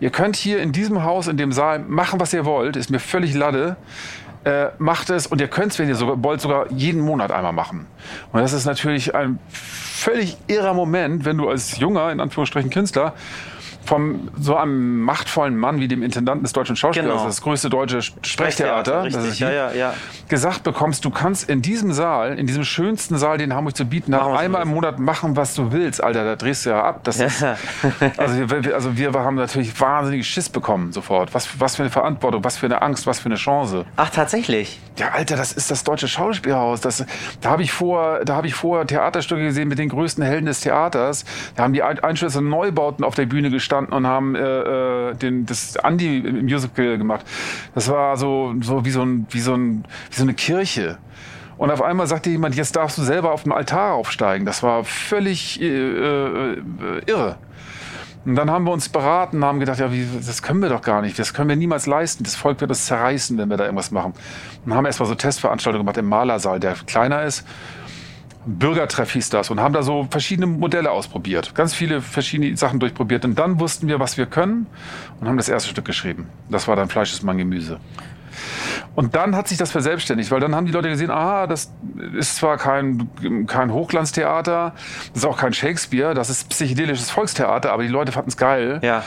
Ihr 0.00 0.10
könnt 0.10 0.36
hier 0.36 0.60
in 0.60 0.72
diesem 0.72 1.02
Haus, 1.04 1.26
in 1.26 1.36
dem 1.36 1.52
Saal 1.52 1.80
machen, 1.80 2.20
was 2.20 2.32
ihr 2.32 2.44
wollt, 2.44 2.76
ist 2.76 2.90
mir 2.90 2.98
völlig 2.98 3.34
Lade. 3.34 3.76
Äh, 4.44 4.68
macht 4.78 5.10
es 5.10 5.26
und 5.26 5.40
ihr 5.40 5.48
könnt 5.48 5.72
es, 5.72 5.78
wenn 5.80 5.88
ihr 5.88 5.96
sogar, 5.96 6.22
wollt, 6.22 6.40
sogar 6.40 6.70
jeden 6.70 7.00
Monat 7.00 7.32
einmal 7.32 7.52
machen. 7.52 7.86
Und 8.32 8.40
das 8.40 8.52
ist 8.52 8.64
natürlich 8.64 9.12
ein 9.12 9.40
völlig 9.48 10.36
irrer 10.46 10.72
Moment, 10.72 11.24
wenn 11.24 11.36
du 11.36 11.48
als 11.48 11.78
junger, 11.78 12.12
in 12.12 12.20
Anführungsstrichen 12.20 12.70
Künstler, 12.70 13.14
vom 13.86 14.28
so 14.38 14.56
einem 14.56 15.00
machtvollen 15.00 15.56
Mann 15.56 15.80
wie 15.80 15.88
dem 15.88 16.02
Intendanten 16.02 16.42
des 16.42 16.52
deutschen 16.52 16.76
Schauspielers, 16.76 17.10
Genau. 17.12 17.24
das 17.26 17.40
größte 17.40 17.70
deutsche 17.70 18.02
Sprechtheater, 18.02 19.04
das 19.04 19.16
richtig, 19.16 19.40
ja, 19.40 19.50
ja, 19.50 19.72
ja. 19.72 19.94
gesagt 20.28 20.62
bekommst, 20.64 21.04
du 21.04 21.10
kannst 21.10 21.48
in 21.48 21.62
diesem 21.62 21.92
Saal, 21.92 22.38
in 22.38 22.46
diesem 22.46 22.64
schönsten 22.64 23.16
Saal, 23.18 23.38
den 23.38 23.54
Hamburg 23.54 23.76
zu 23.76 23.84
bieten 23.84 24.14
hat, 24.14 24.22
einmal 24.38 24.62
im. 24.62 24.68
Monat 24.68 24.98
machen, 24.98 25.36
was 25.36 25.54
du 25.54 25.72
willst. 25.72 26.02
Alter, 26.02 26.24
da 26.24 26.36
drehst 26.36 26.66
du 26.66 26.70
ja 26.70 26.82
ab. 26.82 27.00
Das 27.04 27.18
ist, 27.20 27.42
also, 28.16 28.50
wir, 28.50 28.64
wir- 28.64 28.74
also 28.74 28.96
wir 28.96 29.12
haben 29.14 29.36
natürlich 29.36 29.80
wahnsinnig 29.80 30.26
Schiss 30.28 30.48
bekommen 30.48 30.92
sofort. 30.92 31.32
Was, 31.34 31.48
was 31.60 31.76
für 31.76 31.82
eine 31.82 31.90
Verantwortung, 31.90 32.44
was 32.44 32.56
für 32.58 32.66
eine 32.66 32.82
Angst, 32.82 33.06
was 33.06 33.20
für 33.20 33.26
eine 33.26 33.36
Chance. 33.36 33.86
Ach, 33.96 34.10
tatsächlich. 34.10 34.80
Ja, 34.98 35.10
Alter, 35.10 35.36
das 35.36 35.52
ist 35.52 35.70
das 35.70 35.84
deutsche 35.84 36.08
Schauspielhaus. 36.08 36.80
Das, 36.80 37.04
da 37.42 37.50
habe 37.50 37.62
ich 37.62 37.70
vor, 37.70 38.20
da 38.24 38.34
habe 38.36 38.46
ich 38.46 38.54
vorher 38.54 38.86
Theaterstücke 38.86 39.42
gesehen 39.42 39.68
mit 39.68 39.78
den 39.78 39.90
größten 39.90 40.24
Helden 40.24 40.46
des 40.46 40.60
Theaters. 40.60 41.24
Da 41.54 41.64
haben 41.64 41.74
die 41.74 41.82
Ein- 41.82 42.00
Einschlüsse 42.00 42.40
Neubauten 42.40 43.04
auf 43.04 43.14
der 43.14 43.26
Bühne 43.26 43.50
gestanden 43.50 43.92
und 43.92 44.06
haben 44.06 44.34
äh, 44.34 44.40
äh, 45.10 45.14
den, 45.14 45.44
das 45.44 45.76
Andy-Musical 45.76 46.96
gemacht. 46.96 47.26
Das 47.74 47.90
war 47.90 48.16
so, 48.16 48.54
so 48.62 48.86
wie 48.86 48.90
so 48.90 49.02
ein, 49.02 49.26
wie 49.30 49.40
so 49.40 49.54
ein, 49.54 49.84
wie 50.10 50.16
so 50.16 50.22
eine 50.22 50.32
Kirche. 50.34 50.96
Und 51.58 51.70
auf 51.70 51.82
einmal 51.82 52.06
sagte 52.06 52.30
jemand, 52.30 52.54
jetzt 52.54 52.76
darfst 52.76 52.98
du 52.98 53.02
selber 53.02 53.32
auf 53.32 53.42
dem 53.42 53.52
Altar 53.52 53.94
aufsteigen. 53.94 54.44
Das 54.46 54.62
war 54.62 54.84
völlig 54.84 55.60
äh, 55.60 55.66
äh, 55.66 56.62
irre. 57.06 57.36
Und 58.26 58.34
dann 58.34 58.50
haben 58.50 58.64
wir 58.64 58.72
uns 58.72 58.88
beraten, 58.88 59.44
haben 59.44 59.60
gedacht, 59.60 59.78
ja, 59.78 59.92
wie, 59.92 60.04
das 60.16 60.42
können 60.42 60.60
wir 60.60 60.68
doch 60.68 60.82
gar 60.82 61.00
nicht, 61.00 61.16
das 61.16 61.32
können 61.32 61.48
wir 61.48 61.54
niemals 61.54 61.86
leisten. 61.86 62.24
Das 62.24 62.34
Volk 62.34 62.60
wird 62.60 62.72
das 62.72 62.86
zerreißen, 62.86 63.38
wenn 63.38 63.48
wir 63.48 63.56
da 63.56 63.64
irgendwas 63.64 63.92
machen. 63.92 64.14
Und 64.64 64.74
haben 64.74 64.84
erstmal 64.84 65.08
so 65.08 65.14
Testveranstaltungen 65.14 65.86
gemacht 65.86 65.96
im 65.96 66.06
Malersaal, 66.06 66.58
der 66.58 66.74
kleiner 66.74 67.22
ist. 67.22 67.46
Bürgertreff 68.44 69.12
hieß 69.12 69.30
das 69.30 69.50
und 69.50 69.60
haben 69.60 69.74
da 69.74 69.82
so 69.82 70.08
verschiedene 70.10 70.46
Modelle 70.46 70.90
ausprobiert. 70.90 71.54
Ganz 71.54 71.72
viele 71.72 72.00
verschiedene 72.00 72.56
Sachen 72.56 72.80
durchprobiert. 72.80 73.24
Und 73.24 73.38
dann 73.38 73.60
wussten 73.60 73.86
wir, 73.86 74.00
was 74.00 74.16
wir 74.16 74.26
können 74.26 74.66
und 75.20 75.28
haben 75.28 75.36
das 75.36 75.48
erste 75.48 75.68
Stück 75.68 75.84
geschrieben. 75.84 76.26
Das 76.48 76.66
war 76.66 76.74
dann 76.74 76.88
Fleisch 76.88 77.12
ist 77.12 77.22
mein 77.22 77.38
Gemüse. 77.38 77.78
Und 78.96 79.14
dann 79.14 79.36
hat 79.36 79.46
sich 79.46 79.58
das 79.58 79.70
verselbstständigt, 79.70 80.30
weil 80.30 80.40
dann 80.40 80.54
haben 80.54 80.64
die 80.64 80.72
Leute 80.72 80.88
gesehen, 80.88 81.10
ah, 81.10 81.46
das 81.46 81.70
ist 82.18 82.36
zwar 82.36 82.56
kein, 82.56 83.10
kein 83.46 83.70
Hochglanztheater, 83.70 84.72
das 85.12 85.22
ist 85.22 85.28
auch 85.28 85.36
kein 85.36 85.52
Shakespeare, 85.52 86.14
das 86.14 86.30
ist 86.30 86.48
psychedelisches 86.48 87.10
Volkstheater, 87.10 87.72
aber 87.72 87.82
die 87.82 87.90
Leute 87.90 88.10
fanden 88.10 88.30
es 88.30 88.38
geil. 88.38 88.80
Ja. 88.82 89.04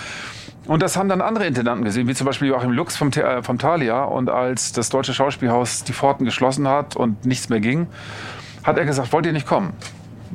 Und 0.67 0.83
das 0.83 0.95
haben 0.95 1.09
dann 1.09 1.21
andere 1.21 1.47
Intendanten 1.47 1.83
gesehen, 1.83 2.07
wie 2.07 2.13
zum 2.13 2.27
Beispiel 2.27 2.49
Joachim 2.49 2.69
Lux 2.69 2.95
vom, 2.95 3.09
äh, 3.09 3.41
vom 3.41 3.57
Thalia. 3.57 4.03
Und 4.03 4.29
als 4.29 4.71
das 4.73 4.89
Deutsche 4.89 5.15
Schauspielhaus 5.15 5.83
die 5.83 5.93
Pforten 5.93 6.25
geschlossen 6.25 6.67
hat 6.67 6.95
und 6.95 7.25
nichts 7.25 7.49
mehr 7.49 7.59
ging, 7.59 7.87
hat 8.63 8.77
er 8.77 8.85
gesagt, 8.85 9.11
wollt 9.11 9.25
ihr 9.25 9.33
nicht 9.33 9.47
kommen? 9.47 9.73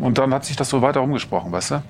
Und 0.00 0.18
dann 0.18 0.34
hat 0.34 0.44
sich 0.44 0.56
das 0.56 0.68
so 0.68 0.82
weiter 0.82 0.98
rumgesprochen, 0.98 1.52
weißt 1.52 1.70
du? 1.70 1.82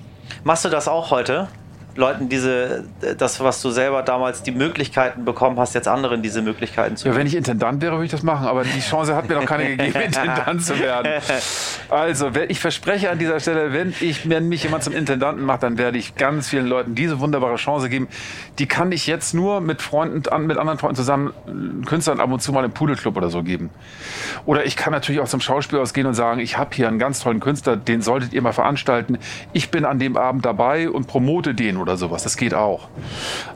Machst 0.43 0.63
du 0.63 0.69
das 0.69 0.87
auch 0.87 1.09
heute? 1.09 1.47
Leuten 1.95 2.27
diese, 2.27 2.83
das, 3.17 3.39
was 3.39 3.61
du 3.61 3.69
selber 3.69 4.03
damals 4.03 4.43
die 4.43 4.51
Möglichkeiten 4.51 5.23
bekommen 5.23 5.57
hast, 5.57 5.75
jetzt 5.75 5.87
anderen 5.87 6.21
diese 6.21 6.41
Möglichkeiten 6.41 6.97
zu 6.97 7.07
Ja, 7.07 7.15
wenn 7.15 7.25
ich 7.25 7.35
Intendant 7.35 7.81
wäre, 7.81 7.93
würde 7.93 8.05
ich 8.05 8.11
das 8.11 8.21
machen, 8.21 8.47
aber 8.47 8.63
die 8.63 8.81
Chance 8.81 9.15
hat 9.15 9.29
mir 9.29 9.35
noch 9.35 9.45
keine 9.45 9.65
gegeben, 9.75 10.01
Intendant 10.05 10.61
zu 10.61 10.77
werden. 10.77 11.21
Also, 11.89 12.31
ich 12.49 12.59
verspreche 12.59 13.09
an 13.09 13.17
dieser 13.17 13.39
Stelle, 13.39 13.71
wenn, 13.71 13.93
ich, 14.01 14.29
wenn 14.29 14.49
mich 14.49 14.63
jemand 14.63 14.83
zum 14.83 14.93
Intendanten 14.93 15.45
macht, 15.45 15.63
dann 15.63 15.77
werde 15.77 15.97
ich 15.97 16.15
ganz 16.15 16.49
vielen 16.49 16.67
Leuten 16.67 16.95
diese 16.95 17.21
wunderbare 17.21 17.55
Chance 17.55 17.89
geben. 17.89 18.09
Die 18.59 18.65
kann 18.65 18.91
ich 18.91 19.07
jetzt 19.07 19.33
nur 19.33 19.61
mit 19.61 19.81
Freunden, 19.81 20.23
mit 20.45 20.57
anderen 20.57 20.77
Freunden 20.77 20.97
zusammen, 20.97 21.33
Künstlern 21.85 22.19
ab 22.19 22.29
und 22.29 22.41
zu 22.41 22.51
mal 22.51 22.65
im 22.65 22.71
Pudelclub 22.71 23.15
oder 23.15 23.29
so 23.29 23.41
geben. 23.41 23.69
Oder 24.45 24.65
ich 24.65 24.75
kann 24.75 24.91
natürlich 24.91 25.21
auch 25.21 25.29
zum 25.29 25.39
Schauspielhaus 25.39 25.93
gehen 25.93 26.07
und 26.07 26.13
sagen, 26.13 26.41
ich 26.41 26.57
habe 26.57 26.75
hier 26.75 26.89
einen 26.89 26.99
ganz 26.99 27.21
tollen 27.21 27.39
Künstler, 27.39 27.77
den 27.77 28.01
solltet 28.01 28.33
ihr 28.33 28.41
mal 28.41 28.51
veranstalten. 28.51 29.17
Ich 29.53 29.71
bin 29.71 29.85
an 29.85 29.97
dem 29.97 30.17
Abend 30.17 30.45
dabei 30.45 30.89
und 30.89 31.07
promote 31.07 31.53
den 31.53 31.77
oder 31.85 31.97
sowas. 31.97 32.23
Das 32.23 32.35
geht 32.35 32.53
auch. 32.53 32.89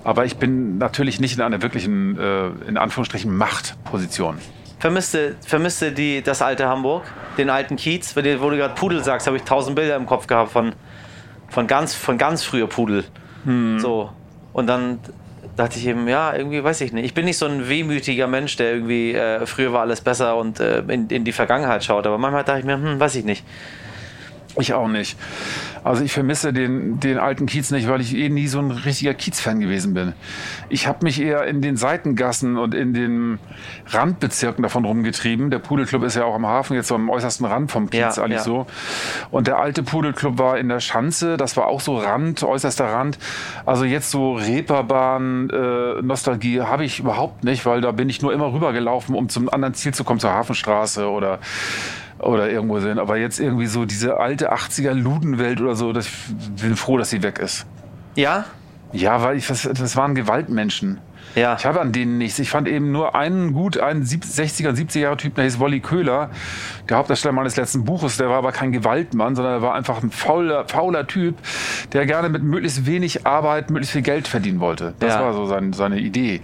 Aber 0.03 0.25
ich 0.25 0.37
bin 0.37 0.77
natürlich 0.77 1.19
nicht 1.19 1.35
in 1.35 1.41
einer 1.41 1.61
wirklichen, 1.61 2.17
äh, 2.17 2.47
in 2.67 2.77
Anführungsstrichen, 2.77 3.35
Machtposition. 3.35 4.37
Vermisste, 4.79 5.35
vermisste 5.45 5.91
die, 5.91 6.21
das 6.21 6.41
alte 6.41 6.67
Hamburg, 6.67 7.03
den 7.37 7.49
alten 7.49 7.75
Kiez? 7.75 8.15
Wenn 8.15 8.23
du, 8.23 8.41
wo 8.41 8.49
du 8.49 8.57
gerade 8.57 8.75
Pudel 8.75 9.03
sagst, 9.03 9.27
habe 9.27 9.37
ich 9.37 9.43
tausend 9.43 9.75
Bilder 9.75 9.95
im 9.95 10.05
Kopf 10.05 10.27
gehabt 10.27 10.51
von, 10.51 10.73
von, 11.49 11.67
ganz, 11.67 11.95
von 11.95 12.17
ganz 12.17 12.43
früher 12.43 12.67
Pudel. 12.67 13.03
So. 13.79 14.11
Und 14.53 14.67
dann 14.67 14.99
dachte 15.57 15.79
ich 15.79 15.87
eben, 15.87 16.07
ja, 16.07 16.33
irgendwie 16.33 16.63
weiß 16.63 16.79
ich 16.81 16.93
nicht. 16.93 17.05
Ich 17.05 17.13
bin 17.13 17.25
nicht 17.25 17.37
so 17.37 17.45
ein 17.45 17.67
wehmütiger 17.67 18.27
Mensch, 18.27 18.55
der 18.55 18.73
irgendwie, 18.73 19.13
äh, 19.13 19.45
früher 19.45 19.73
war 19.73 19.81
alles 19.81 20.01
besser 20.01 20.37
und 20.37 20.59
äh, 20.59 20.79
in, 20.87 21.07
in 21.09 21.25
die 21.25 21.33
Vergangenheit 21.33 21.83
schaut. 21.83 22.07
Aber 22.07 22.17
manchmal 22.17 22.43
dachte 22.45 22.59
ich 22.59 22.65
mir, 22.65 22.75
hm, 22.75 22.99
weiß 22.99 23.15
ich 23.15 23.25
nicht. 23.25 23.43
Ich 24.57 24.73
auch 24.73 24.87
nicht. 24.87 25.17
Also 25.83 26.03
ich 26.03 26.11
vermisse 26.11 26.51
den, 26.51 26.99
den 26.99 27.17
alten 27.17 27.45
Kiez 27.45 27.71
nicht, 27.71 27.87
weil 27.87 28.01
ich 28.01 28.15
eh 28.15 28.29
nie 28.29 28.47
so 28.47 28.59
ein 28.59 28.71
richtiger 28.71 29.13
Kiez-Fan 29.13 29.59
gewesen 29.59 29.93
bin. 29.93 30.13
Ich 30.69 30.87
habe 30.87 30.99
mich 31.03 31.21
eher 31.21 31.45
in 31.45 31.61
den 31.61 31.77
Seitengassen 31.77 32.57
und 32.57 32.73
in 32.73 32.93
den 32.93 33.39
Randbezirken 33.87 34.63
davon 34.63 34.85
rumgetrieben. 34.85 35.51
Der 35.51 35.59
Pudelclub 35.59 36.03
ist 36.03 36.15
ja 36.15 36.25
auch 36.25 36.35
am 36.35 36.47
Hafen, 36.47 36.75
jetzt 36.75 36.87
so 36.87 36.95
am 36.95 37.09
äußersten 37.09 37.45
Rand 37.45 37.71
vom 37.71 37.89
Kiez 37.89 38.17
Ja, 38.17 38.23
eigentlich 38.23 38.39
ja. 38.39 38.43
so. 38.43 38.65
Und 39.31 39.47
der 39.47 39.59
alte 39.59 39.83
Pudelclub 39.83 40.37
war 40.37 40.57
in 40.57 40.67
der 40.67 40.79
Schanze, 40.79 41.37
das 41.37 41.55
war 41.55 41.67
auch 41.67 41.79
so 41.79 41.97
Rand, 41.97 42.43
äußerster 42.43 42.85
Rand. 42.85 43.19
Also 43.65 43.85
jetzt 43.85 44.11
so 44.11 44.33
Reeperbahn, 44.33 45.49
äh, 45.49 46.01
Nostalgie 46.01 46.61
habe 46.61 46.85
ich 46.85 46.99
überhaupt 46.99 47.43
nicht, 47.43 47.65
weil 47.65 47.81
da 47.81 47.91
bin 47.91 48.09
ich 48.09 48.21
nur 48.21 48.33
immer 48.33 48.51
rübergelaufen, 48.51 49.15
um 49.15 49.29
zum 49.29 49.49
anderen 49.49 49.75
Ziel 49.75 49.93
zu 49.93 50.03
kommen, 50.03 50.19
zur 50.19 50.31
Hafenstraße 50.31 51.09
oder 51.09 51.39
oder 52.19 52.49
irgendwo 52.49 52.79
sind. 52.79 52.99
Aber 52.99 53.17
jetzt 53.17 53.39
irgendwie 53.39 53.67
so 53.67 53.85
diese 53.85 54.17
alte 54.17 54.53
80er 54.53 54.93
Ludenwelt 54.93 55.61
oder 55.61 55.75
so, 55.75 55.93
das, 55.93 56.07
ich 56.07 56.61
bin 56.61 56.75
froh, 56.75 56.97
dass 56.97 57.09
sie 57.09 57.23
weg 57.23 57.39
ist. 57.39 57.65
Ja? 58.15 58.45
Ja, 58.91 59.21
weil 59.21 59.37
ich, 59.37 59.47
das, 59.47 59.63
das 59.63 59.95
waren 59.95 60.15
Gewaltmenschen. 60.15 60.99
Ja. 61.35 61.55
Ich 61.57 61.65
habe 61.65 61.79
an 61.79 61.91
denen 61.91 62.17
nichts. 62.17 62.39
Ich 62.39 62.49
fand 62.49 62.67
eben 62.67 62.91
nur 62.91 63.15
einen 63.15 63.53
gut, 63.53 63.77
einen 63.77 64.03
sieb- 64.03 64.23
60er, 64.23 64.71
70er 64.71 64.99
Jahre 64.99 65.17
Typ, 65.17 65.35
der 65.35 65.43
hieß 65.45 65.59
Wolli 65.59 65.79
Köhler, 65.79 66.29
der 66.89 66.97
Hauptdarsteller 66.97 67.33
meines 67.33 67.55
letzten 67.55 67.85
Buches. 67.85 68.17
Der 68.17 68.29
war 68.29 68.37
aber 68.37 68.51
kein 68.51 68.71
Gewaltmann, 68.71 69.35
sondern 69.35 69.53
er 69.55 69.61
war 69.61 69.73
einfach 69.75 70.01
ein 70.01 70.11
fauler, 70.11 70.67
fauler 70.67 71.05
Typ, 71.07 71.35
der 71.93 72.05
gerne 72.05 72.29
mit 72.29 72.43
möglichst 72.43 72.85
wenig 72.85 73.25
Arbeit 73.27 73.69
möglichst 73.69 73.93
viel 73.93 74.01
Geld 74.01 74.27
verdienen 74.27 74.59
wollte. 74.59 74.93
Das 74.99 75.13
Ja. 75.13 75.21
war 75.21 75.33
so 75.33 75.45
sein, 75.45 75.73
seine 75.73 75.99
Idee. 75.99 76.41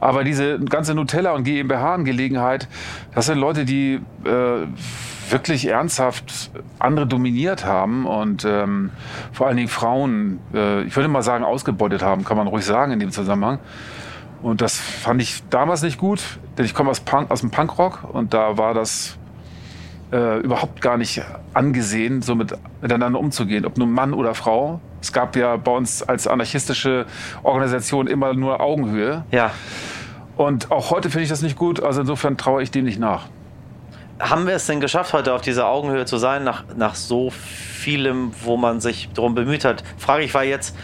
Aber 0.00 0.24
diese 0.24 0.58
ganze 0.60 0.94
Nutella- 0.94 1.32
und 1.34 1.44
GmbH-Angelegenheit, 1.44 2.68
das 3.14 3.26
sind 3.26 3.38
Leute, 3.38 3.64
die 3.64 4.00
äh, 4.24 4.30
wirklich 5.30 5.66
ernsthaft 5.68 6.50
andere 6.78 7.06
dominiert 7.06 7.64
haben 7.64 8.04
und 8.06 8.44
ähm, 8.44 8.90
vor 9.32 9.46
allen 9.46 9.56
Dingen 9.56 9.68
Frauen, 9.68 10.38
äh, 10.52 10.82
ich 10.82 10.94
würde 10.96 11.08
mal 11.08 11.22
sagen, 11.22 11.44
ausgebeutet 11.44 12.02
haben, 12.02 12.24
kann 12.24 12.36
man 12.36 12.46
ruhig 12.46 12.64
sagen 12.64 12.92
in 12.92 13.00
dem 13.00 13.10
Zusammenhang. 13.10 13.58
Und 14.44 14.60
das 14.60 14.78
fand 14.78 15.22
ich 15.22 15.42
damals 15.48 15.80
nicht 15.80 15.96
gut, 15.96 16.20
denn 16.58 16.66
ich 16.66 16.74
komme 16.74 16.90
aus, 16.90 17.00
Punk, 17.00 17.30
aus 17.30 17.40
dem 17.40 17.50
Punkrock 17.50 18.04
und 18.12 18.34
da 18.34 18.58
war 18.58 18.74
das 18.74 19.16
äh, 20.12 20.38
überhaupt 20.40 20.82
gar 20.82 20.98
nicht 20.98 21.22
angesehen, 21.54 22.20
so 22.20 22.34
mit, 22.34 22.52
miteinander 22.82 23.18
umzugehen, 23.18 23.64
ob 23.64 23.78
nun 23.78 23.90
Mann 23.90 24.12
oder 24.12 24.34
Frau. 24.34 24.82
Es 25.00 25.14
gab 25.14 25.34
ja 25.34 25.56
bei 25.56 25.72
uns 25.72 26.02
als 26.02 26.26
anarchistische 26.26 27.06
Organisation 27.42 28.06
immer 28.06 28.34
nur 28.34 28.60
Augenhöhe. 28.60 29.24
Ja. 29.30 29.50
Und 30.36 30.70
auch 30.70 30.90
heute 30.90 31.08
finde 31.08 31.22
ich 31.22 31.30
das 31.30 31.40
nicht 31.40 31.56
gut, 31.56 31.82
also 31.82 32.02
insofern 32.02 32.36
traue 32.36 32.62
ich 32.62 32.70
dem 32.70 32.84
nicht 32.84 33.00
nach. 33.00 33.28
Haben 34.20 34.46
wir 34.46 34.56
es 34.56 34.66
denn 34.66 34.78
geschafft, 34.78 35.14
heute 35.14 35.32
auf 35.32 35.40
dieser 35.40 35.68
Augenhöhe 35.68 36.04
zu 36.04 36.18
sein, 36.18 36.44
nach, 36.44 36.64
nach 36.76 36.96
so 36.96 37.30
vielem, 37.30 38.32
wo 38.42 38.58
man 38.58 38.82
sich 38.82 39.08
darum 39.14 39.34
bemüht 39.34 39.64
hat? 39.64 39.84
Frage 39.96 40.22
ich 40.22 40.34
war 40.34 40.44
jetzt 40.44 40.76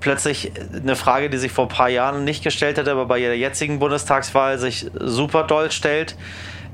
plötzlich 0.00 0.52
eine 0.74 0.96
Frage, 0.96 1.30
die 1.30 1.38
sich 1.38 1.52
vor 1.52 1.66
ein 1.66 1.68
paar 1.68 1.88
Jahren 1.88 2.24
nicht 2.24 2.42
gestellt 2.42 2.78
hat, 2.78 2.88
aber 2.88 3.06
bei 3.06 3.20
der 3.20 3.36
jetzigen 3.36 3.78
Bundestagswahl 3.78 4.58
sich 4.58 4.86
super 4.98 5.44
doll 5.44 5.70
stellt. 5.70 6.16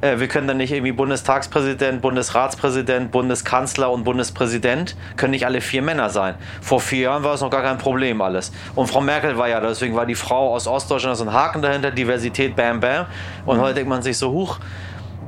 Äh, 0.00 0.18
Wir 0.18 0.28
können 0.28 0.48
dann 0.48 0.56
nicht 0.56 0.72
irgendwie 0.72 0.92
Bundestagspräsident, 0.92 2.02
Bundesratspräsident, 2.02 3.10
Bundeskanzler 3.10 3.90
und 3.90 4.04
Bundespräsident, 4.04 4.96
können 5.16 5.30
nicht 5.30 5.46
alle 5.46 5.60
vier 5.60 5.82
Männer 5.82 6.10
sein. 6.10 6.34
Vor 6.60 6.80
vier 6.80 7.02
Jahren 7.02 7.24
war 7.24 7.34
es 7.34 7.40
noch 7.40 7.50
gar 7.50 7.62
kein 7.62 7.78
Problem 7.78 8.20
alles. 8.20 8.52
Und 8.74 8.88
Frau 8.88 9.00
Merkel 9.00 9.38
war 9.38 9.48
ja, 9.48 9.60
deswegen 9.60 9.94
war 9.94 10.06
die 10.06 10.14
Frau 10.14 10.54
aus 10.54 10.66
Ostdeutschland 10.66 11.16
so 11.16 11.24
ein 11.24 11.32
Haken 11.32 11.62
dahinter, 11.62 11.90
Diversität, 11.90 12.56
bam, 12.56 12.80
bam. 12.80 13.06
Und 13.46 13.60
heute 13.60 13.74
denkt 13.74 13.88
man 13.88 14.02
sich 14.02 14.18
so, 14.18 14.30
huch, 14.32 14.58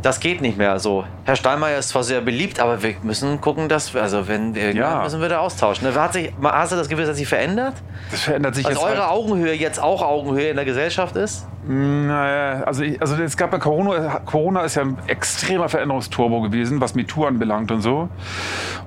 das 0.05 0.21
geht 0.21 0.41
nicht 0.43 0.59
mehr 0.59 0.79
so. 0.79 1.05
Herr 1.25 1.35
Steinmeier 1.37 1.79
ist 1.79 1.89
zwar 1.89 2.05
sehr 2.05 2.21
beliebt, 2.21 2.61
aber 2.61 2.83
wir 2.83 2.95
müssen 3.03 3.41
gucken, 3.41 3.69
dass 3.69 3.95
wir, 3.95 4.03
also 4.03 4.29
wenn 4.29 4.55
Ja. 4.55 5.03
müssen 5.03 5.21
wir 5.21 5.29
da 5.29 5.39
austauschen. 5.39 5.93
Hat 5.95 6.13
sich, 6.13 6.31
hast 6.43 6.73
du 6.73 6.77
das 6.77 6.89
Gefühl, 6.89 7.07
dass 7.07 7.17
sich 7.17 7.27
verändert? 7.27 7.75
Das 8.11 8.21
verändert 8.21 8.55
sich 8.55 8.67
Also 8.67 8.81
jetzt. 8.81 8.87
eure 8.91 9.01
halt. 9.03 9.11
Augenhöhe 9.11 9.53
jetzt 9.55 9.83
auch 9.83 10.03
Augenhöhe 10.03 10.51
in 10.51 10.57
der 10.57 10.65
Gesellschaft 10.67 11.17
ist? 11.17 11.47
Naja, 11.67 12.63
also, 12.65 12.83
ich, 12.83 13.01
also 13.01 13.17
es 13.17 13.37
gab 13.39 13.53
ja 13.53 13.59
Corona, 13.59 14.21
Corona 14.27 14.63
ist 14.63 14.75
ja 14.75 14.83
ein 14.83 14.99
extremer 15.07 15.71
Veränderungsturbo 15.71 16.43
gewesen, 16.43 16.81
was 16.83 16.95
MeToo 16.95 17.25
anbelangt 17.25 17.71
und 17.71 17.81
so. 17.81 18.11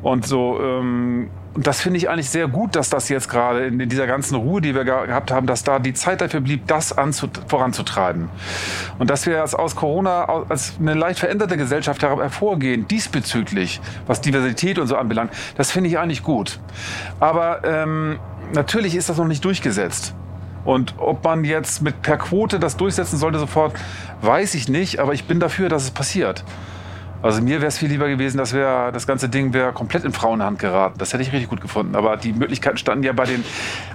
Und 0.04 0.28
so, 0.28 0.60
ähm, 0.62 1.30
und 1.56 1.66
das 1.66 1.82
finde 1.82 1.98
ich 1.98 2.08
eigentlich 2.08 2.30
sehr 2.30 2.48
gut, 2.48 2.76
dass 2.76 2.92
das 2.92 3.10
jetzt 3.10 3.30
gerade 3.30 3.66
in, 3.66 3.80
in 3.80 3.90
dieser 3.90 4.06
ganzen 4.06 4.36
Ruhe, 4.36 4.62
die 4.62 4.76
wir 4.76 4.84
ge- 4.86 5.08
gehabt 5.08 5.32
haben, 5.32 5.48
dass 5.48 5.64
da 5.64 5.80
die 5.80 5.96
Zeit 5.96 6.22
dafür 6.22 6.40
blieb, 6.40 6.68
das 6.68 6.96
anzu, 6.96 7.28
voranzutreiben. 7.48 8.30
Und 9.00 9.10
dass 9.10 9.26
wir 9.26 9.42
als 9.42 9.56
aus 9.56 9.76
Corona 9.76 10.26
als 10.48 10.76
eine 10.80 10.94
leicht 10.94 11.18
veränderte 11.18 11.58
Gesellschaft 11.58 12.04
her- 12.04 12.18
hervorgehen, 12.18 12.88
diesbezüglich, 12.88 13.82
was 14.06 14.22
Diversität 14.22 14.78
und 14.78 14.86
so 14.86 14.98
anbelangt, 14.98 15.32
das 15.56 15.72
finde 15.72 15.90
ich 15.90 15.98
eigentlich 15.98 16.22
gut. 16.22 16.60
Aber 17.20 17.64
ähm, 17.64 18.20
natürlich 18.54 18.94
ist 18.94 19.10
das 19.10 19.18
noch 19.18 19.26
nicht 19.28 19.44
durchgesetzt. 19.44 20.14
Und 20.68 20.96
ob 20.98 21.24
man 21.24 21.46
jetzt 21.46 21.82
mit 21.82 22.02
per 22.02 22.18
Quote 22.18 22.60
das 22.60 22.76
durchsetzen 22.76 23.16
sollte 23.16 23.40
sofort, 23.40 23.74
weiß 24.22 24.54
ich 24.54 24.68
nicht. 24.68 25.00
Aber 25.00 25.14
ich 25.14 25.24
bin 25.24 25.40
dafür, 25.40 25.70
dass 25.70 25.86
es 25.86 25.92
passiert. 25.92 26.44
Also 27.22 27.42
mir 27.42 27.58
wäre 27.62 27.68
es 27.68 27.78
viel 27.78 27.90
lieber 27.90 28.08
gewesen, 28.08 28.38
dass 28.38 28.54
wär, 28.54 28.92
das 28.92 29.08
ganze 29.08 29.28
Ding 29.30 29.54
wäre 29.54 29.74
komplett 29.74 30.04
in 30.04 30.14
Frauenhand 30.14 30.60
geraten. 30.60 30.96
Das 30.98 31.14
hätte 31.14 31.24
ich 31.24 31.32
richtig 31.32 31.50
gut 31.50 31.62
gefunden. 31.62 31.96
Aber 31.96 32.16
die 32.18 32.32
Möglichkeiten 32.34 32.78
standen 32.78 33.04
ja 33.04 33.14
bei 33.14 33.26
den 33.26 33.44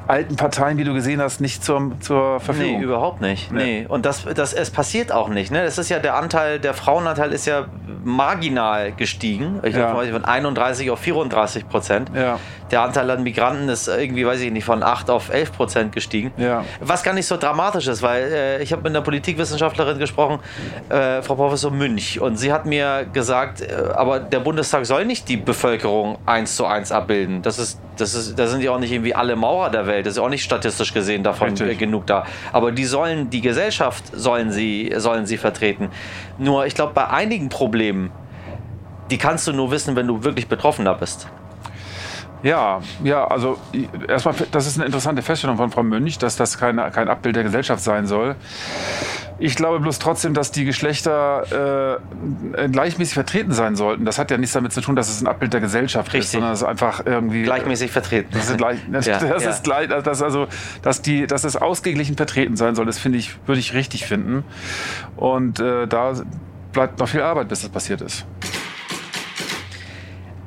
alten 0.09 0.37
Parteien, 0.37 0.77
wie 0.79 0.85
du 0.85 0.93
gesehen 0.93 1.21
hast, 1.23 1.41
nicht 1.41 1.65
zur, 1.65 1.93
zur 2.01 2.41
Verfügung. 2.41 2.79
Nee, 2.79 2.85
überhaupt 2.85 3.21
nicht. 3.21 3.53
Nee. 3.53 3.87
Und 3.89 4.05
das, 4.07 4.25
das, 4.35 4.53
es 4.53 4.71
passiert 4.71 5.13
auch 5.13 5.29
nicht. 5.29 5.51
Ne? 5.53 5.63
Es 5.63 5.79
ist 5.79 5.89
ja 5.89 5.99
der 6.01 6.17
Anteil, 6.17 6.59
der 6.59 6.75
Frauenanteil 6.75 7.33
ist 7.33 7.47
ja 7.47 7.67
marginal 8.05 8.93
gestiegen. 8.93 9.61
Ich 9.63 9.75
Ja. 9.75 9.93
glaube, 9.93 10.07
von 10.13 10.25
31 10.25 10.91
auf 10.91 10.99
34 10.99 11.69
Prozent. 11.69 12.11
Ja. 12.15 12.39
Der 12.71 12.83
Anteil 12.83 13.11
an 13.11 13.23
Migranten 13.23 13.69
ist 13.69 13.87
irgendwie, 13.89 14.27
weiß 14.27 14.41
ich 14.41 14.51
nicht, 14.51 14.65
von 14.65 14.83
8 14.83 15.11
auf 15.11 15.29
11 15.33 15.53
Prozent 15.53 15.93
gestiegen. 15.93 16.33
Ja. 16.39 16.65
Was 16.81 17.03
gar 17.03 17.13
nicht 17.15 17.27
so 17.27 17.37
dramatisch 17.37 17.87
ist, 17.87 18.03
weil 18.03 18.23
äh, 18.33 18.63
ich 18.63 18.73
habe 18.73 18.83
mit 18.83 18.91
einer 18.93 19.03
Politikwissenschaftlerin 19.03 19.99
gesprochen, 19.99 20.41
äh, 20.89 21.23
Frau 21.23 21.35
Professor 21.35 21.71
Münch, 21.71 22.21
und 22.21 22.37
sie 22.37 22.53
hat 22.53 22.65
mir 22.67 23.05
gesagt, 23.13 23.61
äh, 23.61 23.73
aber 23.95 24.21
der 24.21 24.41
Bundestag 24.41 24.87
soll 24.87 25.05
nicht 25.05 25.29
die 25.29 25.37
Bevölkerung 25.37 26.19
eins 26.27 26.57
zu 26.57 26.67
eins 26.67 26.93
abbilden. 26.93 27.43
Das 27.43 27.59
ist, 27.59 27.81
das 27.97 28.15
ist, 28.15 28.39
da 28.39 28.47
sind 28.47 28.63
ja 28.63 28.73
auch 28.73 28.79
nicht 28.79 28.93
irgendwie 28.93 29.15
alle 29.15 29.37
Maurer 29.37 29.71
der 29.71 29.87
Welt. 29.87 30.07
Das 30.07 30.15
ist 30.15 30.19
auch 30.19 30.29
nicht 30.29 30.45
statistisch 30.45 30.93
gesehen 30.93 31.23
davon 31.23 31.51
Richtig. 31.51 31.71
äh, 31.71 31.75
genug 31.75 32.07
da. 32.07 32.25
Aber 32.53 32.73
die 32.73 32.85
sollen, 32.85 33.31
die 33.31 33.41
Gesellschaft 33.41 34.05
sollen 34.13 34.51
sie, 34.51 34.93
sollen 34.97 35.27
sie 35.27 35.37
vertreten. 35.37 35.91
Nur, 36.39 36.67
ich 36.67 36.75
glaube, 36.75 36.93
bei 36.95 37.09
einigen 37.09 37.49
Problemen, 37.49 38.11
die 39.11 39.19
kannst 39.19 39.47
du 39.47 39.53
nur 39.53 39.71
wissen, 39.71 39.97
wenn 39.97 40.07
du 40.07 40.25
wirklich 40.25 40.49
Betroffener 40.49 40.95
bist. 40.95 41.29
Ja, 42.43 42.81
ja, 43.05 43.25
also 43.27 43.57
erstmal, 44.09 44.35
das 44.51 44.67
ist 44.67 44.77
eine 44.77 44.87
interessante 44.87 45.23
Feststellung 45.23 45.57
von 45.57 45.71
Frau 45.71 45.85
Münch, 45.85 46.19
dass 46.19 46.37
das 46.37 46.59
keine, 46.59 46.91
kein 46.91 47.09
Abbild 47.09 47.37
der 47.37 47.45
Gesellschaft 47.45 47.83
sein 47.83 48.07
soll. 48.07 48.35
Ich 49.43 49.57
glaube 49.57 49.81
bloß 49.81 49.99
trotzdem, 49.99 50.35
dass 50.35 50.53
die 50.53 50.65
Geschlechter 50.65 51.99
äh, 52.57 52.69
gleichmäßig 52.69 53.15
vertreten 53.15 53.51
sein 53.51 53.75
sollten. 53.75 54.05
Das 54.05 54.17
hat 54.19 54.31
ja 54.31 54.39
nichts 54.39 54.53
damit 54.53 54.73
zu 54.73 54.81
tun, 54.81 54.95
dass 54.95 55.11
es 55.11 55.21
ein 55.21 55.27
Abbild 55.27 55.53
der 55.53 55.61
Gesellschaft 55.61 56.07
ist, 56.09 56.15
Richtig. 56.15 56.31
sondern 56.31 56.53
es 56.53 56.63
ist 56.63 56.69
einfach 56.69 57.05
irgendwie 57.05 57.43
Gleichmäßig 57.43 57.91
vertreten. 57.91 58.29
Das 58.33 58.49
ist 58.49 58.57
gleich, 58.57 58.79
das, 58.93 59.07
Ja, 59.07 59.19
das 59.19 59.43
ja. 59.43 59.51
ist 59.51 59.65
gleich, 59.65 59.89
dass 59.89 60.23
also, 60.23 60.47
dass 60.83 61.03
die, 61.03 61.27
dass 61.27 61.43
es 61.43 61.57
ausgeglichen 61.57 62.17
vertreten 62.17 62.55
sein 62.55 62.77
soll. 62.77 62.87
Das 62.87 63.01
finde 63.01 63.19
ich, 63.19 63.37
würde 63.47 63.59
ich 63.59 63.75
richtig 63.75 64.07
finden. 64.07 64.45
Und 65.17 65.59
äh, 65.59 65.89
da 65.89 66.13
bleibt 66.73 67.01
noch 67.01 67.09
viel 67.09 67.23
Arbeit, 67.23 67.49
bis 67.49 67.63
das 67.63 67.71
passiert 67.71 68.01
ist. 68.01 68.25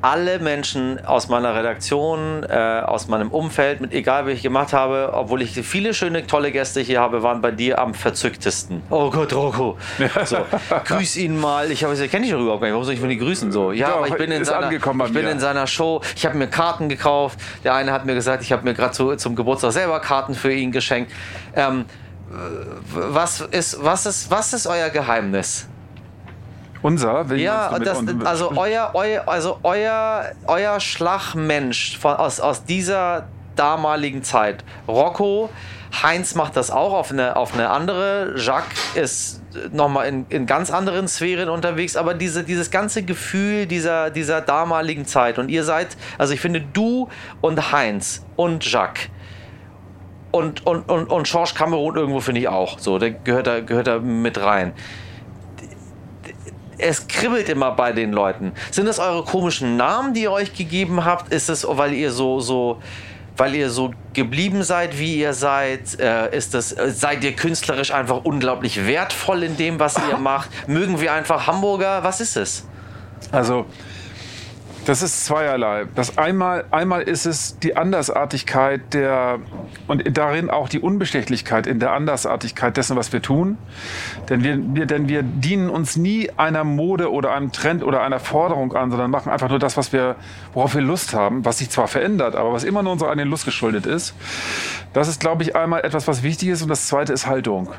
Alle 0.02 0.38
Menschen 0.38 1.04
aus 1.04 1.28
meiner 1.28 1.54
Redaktion, 1.54 2.44
äh, 2.44 2.82
aus 2.84 3.08
meinem 3.08 3.30
Umfeld, 3.30 3.80
mit 3.80 3.92
egal 3.92 4.26
wie 4.26 4.32
ich 4.32 4.42
gemacht 4.42 4.72
habe, 4.72 5.10
obwohl 5.12 5.42
ich 5.42 5.52
viele 5.52 5.94
schöne, 5.94 6.26
tolle 6.26 6.52
Gäste 6.52 6.80
hier 6.80 7.00
habe, 7.00 7.22
waren 7.22 7.40
bei 7.40 7.50
dir 7.50 7.78
am 7.78 7.94
verzücktesten. 7.94 8.82
Oh 8.90 9.10
Gott, 9.10 9.32
Rocco. 9.32 9.78
So, 10.24 10.38
grüß 10.84 11.16
ihn 11.16 11.38
mal. 11.38 11.70
Ich 11.70 11.82
habe 11.82 11.92
gesagt, 11.92 12.10
kenne 12.10 12.26
ich 12.26 12.32
doch 12.32 12.40
überhaupt 12.40 12.60
gar 12.60 12.68
nicht. 12.68 12.74
Warum 12.74 12.84
soll 12.84 12.94
ich 12.94 13.00
von 13.00 13.08
dir 13.08 13.16
grüßen? 13.16 13.52
So, 13.52 13.72
ja, 13.72 13.88
Doch, 13.88 13.96
aber 13.98 14.08
ich 14.08 14.14
bin 14.14 14.30
in 14.30 14.44
seiner, 14.44 14.70
ich 14.70 15.12
bin 15.12 15.26
in 15.26 15.40
seiner 15.40 15.66
Show. 15.66 16.00
Ich 16.14 16.26
habe 16.26 16.36
mir 16.36 16.48
Karten 16.48 16.88
gekauft. 16.88 17.38
Der 17.64 17.74
eine 17.74 17.92
hat 17.92 18.06
mir 18.06 18.14
gesagt, 18.14 18.42
ich 18.42 18.52
habe 18.52 18.64
mir 18.64 18.74
gerade 18.74 18.92
zu, 18.92 19.16
zum 19.16 19.36
Geburtstag 19.36 19.72
selber 19.72 20.00
Karten 20.00 20.34
für 20.34 20.52
ihn 20.52 20.72
geschenkt. 20.72 21.12
Ähm, 21.54 21.84
was 22.92 23.40
ist, 23.40 23.82
was 23.82 24.06
ist, 24.06 24.30
was 24.30 24.52
ist 24.52 24.66
euer 24.66 24.90
Geheimnis? 24.90 25.68
Unser, 26.86 27.28
wen 27.28 27.40
Ja, 27.40 27.76
das, 27.80 27.98
also 28.24 28.52
euer, 28.54 28.92
euer, 28.94 29.24
also 29.26 29.58
euer, 29.64 30.30
euer 30.46 30.78
Schlagmensch 30.78 31.98
von, 31.98 32.14
aus, 32.14 32.38
aus 32.38 32.64
dieser 32.64 33.26
damaligen 33.56 34.22
Zeit. 34.22 34.62
Rocco, 34.86 35.50
Heinz 36.04 36.36
macht 36.36 36.56
das 36.56 36.70
auch 36.70 36.92
auf 36.92 37.10
eine, 37.10 37.34
auf 37.34 37.54
eine 37.54 37.70
andere. 37.70 38.34
Jacques 38.36 38.78
ist 38.94 39.42
nochmal 39.72 40.06
in, 40.06 40.26
in 40.28 40.46
ganz 40.46 40.70
anderen 40.70 41.08
Sphären 41.08 41.48
unterwegs, 41.48 41.96
aber 41.96 42.14
diese, 42.14 42.44
dieses 42.44 42.70
ganze 42.70 43.02
Gefühl 43.02 43.66
dieser, 43.66 44.10
dieser 44.10 44.40
damaligen 44.40 45.06
Zeit. 45.06 45.40
Und 45.40 45.48
ihr 45.48 45.64
seid, 45.64 45.96
also 46.18 46.34
ich 46.34 46.40
finde, 46.40 46.60
du 46.60 47.08
und 47.40 47.72
Heinz 47.72 48.24
und 48.36 48.64
Jacques 48.64 49.08
und, 50.30 50.64
und, 50.64 50.88
und, 50.88 51.10
und 51.10 51.26
George 51.26 51.50
Cameron 51.56 51.96
irgendwo 51.96 52.20
finde 52.20 52.42
ich 52.42 52.48
auch. 52.48 52.78
So, 52.78 53.00
der 53.00 53.10
gehört 53.10 53.48
da, 53.48 53.58
gehört 53.58 53.88
da 53.88 53.98
mit 53.98 54.38
rein 54.40 54.72
es 56.78 57.08
kribbelt 57.08 57.48
immer 57.48 57.72
bei 57.72 57.92
den 57.92 58.12
Leuten. 58.12 58.52
Sind 58.70 58.86
das 58.86 58.98
eure 58.98 59.24
komischen 59.24 59.76
Namen, 59.76 60.14
die 60.14 60.22
ihr 60.22 60.32
euch 60.32 60.54
gegeben 60.54 61.04
habt? 61.04 61.32
Ist 61.32 61.48
es, 61.48 61.66
weil 61.68 61.92
ihr 61.92 62.10
so, 62.10 62.40
so, 62.40 62.80
weil 63.36 63.54
ihr 63.54 63.70
so 63.70 63.92
geblieben 64.12 64.62
seid, 64.62 64.98
wie 64.98 65.16
ihr 65.16 65.32
seid? 65.32 65.98
Äh, 65.98 66.36
ist 66.36 66.54
das, 66.54 66.72
äh, 66.72 66.90
seid 66.90 67.24
ihr 67.24 67.32
künstlerisch 67.32 67.92
einfach 67.92 68.24
unglaublich 68.24 68.86
wertvoll 68.86 69.42
in 69.42 69.56
dem, 69.56 69.78
was 69.78 69.96
ihr 70.10 70.16
macht? 70.18 70.50
Mögen 70.68 71.00
wir 71.00 71.12
einfach 71.12 71.46
Hamburger? 71.46 72.02
Was 72.02 72.20
ist 72.20 72.36
es? 72.36 72.66
Also, 73.32 73.66
das 74.86 75.02
ist 75.02 75.26
zweierlei. 75.26 75.86
Das 75.96 76.16
einmal, 76.16 76.64
einmal 76.70 77.02
ist 77.02 77.26
es 77.26 77.58
die 77.58 77.76
Andersartigkeit 77.76 78.94
der 78.94 79.40
und 79.88 80.16
darin 80.16 80.48
auch 80.48 80.68
die 80.68 80.78
Unbestechlichkeit 80.78 81.66
in 81.66 81.80
der 81.80 81.90
Andersartigkeit 81.90 82.76
dessen, 82.76 82.96
was 82.96 83.12
wir 83.12 83.20
tun. 83.20 83.58
Denn 84.28 84.44
wir, 84.44 84.58
wir, 84.76 84.86
denn 84.86 85.08
wir 85.08 85.24
dienen 85.24 85.70
uns 85.70 85.96
nie 85.96 86.30
einer 86.36 86.62
Mode 86.62 87.12
oder 87.12 87.32
einem 87.32 87.50
Trend 87.50 87.82
oder 87.82 88.02
einer 88.02 88.20
Forderung 88.20 88.74
an, 88.74 88.92
sondern 88.92 89.10
machen 89.10 89.30
einfach 89.30 89.48
nur 89.48 89.58
das, 89.58 89.76
was 89.76 89.92
wir, 89.92 90.14
worauf 90.54 90.76
wir 90.76 90.82
Lust 90.82 91.14
haben, 91.14 91.44
was 91.44 91.58
sich 91.58 91.68
zwar 91.68 91.88
verändert, 91.88 92.36
aber 92.36 92.52
was 92.52 92.62
immer 92.62 92.84
nur 92.84 92.92
unserer 92.92 93.10
eigenen 93.10 93.28
Lust 93.28 93.44
geschuldet 93.44 93.86
ist. 93.86 94.14
Das 94.92 95.08
ist, 95.08 95.18
glaube 95.18 95.42
ich, 95.42 95.56
einmal 95.56 95.84
etwas, 95.84 96.06
was 96.06 96.22
wichtig 96.22 96.50
ist 96.50 96.62
und 96.62 96.68
das 96.68 96.86
zweite 96.86 97.12
ist 97.12 97.26
Haltung. 97.26 97.70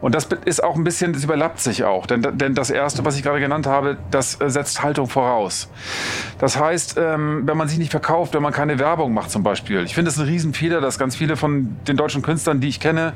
Und 0.00 0.14
das 0.14 0.28
ist 0.44 0.64
auch 0.64 0.76
ein 0.76 0.84
bisschen, 0.84 1.12
das 1.12 1.24
überlappt 1.24 1.60
sich 1.60 1.84
auch. 1.84 2.06
Denn, 2.06 2.22
denn 2.38 2.54
das 2.54 2.70
Erste, 2.70 3.04
was 3.04 3.16
ich 3.16 3.22
gerade 3.22 3.40
genannt 3.40 3.66
habe, 3.66 3.98
das 4.10 4.40
äh, 4.40 4.48
setzt 4.48 4.82
Haltung 4.82 5.08
voraus. 5.08 5.68
Das 6.38 6.58
heißt, 6.58 6.96
ähm, 6.98 7.42
wenn 7.44 7.56
man 7.56 7.68
sich 7.68 7.78
nicht 7.78 7.90
verkauft, 7.90 8.34
wenn 8.34 8.42
man 8.42 8.52
keine 8.52 8.78
Werbung 8.78 9.12
macht 9.12 9.30
zum 9.30 9.42
Beispiel. 9.42 9.84
Ich 9.84 9.94
finde 9.94 10.10
es 10.10 10.18
ein 10.18 10.24
Riesenfehler, 10.24 10.80
dass 10.80 10.98
ganz 10.98 11.16
viele 11.16 11.36
von 11.36 11.76
den 11.86 11.96
deutschen 11.96 12.22
Künstlern, 12.22 12.60
die 12.60 12.68
ich 12.68 12.80
kenne, 12.80 13.12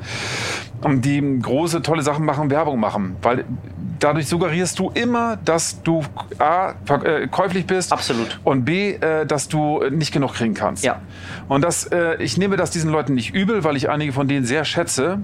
ähm, 0.83 1.01
die 1.01 1.39
große, 1.41 1.81
tolle 1.81 2.03
Sachen 2.03 2.25
machen, 2.25 2.51
Werbung 2.51 2.79
machen. 2.79 3.15
Weil 3.21 3.45
dadurch 3.99 4.27
suggerierst 4.27 4.77
du 4.77 4.91
immer, 4.93 5.37
dass 5.37 5.81
du 5.81 6.03
A, 6.37 6.73
äh, 7.03 7.27
käuflich 7.27 7.65
bist. 7.65 7.93
Absolut. 7.93 8.39
Und 8.43 8.65
B, 8.65 8.91
äh, 8.93 9.25
dass 9.25 9.47
du 9.47 9.83
nicht 9.89 10.11
genug 10.11 10.33
kriegen 10.33 10.53
kannst. 10.53 10.83
Ja. 10.83 11.01
Und 11.47 11.63
das, 11.63 11.89
ich 12.19 12.37
nehme 12.37 12.57
das 12.57 12.71
diesen 12.71 12.91
Leuten 12.91 13.13
nicht 13.13 13.33
übel, 13.33 13.63
weil 13.63 13.75
ich 13.75 13.89
einige 13.89 14.13
von 14.13 14.27
denen 14.27 14.45
sehr 14.45 14.65
schätze. 14.65 15.19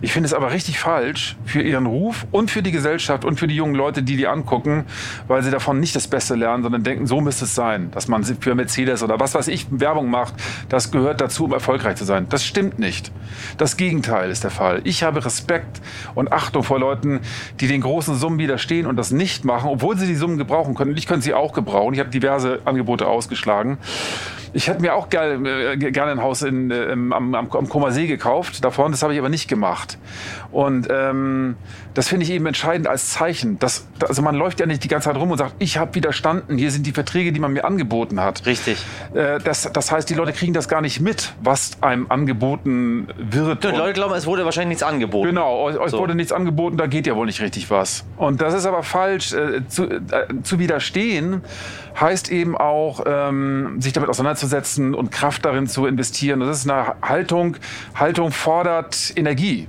Ich 0.00 0.12
finde 0.12 0.28
es 0.28 0.32
aber 0.32 0.52
richtig 0.52 0.78
falsch 0.78 0.95
für 1.44 1.62
ihren 1.62 1.86
Ruf 1.86 2.26
und 2.30 2.50
für 2.50 2.62
die 2.62 2.72
Gesellschaft 2.72 3.24
und 3.24 3.38
für 3.38 3.46
die 3.46 3.56
jungen 3.56 3.74
Leute, 3.74 4.02
die 4.02 4.16
die 4.16 4.26
angucken, 4.26 4.84
weil 5.28 5.42
sie 5.42 5.50
davon 5.50 5.80
nicht 5.80 5.94
das 5.96 6.08
Beste 6.08 6.34
lernen, 6.34 6.62
sondern 6.62 6.82
denken, 6.82 7.06
so 7.06 7.20
müsste 7.20 7.44
es 7.44 7.54
sein, 7.54 7.90
dass 7.92 8.08
man 8.08 8.24
für 8.24 8.54
Mercedes 8.54 9.02
oder 9.02 9.20
was 9.20 9.34
weiß 9.34 9.48
ich 9.48 9.66
Werbung 9.70 10.10
macht. 10.10 10.34
Das 10.68 10.90
gehört 10.90 11.20
dazu, 11.20 11.44
um 11.44 11.52
erfolgreich 11.52 11.96
zu 11.96 12.04
sein. 12.04 12.26
Das 12.28 12.44
stimmt 12.44 12.78
nicht. 12.78 13.12
Das 13.58 13.76
Gegenteil 13.76 14.30
ist 14.30 14.44
der 14.44 14.50
Fall. 14.50 14.80
Ich 14.84 15.02
habe 15.02 15.24
Respekt 15.24 15.80
und 16.14 16.32
Achtung 16.32 16.62
vor 16.62 16.78
Leuten, 16.78 17.20
die 17.60 17.68
den 17.68 17.80
großen 17.80 18.14
Summen 18.14 18.38
widerstehen 18.38 18.86
und 18.86 18.96
das 18.96 19.10
nicht 19.10 19.44
machen, 19.44 19.68
obwohl 19.70 19.96
sie 19.96 20.06
die 20.06 20.14
Summen 20.14 20.38
gebrauchen 20.38 20.74
können. 20.74 20.96
Ich 20.96 21.06
könnte 21.06 21.24
sie 21.24 21.34
auch 21.34 21.52
gebrauchen. 21.52 21.94
Ich 21.94 22.00
habe 22.00 22.10
diverse 22.10 22.60
Angebote 22.64 23.06
ausgeschlagen. 23.06 23.78
Ich 24.56 24.68
hätte 24.68 24.80
mir 24.80 24.94
auch 24.94 25.10
gerne, 25.10 25.72
äh, 25.72 25.76
gerne 25.76 26.12
ein 26.12 26.22
Haus 26.22 26.40
in, 26.40 26.70
äh, 26.70 26.84
im- 26.92 27.12
am, 27.12 27.34
am, 27.34 27.48
am 27.50 27.90
See 27.90 28.06
gekauft 28.06 28.64
davon, 28.64 28.90
das 28.90 29.02
habe 29.02 29.12
ich 29.12 29.18
aber 29.18 29.28
nicht 29.28 29.48
gemacht. 29.48 29.98
Und 30.50 30.88
ähm, 30.90 31.56
das 31.92 32.08
finde 32.08 32.24
ich 32.24 32.30
eben 32.32 32.46
entscheidend 32.46 32.88
als 32.88 33.10
Zeichen. 33.10 33.58
Dass, 33.58 33.86
also 34.08 34.22
man 34.22 34.34
läuft 34.34 34.58
ja 34.58 34.64
nicht 34.64 34.82
die 34.82 34.88
ganze 34.88 35.10
Zeit 35.10 35.16
rum 35.20 35.30
und 35.30 35.36
sagt, 35.36 35.56
ich 35.58 35.76
habe 35.76 35.94
widerstanden, 35.94 36.56
hier 36.56 36.70
sind 36.70 36.86
die 36.86 36.92
Verträge, 36.92 37.32
die 37.32 37.40
man 37.40 37.52
mir 37.52 37.66
angeboten 37.66 38.18
hat. 38.20 38.46
Richtig. 38.46 38.82
Äh, 39.12 39.40
das, 39.40 39.70
das 39.70 39.92
heißt, 39.92 40.08
die 40.08 40.14
Leute 40.14 40.32
kriegen 40.32 40.54
das 40.54 40.68
gar 40.68 40.80
nicht 40.80 41.00
mit, 41.00 41.34
was 41.42 41.72
einem 41.82 42.06
angeboten 42.10 43.08
wird. 43.18 43.62
Die 43.62 43.68
Leute 43.68 43.92
glauben, 43.92 44.14
es 44.14 44.24
wurde 44.26 44.46
wahrscheinlich 44.46 44.68
nichts 44.78 44.82
angeboten. 44.82 45.26
Genau, 45.28 45.64
euch 45.64 45.90
So. 45.90 45.98
wurde 45.98 46.14
nichts 46.14 46.32
angeboten, 46.32 46.78
da 46.78 46.86
geht 46.86 47.06
ja 47.06 47.14
wohl 47.14 47.26
nicht 47.26 47.42
richtig 47.42 47.70
was. 47.70 48.06
Und 48.16 48.40
das 48.40 48.54
ist 48.54 48.64
aber 48.64 48.82
falsch. 48.82 49.34
Äh, 49.34 49.68
zu, 49.68 49.84
äh, 49.84 50.00
zu 50.42 50.58
widerstehen 50.58 51.42
heißt 52.00 52.30
eben 52.30 52.56
auch, 52.56 53.04
ähm, 53.06 53.80
sich 53.80 53.92
damit 53.92 54.10
auseinanderzusetzen 54.10 54.94
und 54.94 55.10
Kraft 55.10 55.44
darin 55.44 55.66
zu 55.66 55.86
investieren. 55.86 56.40
Das 56.40 56.58
ist 56.58 56.70
eine 56.70 56.94
Haltung. 57.02 57.56
Haltung 57.94 58.32
fordert 58.32 59.12
Energie. 59.16 59.68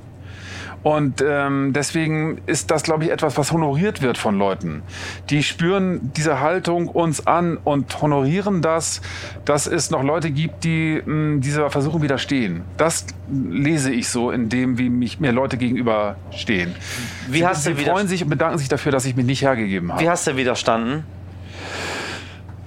Und 0.84 1.24
ähm, 1.26 1.74
deswegen 1.74 2.40
ist 2.46 2.72
das, 2.72 2.84
glaube 2.84 3.04
ich, 3.04 3.12
etwas, 3.12 3.38
was 3.38 3.52
honoriert 3.52 4.02
wird 4.02 4.18
von 4.18 4.38
Leuten. 4.38 4.84
Die 5.30 5.44
spüren 5.44 6.14
diese 6.16 6.40
Haltung 6.40 6.88
uns 6.88 7.28
an 7.28 7.58
und 7.58 8.02
honorieren 8.02 8.62
das, 8.62 9.02
dass 9.44 9.68
es 9.68 9.90
noch 9.90 10.04
Leute 10.04 10.32
gibt, 10.32 10.64
die 10.64 11.02
mh, 11.04 11.42
dieser 11.42 11.70
Versuchung 11.72 12.04
widerstehen. 12.04 12.62
Das 12.78 13.06
lese 13.30 13.92
ich 13.92 14.08
so, 14.08 14.32
in 14.32 14.48
dem, 14.48 14.78
wie 14.78 14.90
mich 14.90 15.20
mir 15.20 15.34
Leute 15.34 15.58
gegenüberstehen. 15.58 16.74
Wie 17.28 17.40
sie, 17.40 17.46
hast 17.46 17.64
sie 17.64 17.74
freuen 17.74 18.08
sich 18.08 18.24
und 18.24 18.30
bedanken 18.30 18.58
sich 18.58 18.70
dafür, 18.70 18.94
dass 18.94 19.06
ich 19.06 19.16
mich 19.16 19.26
nicht 19.26 19.42
hergegeben 19.42 19.92
habe. 19.92 20.02
Wie 20.02 20.10
hast 20.10 20.28
du 20.28 20.38
widerstanden? 20.38 21.04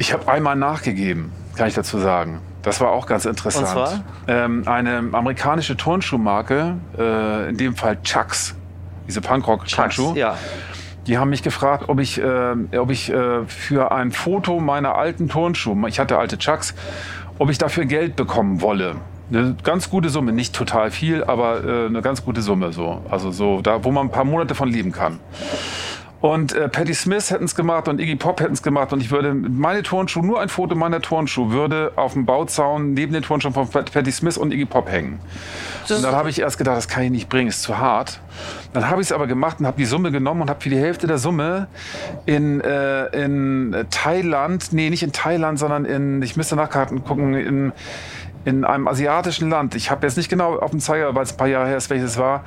Ich 0.01 0.15
habe 0.15 0.33
einmal 0.33 0.57
nachgegeben, 0.57 1.31
kann 1.57 1.69
ich 1.69 1.75
dazu 1.75 1.99
sagen. 1.99 2.41
Das 2.63 2.81
war 2.81 2.91
auch 2.91 3.07
ganz 3.07 3.27
interessant. 3.27 3.67
Und 3.67 3.73
zwar? 3.73 4.05
Ähm, 4.29 4.63
eine 4.65 5.05
amerikanische 5.13 5.77
Turnschuhmarke, 5.77 6.77
äh, 6.99 7.51
in 7.51 7.59
dem 7.59 7.77
Fall 7.77 8.01
Chucks, 8.03 8.55
diese 9.07 9.21
Punkrock-Turnschuhe, 9.21 10.17
Ja. 10.17 10.39
Die 11.07 11.19
haben 11.19 11.29
mich 11.29 11.43
gefragt, 11.43 11.85
ob 11.89 12.01
ich, 12.01 12.19
äh, 12.19 12.79
ob 12.79 12.91
ich 12.91 13.13
äh, 13.13 13.45
für 13.47 13.93
ein 13.93 14.11
Foto 14.11 14.59
meiner 14.59 14.95
alten 14.95 15.29
Turnschuhe, 15.29 15.77
ich 15.87 16.01
hatte 16.01 16.17
alte 16.17 16.39
Chucks, 16.39 16.75
ob 17.39 17.51
ich 17.51 17.59
dafür 17.59 17.85
Geld 17.85 18.17
bekommen 18.17 18.63
wolle. 18.63 18.97
Eine 19.31 19.55
ganz 19.63 19.91
gute 19.91 20.09
Summe, 20.09 20.33
nicht 20.33 20.55
total 20.55 20.91
viel, 20.91 21.25
aber 21.25 21.63
äh, 21.63 21.87
eine 21.87 22.01
ganz 22.01 22.25
gute 22.25 22.41
Summe 22.41 22.73
so. 22.73 23.03
Also 23.11 23.31
so, 23.33 23.61
da, 23.61 23.85
wo 23.85 23.91
man 23.91 24.07
ein 24.07 24.11
paar 24.11 24.25
Monate 24.25 24.55
von 24.55 24.71
leben 24.71 24.93
kann. 24.93 25.21
Und 26.21 26.53
äh, 26.53 26.69
Patti 26.69 26.93
Smith 26.93 27.31
hätten 27.31 27.45
es 27.45 27.55
gemacht 27.55 27.89
und 27.89 27.99
Iggy 27.99 28.17
Pop 28.17 28.41
hätten 28.41 28.53
es 28.53 28.63
gemacht 28.63 28.93
und 28.93 29.01
ich 29.01 29.11
würde 29.11 29.33
meine 29.33 29.83
Turnschuhe, 29.83 30.25
nur 30.25 30.39
ein 30.41 30.51
Foto 30.51 30.75
meiner 30.75 31.01
Turnschuhe 31.01 31.51
würde 31.51 31.93
auf 31.97 32.13
dem 32.13 32.27
Bauzaun 32.27 32.93
neben 32.93 33.15
den 33.15 33.23
Turnschuhen 33.23 33.55
von 33.55 33.69
Pat- 33.69 33.91
Patti 33.91 34.13
Smith 34.13 34.37
und 34.37 34.53
Iggy 34.53 34.67
Pop 34.67 34.91
hängen. 34.91 35.19
Und 35.89 36.03
dann 36.05 36.15
habe 36.15 36.29
ich 36.29 36.39
erst 36.41 36.59
gedacht, 36.59 36.77
das 36.77 36.89
kann 36.89 37.05
ich 37.05 37.11
nicht 37.11 37.29
bringen, 37.31 37.49
ist 37.49 37.63
zu 37.63 37.79
hart. 37.79 38.21
Dann 38.75 38.91
habe 38.91 39.01
ich 39.01 39.09
es 39.09 39.13
aber 39.13 39.27
gemacht 39.27 39.61
und 39.61 39.67
habe 39.67 39.79
die 39.79 39.87
Summe 39.87 40.13
genommen 40.13 40.43
und 40.43 40.51
habe 40.51 40.61
für 40.61 40.69
die 40.69 40.79
Hälfte 40.79 41.07
der 41.07 41.17
Summe 41.19 41.69
in, 42.27 42.61
äh, 42.61 43.07
in 43.07 43.75
Thailand, 43.91 44.73
nee, 44.73 44.91
nicht 44.91 45.03
in 45.03 45.13
Thailand, 45.13 45.59
sondern 45.59 45.87
in, 45.87 46.21
ich 46.23 46.37
müsste 46.37 46.55
nachkarten 46.55 47.03
gucken, 47.03 47.35
in, 47.35 47.73
in 48.45 48.65
einem 48.65 48.89
asiatischen 48.89 49.49
Land. 49.49 49.75
Ich 49.75 49.91
habe 49.91 50.07
jetzt 50.07 50.17
nicht 50.19 50.29
genau 50.29 50.59
auf 50.59 50.71
dem 50.71 50.81
Zeiger, 50.81 51.15
weil 51.15 51.23
es 51.23 51.33
ein 51.33 51.37
paar 51.39 51.49
Jahre 51.49 51.69
her 51.69 51.79
ist, 51.79 51.89
welches 51.91 52.13
es 52.13 52.19
war, 52.19 52.45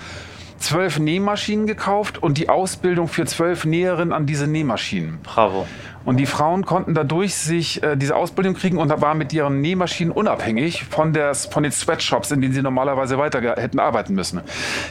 zwölf 0.64 1.00
Nähmaschinen 1.00 1.68
gekauft 1.68 2.22
und 2.22 2.38
die 2.38 2.50
Ausbildung 2.50 3.08
für 3.08 3.26
zwölf 3.26 3.66
Näherinnen 3.66 4.14
an 4.14 4.26
diese 4.26 4.48
Nähmaschinen. 4.48 5.20
Bravo. 5.24 5.68
Und 6.06 6.18
die 6.18 6.26
Frauen 6.26 6.66
konnten 6.66 6.94
dadurch 6.94 7.36
sich 7.36 7.82
äh, 7.82 7.96
diese 7.96 8.16
Ausbildung 8.16 8.56
kriegen 8.56 8.78
und 8.78 8.90
waren 9.02 9.18
mit 9.18 9.32
ihren 9.32 9.62
Nähmaschinen 9.62 10.12
unabhängig 10.12 10.84
von, 10.86 11.14
der, 11.14 11.34
von 11.34 11.64
den 11.64 11.72
Sweatshops, 11.72 12.32
in 12.32 12.42
denen 12.42 12.54
sie 12.54 12.62
normalerweise 12.62 13.18
weiter 13.18 13.42
hätten 13.42 13.80
arbeiten 13.80 14.14
müssen. 14.14 14.42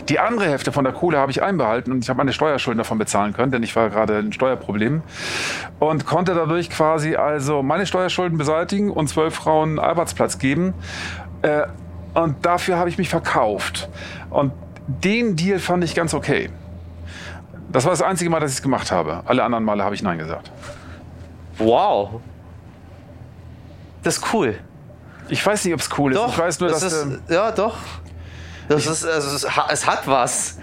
Die 0.09 0.19
andere 0.19 0.47
Hälfte 0.47 0.73
von 0.73 0.85
der 0.85 0.93
Kohle 0.93 1.19
habe 1.19 1.31
ich 1.31 1.43
einbehalten 1.43 1.93
und 1.93 2.03
ich 2.03 2.09
habe 2.09 2.17
meine 2.17 2.33
Steuerschulden 2.33 2.79
davon 2.79 2.99
bezahlen 2.99 3.35
können, 3.35 3.53
denn 3.53 3.63
ich 3.63 3.77
war 3.77 3.91
gerade 3.91 4.19
in 4.19 4.33
Steuerproblemen 4.33 5.03
und 5.81 6.07
konnte 6.07 6.35
dadurch 6.35 6.71
quasi 6.71 7.17
also 7.17 7.63
meine 7.63 7.87
Steuerschulden 7.87 8.39
beseitigen 8.39 8.91
und 8.91 9.09
zwölf 9.09 9.35
Frauen 9.35 9.71
einen 9.71 9.79
Arbeitsplatz 9.79 10.39
geben. 10.39 10.73
Äh, 11.43 11.67
und 12.15 12.45
dafür 12.45 12.77
habe 12.79 12.89
ich 12.89 12.99
mich 12.99 13.09
verkauft. 13.09 13.89
Und 14.31 14.53
den 14.87 15.37
Deal 15.37 15.59
fand 15.59 15.85
ich 15.85 15.95
ganz 15.95 16.15
okay. 16.15 16.51
Das 17.71 17.85
war 17.85 17.91
das 17.93 18.03
einzige 18.03 18.29
Mal, 18.31 18.41
dass 18.41 18.51
ich 18.51 18.59
es 18.59 18.63
gemacht 18.63 18.93
habe. 18.93 19.23
Alle 19.25 19.43
anderen 19.45 19.65
Male 19.65 19.83
habe 19.85 19.95
ich 19.95 20.03
Nein 20.03 20.19
gesagt. 20.19 20.51
Wow. 21.59 22.21
Das 24.03 24.19
ist 24.19 24.35
cool. 24.35 24.59
Ich 25.29 25.45
weiß 25.45 25.65
nicht, 25.65 25.73
ob 25.75 25.81
es 25.81 25.89
cool 25.97 26.13
ist. 26.13 26.19
Doch, 26.19 26.29
ich 26.29 26.39
weiß 26.39 26.61
nur, 26.61 26.69
das 26.71 26.81
dass. 26.81 26.93
ist, 26.93 27.03
ähm, 27.05 27.21
ja, 27.29 27.51
doch. 27.53 27.77
Das 28.69 28.87
ist, 28.87 29.05
also 29.07 29.49
es 29.71 29.87
hat 29.87 30.07
was. 30.07 30.59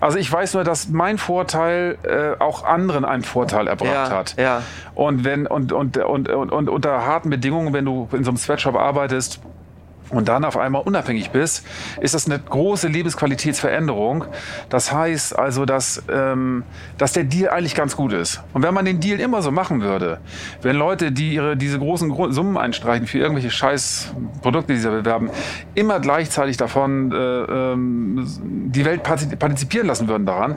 also 0.00 0.18
ich 0.18 0.30
weiß 0.30 0.54
nur, 0.54 0.64
dass 0.64 0.88
mein 0.88 1.18
Vorteil 1.18 1.98
äh, 2.02 2.42
auch 2.42 2.64
anderen 2.64 3.04
einen 3.04 3.22
Vorteil 3.22 3.66
erbracht 3.66 3.90
Ja, 3.92 4.10
hat. 4.10 4.34
ja. 4.38 4.62
Und 4.94 5.24
wenn 5.24 5.46
und, 5.46 5.72
und, 5.72 5.96
und, 5.98 6.28
und, 6.28 6.52
und 6.52 6.68
unter 6.68 7.06
harten 7.06 7.30
Bedingungen, 7.30 7.72
wenn 7.72 7.84
du 7.84 8.08
in 8.12 8.24
so 8.24 8.30
einem 8.30 8.38
Sweatshop 8.38 8.76
arbeitest 8.76 9.40
und 10.10 10.28
dann 10.28 10.44
auf 10.44 10.56
einmal 10.56 10.82
unabhängig 10.82 11.30
bist, 11.30 11.66
ist 12.00 12.14
das 12.14 12.26
eine 12.26 12.38
große 12.38 12.88
Lebensqualitätsveränderung. 12.88 14.24
Das 14.68 14.92
heißt 14.92 15.38
also, 15.38 15.64
dass, 15.64 16.02
ähm, 16.12 16.62
dass 16.98 17.12
der 17.12 17.24
Deal 17.24 17.50
eigentlich 17.50 17.74
ganz 17.74 17.96
gut 17.96 18.12
ist. 18.12 18.40
Und 18.52 18.62
wenn 18.62 18.72
man 18.74 18.84
den 18.84 19.00
Deal 19.00 19.20
immer 19.20 19.42
so 19.42 19.50
machen 19.50 19.82
würde, 19.82 20.20
wenn 20.62 20.76
Leute, 20.76 21.12
die 21.12 21.34
ihre, 21.34 21.56
diese 21.56 21.78
großen 21.78 22.32
Summen 22.32 22.56
einstreichen 22.56 23.06
für 23.06 23.18
irgendwelche 23.18 23.50
scheiß 23.50 24.12
Produkte, 24.42 24.72
die 24.74 24.78
sie 24.78 24.90
bewerben, 24.90 25.30
immer 25.74 26.00
gleichzeitig 26.00 26.56
davon 26.56 27.12
äh, 27.12 27.16
ähm, 27.16 28.26
die 28.72 28.84
Welt 28.84 29.02
partiz- 29.06 29.36
partizipieren 29.36 29.86
lassen 29.86 30.08
würden 30.08 30.26
daran, 30.26 30.56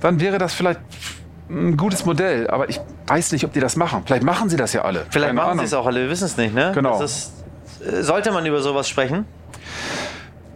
dann 0.00 0.20
wäre 0.20 0.38
das 0.38 0.52
vielleicht 0.54 0.80
ein 1.48 1.76
gutes 1.76 2.04
Modell. 2.04 2.48
Aber 2.48 2.68
ich 2.68 2.80
weiß 3.06 3.32
nicht, 3.32 3.44
ob 3.44 3.52
die 3.52 3.60
das 3.60 3.76
machen. 3.76 4.02
Vielleicht 4.06 4.22
machen 4.24 4.48
sie 4.48 4.56
das 4.56 4.72
ja 4.72 4.82
alle. 4.82 5.06
Vielleicht 5.10 5.28
Keine 5.28 5.32
machen 5.36 5.50
Ahnung. 5.52 5.58
sie 5.60 5.66
es 5.66 5.74
auch 5.74 5.86
alle, 5.86 6.00
wir 6.00 6.10
wissen 6.10 6.24
es 6.24 6.36
nicht, 6.36 6.54
ne? 6.54 6.72
Genau. 6.74 6.98
Sollte 8.00 8.32
man 8.32 8.44
über 8.46 8.60
sowas 8.60 8.88
sprechen? 8.88 9.24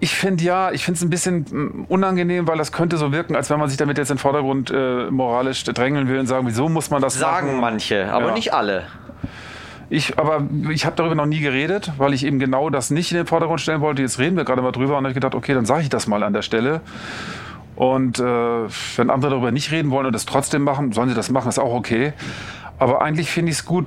Ich 0.00 0.14
finde 0.14 0.44
ja, 0.44 0.70
ich 0.70 0.84
finde 0.84 0.98
es 0.98 1.02
ein 1.02 1.10
bisschen 1.10 1.40
mm, 1.50 1.84
unangenehm, 1.88 2.46
weil 2.46 2.56
das 2.56 2.70
könnte 2.70 2.96
so 2.98 3.10
wirken, 3.12 3.34
als 3.34 3.50
wenn 3.50 3.58
man 3.58 3.68
sich 3.68 3.78
damit 3.78 3.98
jetzt 3.98 4.10
in 4.10 4.16
den 4.16 4.20
Vordergrund 4.20 4.70
äh, 4.70 5.10
moralisch 5.10 5.64
drängeln 5.64 6.08
will 6.08 6.20
und 6.20 6.26
sagen, 6.26 6.46
wieso 6.46 6.68
muss 6.68 6.90
man 6.90 7.02
das 7.02 7.14
Sagen 7.14 7.48
machen? 7.48 7.60
manche, 7.60 8.12
aber 8.12 8.28
Ja. 8.28 8.34
nicht 8.34 8.54
alle. 8.54 8.84
Ich, 9.90 10.18
aber 10.18 10.46
ich 10.70 10.84
habe 10.84 10.94
darüber 10.96 11.14
noch 11.14 11.26
nie 11.26 11.40
geredet, 11.40 11.92
weil 11.96 12.12
ich 12.12 12.24
eben 12.26 12.38
genau 12.38 12.68
das 12.70 12.90
nicht 12.90 13.10
in 13.10 13.16
den 13.16 13.26
Vordergrund 13.26 13.60
stellen 13.60 13.80
wollte. 13.80 14.02
Jetzt 14.02 14.18
reden 14.18 14.36
wir 14.36 14.44
gerade 14.44 14.60
mal 14.60 14.70
drüber 14.72 14.98
und 14.98 15.04
habe 15.04 15.14
gedacht, 15.14 15.34
okay, 15.34 15.54
dann 15.54 15.64
sage 15.64 15.82
ich 15.82 15.88
das 15.88 16.06
mal 16.06 16.22
an 16.22 16.34
der 16.34 16.42
Stelle. 16.42 16.82
Und 17.74 18.18
äh, 18.18 18.22
wenn 18.22 19.08
andere 19.10 19.30
darüber 19.30 19.50
nicht 19.50 19.72
reden 19.72 19.90
wollen 19.90 20.04
und 20.06 20.12
das 20.12 20.26
trotzdem 20.26 20.62
machen, 20.62 20.92
sollen 20.92 21.08
sie 21.08 21.14
das 21.14 21.30
machen, 21.30 21.48
ist 21.48 21.58
auch 21.58 21.72
okay. 21.72 22.12
Aber 22.78 23.00
eigentlich 23.02 23.30
finde 23.30 23.50
ich 23.50 23.58
es 23.58 23.64
gut, 23.64 23.86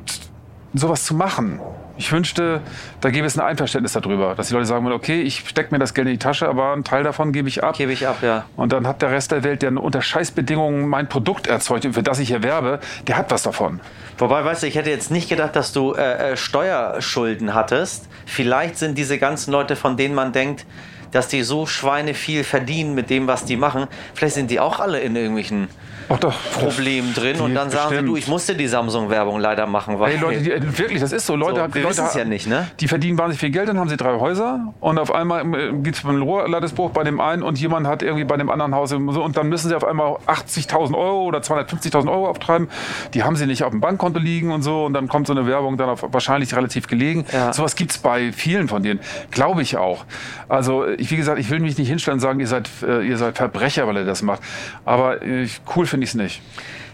sowas 0.73 1.05
zu 1.05 1.13
machen. 1.13 1.59
Ich 2.01 2.11
wünschte, 2.11 2.61
da 2.99 3.11
gäbe 3.11 3.27
es 3.27 3.37
ein 3.37 3.45
Einverständnis 3.45 3.93
darüber, 3.93 4.33
dass 4.33 4.47
die 4.47 4.55
Leute 4.55 4.65
sagen 4.65 4.83
würden, 4.83 4.95
okay, 4.95 5.21
ich 5.21 5.47
stecke 5.47 5.71
mir 5.71 5.77
das 5.77 5.93
Geld 5.93 6.07
in 6.07 6.13
die 6.13 6.17
Tasche, 6.17 6.49
aber 6.49 6.73
einen 6.73 6.83
Teil 6.83 7.03
davon 7.03 7.31
gebe 7.31 7.47
ich 7.47 7.63
ab. 7.63 7.77
Gebe 7.77 7.91
ich 7.91 8.07
ab, 8.07 8.23
ja. 8.23 8.45
Und 8.55 8.73
dann 8.73 8.87
hat 8.87 9.03
der 9.03 9.11
Rest 9.11 9.31
der 9.31 9.43
Welt, 9.43 9.61
der 9.61 9.71
unter 9.77 10.01
Scheißbedingungen 10.01 10.89
mein 10.89 11.07
Produkt 11.07 11.45
erzeugt, 11.45 11.87
für 11.93 12.01
das 12.01 12.17
ich 12.17 12.31
erwerbe, 12.31 12.79
der 13.05 13.17
hat 13.17 13.29
was 13.29 13.43
davon. 13.43 13.81
Wobei, 14.17 14.43
weißt 14.43 14.63
du, 14.63 14.67
ich 14.67 14.73
hätte 14.73 14.89
jetzt 14.89 15.11
nicht 15.11 15.29
gedacht, 15.29 15.55
dass 15.55 15.73
du 15.73 15.93
äh, 15.93 16.31
äh, 16.31 16.37
Steuerschulden 16.37 17.53
hattest. 17.53 18.09
Vielleicht 18.25 18.79
sind 18.79 18.97
diese 18.97 19.19
ganzen 19.19 19.51
Leute, 19.51 19.75
von 19.75 19.95
denen 19.95 20.15
man 20.15 20.31
denkt, 20.31 20.65
dass 21.11 21.27
die 21.27 21.43
so 21.43 21.65
Schweine 21.65 22.13
viel 22.13 22.43
verdienen 22.43 22.95
mit 22.95 23.09
dem, 23.09 23.27
was 23.27 23.45
die 23.45 23.57
machen, 23.57 23.87
vielleicht 24.13 24.35
sind 24.35 24.51
die 24.51 24.59
auch 24.59 24.79
alle 24.79 24.99
in 24.99 25.15
irgendwelchen 25.15 25.67
Ach 26.09 26.19
doch. 26.19 26.33
Problemen 26.53 27.13
drin 27.13 27.39
und 27.39 27.55
dann 27.55 27.69
sagen 27.69 27.95
sie, 27.95 28.05
du, 28.05 28.17
ich 28.17 28.27
musste 28.27 28.55
die 28.55 28.67
Samsung-Werbung 28.67 29.39
leider 29.39 29.65
machen, 29.65 29.99
weil 29.99 30.13
Hey 30.13 30.19
Leute, 30.19 30.41
die, 30.41 30.51
äh, 30.51 30.77
wirklich, 30.77 30.99
das 30.99 31.11
ist 31.11 31.25
so. 31.25 31.35
Leute, 31.35 31.67
So, 31.67 31.73
wir 31.73 31.83
Leute 31.83 32.03
ja 32.15 32.25
nicht, 32.25 32.47
ne? 32.47 32.67
Die 32.79 32.87
verdienen 32.87 33.17
wahnsinnig 33.17 33.39
viel 33.39 33.51
Geld, 33.51 33.69
dann 33.69 33.79
haben 33.79 33.89
sie 33.89 33.97
drei 33.97 34.19
Häuser 34.19 34.73
und 34.79 34.99
auf 34.99 35.13
einmal 35.13 35.43
gibt 35.81 35.97
es 35.97 36.05
einen 36.05 36.21
Rohrladesbruch 36.21 36.91
bei 36.91 37.03
dem 37.03 37.21
einen 37.21 37.43
und 37.43 37.59
jemand 37.59 37.87
hat 37.87 38.03
irgendwie 38.03 38.25
bei 38.25 38.37
dem 38.37 38.49
anderen 38.49 38.75
Haus 38.75 38.91
und 38.91 39.37
dann 39.37 39.47
müssen 39.47 39.69
sie 39.69 39.75
auf 39.75 39.85
einmal 39.85 40.17
80.000 40.27 40.95
Euro 40.95 41.23
oder 41.23 41.39
250.000 41.39 42.11
Euro 42.11 42.29
auftreiben. 42.29 42.67
Die 43.13 43.23
haben 43.23 43.35
sie 43.35 43.45
nicht 43.45 43.63
auf 43.63 43.71
dem 43.71 43.79
Bankkonto 43.79 44.19
liegen 44.19 44.51
und 44.51 44.63
so 44.63 44.85
und 44.85 44.93
dann 44.93 45.07
kommt 45.07 45.27
so 45.27 45.33
eine 45.33 45.47
Werbung 45.47 45.77
dann 45.77 45.89
auf, 45.89 46.05
wahrscheinlich 46.11 46.53
relativ 46.55 46.87
gelegen. 46.87 47.25
Ja. 47.31 47.53
Sowas 47.53 47.75
gibt 47.75 47.91
es 47.91 47.97
bei 47.97 48.31
vielen 48.33 48.67
von 48.67 48.83
denen, 48.83 48.99
glaube 49.31 49.61
ich 49.61 49.77
auch. 49.77 50.05
Also 50.49 50.85
ich, 51.01 51.11
wie 51.11 51.17
gesagt, 51.17 51.39
ich 51.39 51.49
will 51.49 51.59
mich 51.59 51.77
nicht 51.77 51.87
hinstellen 51.87 52.17
und 52.17 52.21
sagen, 52.21 52.39
ihr 52.39 52.47
seid, 52.47 52.69
äh, 52.83 53.01
ihr 53.01 53.17
seid 53.17 53.35
Verbrecher, 53.35 53.87
weil 53.87 53.97
ihr 53.97 54.05
das 54.05 54.21
macht. 54.21 54.41
Aber 54.85 55.21
äh, 55.21 55.47
cool 55.75 55.85
finde 55.85 56.03
ich 56.03 56.11
es 56.11 56.15
nicht. 56.15 56.41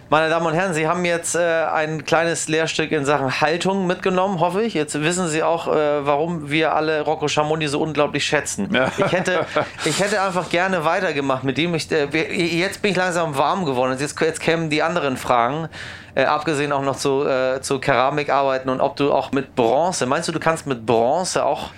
Meine 0.09 0.29
Damen 0.29 0.45
und 0.45 0.53
Herren, 0.53 0.73
Sie 0.73 0.87
haben 0.87 1.03
jetzt 1.03 1.35
äh, 1.35 1.65
ein 1.65 2.05
kleines 2.05 2.47
Lehrstück 2.47 2.93
in 2.93 3.03
Sachen 3.03 3.41
Haltung 3.41 3.87
mitgenommen, 3.87 4.39
hoffe 4.39 4.63
ich. 4.63 4.73
Jetzt 4.73 5.01
wissen 5.01 5.27
Sie 5.27 5.43
auch, 5.43 5.67
äh, 5.67 6.05
warum 6.05 6.49
wir 6.49 6.73
alle 6.73 7.01
Rocco 7.01 7.27
Schamoni 7.27 7.67
so 7.67 7.81
unglaublich 7.81 8.23
schätzen. 8.23 8.73
Ja. 8.73 8.89
Ich, 8.97 9.11
hätte, 9.11 9.45
ich 9.83 9.99
hätte 9.99 10.21
einfach 10.21 10.49
gerne 10.49 10.85
weitergemacht 10.85 11.43
mit 11.43 11.57
dem. 11.57 11.75
Ich, 11.75 11.91
äh, 11.91 12.05
jetzt 12.05 12.81
bin 12.81 12.91
ich 12.91 12.97
langsam 12.97 13.37
warm 13.37 13.65
geworden. 13.65 13.97
Jetzt, 13.99 14.17
jetzt 14.21 14.39
kämen 14.39 14.69
die 14.69 14.81
anderen 14.81 15.17
Fragen. 15.17 15.67
Äh, 16.15 16.23
abgesehen 16.23 16.71
auch 16.71 16.83
noch 16.83 16.95
zu, 16.95 17.25
zu 17.59 17.79
Keramikarbeiten 17.79 18.69
und 18.69 18.79
ob 18.79 18.95
du 18.95 19.11
auch 19.11 19.33
mit 19.33 19.55
Bronze, 19.55 20.05
meinst 20.05 20.29
du, 20.29 20.31
du 20.31 20.39
kannst 20.39 20.65
mit 20.65 20.85
Bronze 20.85 21.43
auch 21.43 21.71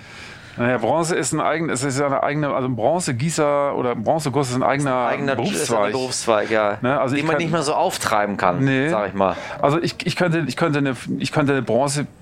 Naja, 0.56 0.78
Bronze 0.78 1.14
ist 1.16 1.32
ein 1.32 1.40
eigen, 1.40 1.68
es 1.70 1.82
ist 1.84 2.00
eine 2.00 2.22
eigene, 2.22 2.52
also 2.52 2.68
ein 2.68 2.76
Bronzegießer 2.76 3.74
oder 3.76 3.92
ein 3.92 4.02
Bronzeguss 4.02 4.50
ist 4.50 4.56
ein 4.56 4.62
eigener, 4.62 5.06
eigener 5.06 5.32
ist 5.32 5.38
ein 5.38 5.44
Berufszweig. 5.44 5.92
Berufszweig, 5.92 6.50
ja, 6.50 6.78
Ne, 6.82 7.00
also 7.00 7.14
den 7.14 7.20
ich 7.20 7.26
man 7.26 7.34
kann- 7.36 7.42
nicht 7.42 7.52
mehr 7.52 7.62
so 7.62 7.74
auftreiben 7.74 8.36
kann, 8.36 8.64
Nee. 8.64 8.88
sag 8.88 9.08
ich 9.08 9.14
mal. 9.14 9.36
Also 9.62 9.80
ich, 9.80 9.94
ich, 10.04 10.16
könnte, 10.16 10.44
ich, 10.46 10.56
könnte 10.56 10.78
eine, 10.80 10.96
ich 11.18 11.32
könnte 11.32 11.52
eine 11.52 11.62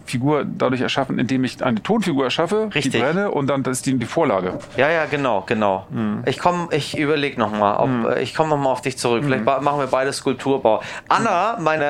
Bronzefigur 0.09 0.45
dadurch 0.45 0.81
erschaffen, 0.81 1.19
indem 1.19 1.45
ich 1.45 1.63
eine 1.63 1.83
Tonfigur 1.83 2.25
erschaffe, 2.25 2.71
Richtig. 2.75 2.93
die 2.93 2.99
brenne 2.99 3.31
und 3.31 3.49
dann 3.49 3.63
das 3.63 3.79
ist 3.79 3.87
die, 3.87 3.99
die 3.99 4.07
Vorlage. 4.07 4.59
Ja, 4.77 4.91
ja, 4.91 5.05
genau, 5.05 5.43
genau. 5.47 5.87
Hm. 5.91 6.23
Ich 6.27 6.39
komme, 6.39 6.69
ich 6.71 6.97
überlege 6.97 7.39
nochmal, 7.39 7.77
ob 7.77 8.17
äh, 8.17 8.23
ich 8.23 8.35
komme 8.35 8.51
nochmal 8.51 8.73
auf 8.73 8.81
dich 8.81 8.97
zurück. 8.97 9.23
Vielleicht 9.25 9.47
Hm. 9.47 9.65
machen 9.65 9.79
wir 9.79 9.87
beide 9.89 10.13
Skulpturbau. 10.13 10.81
Anna, 11.09 11.59
meine 11.61 11.85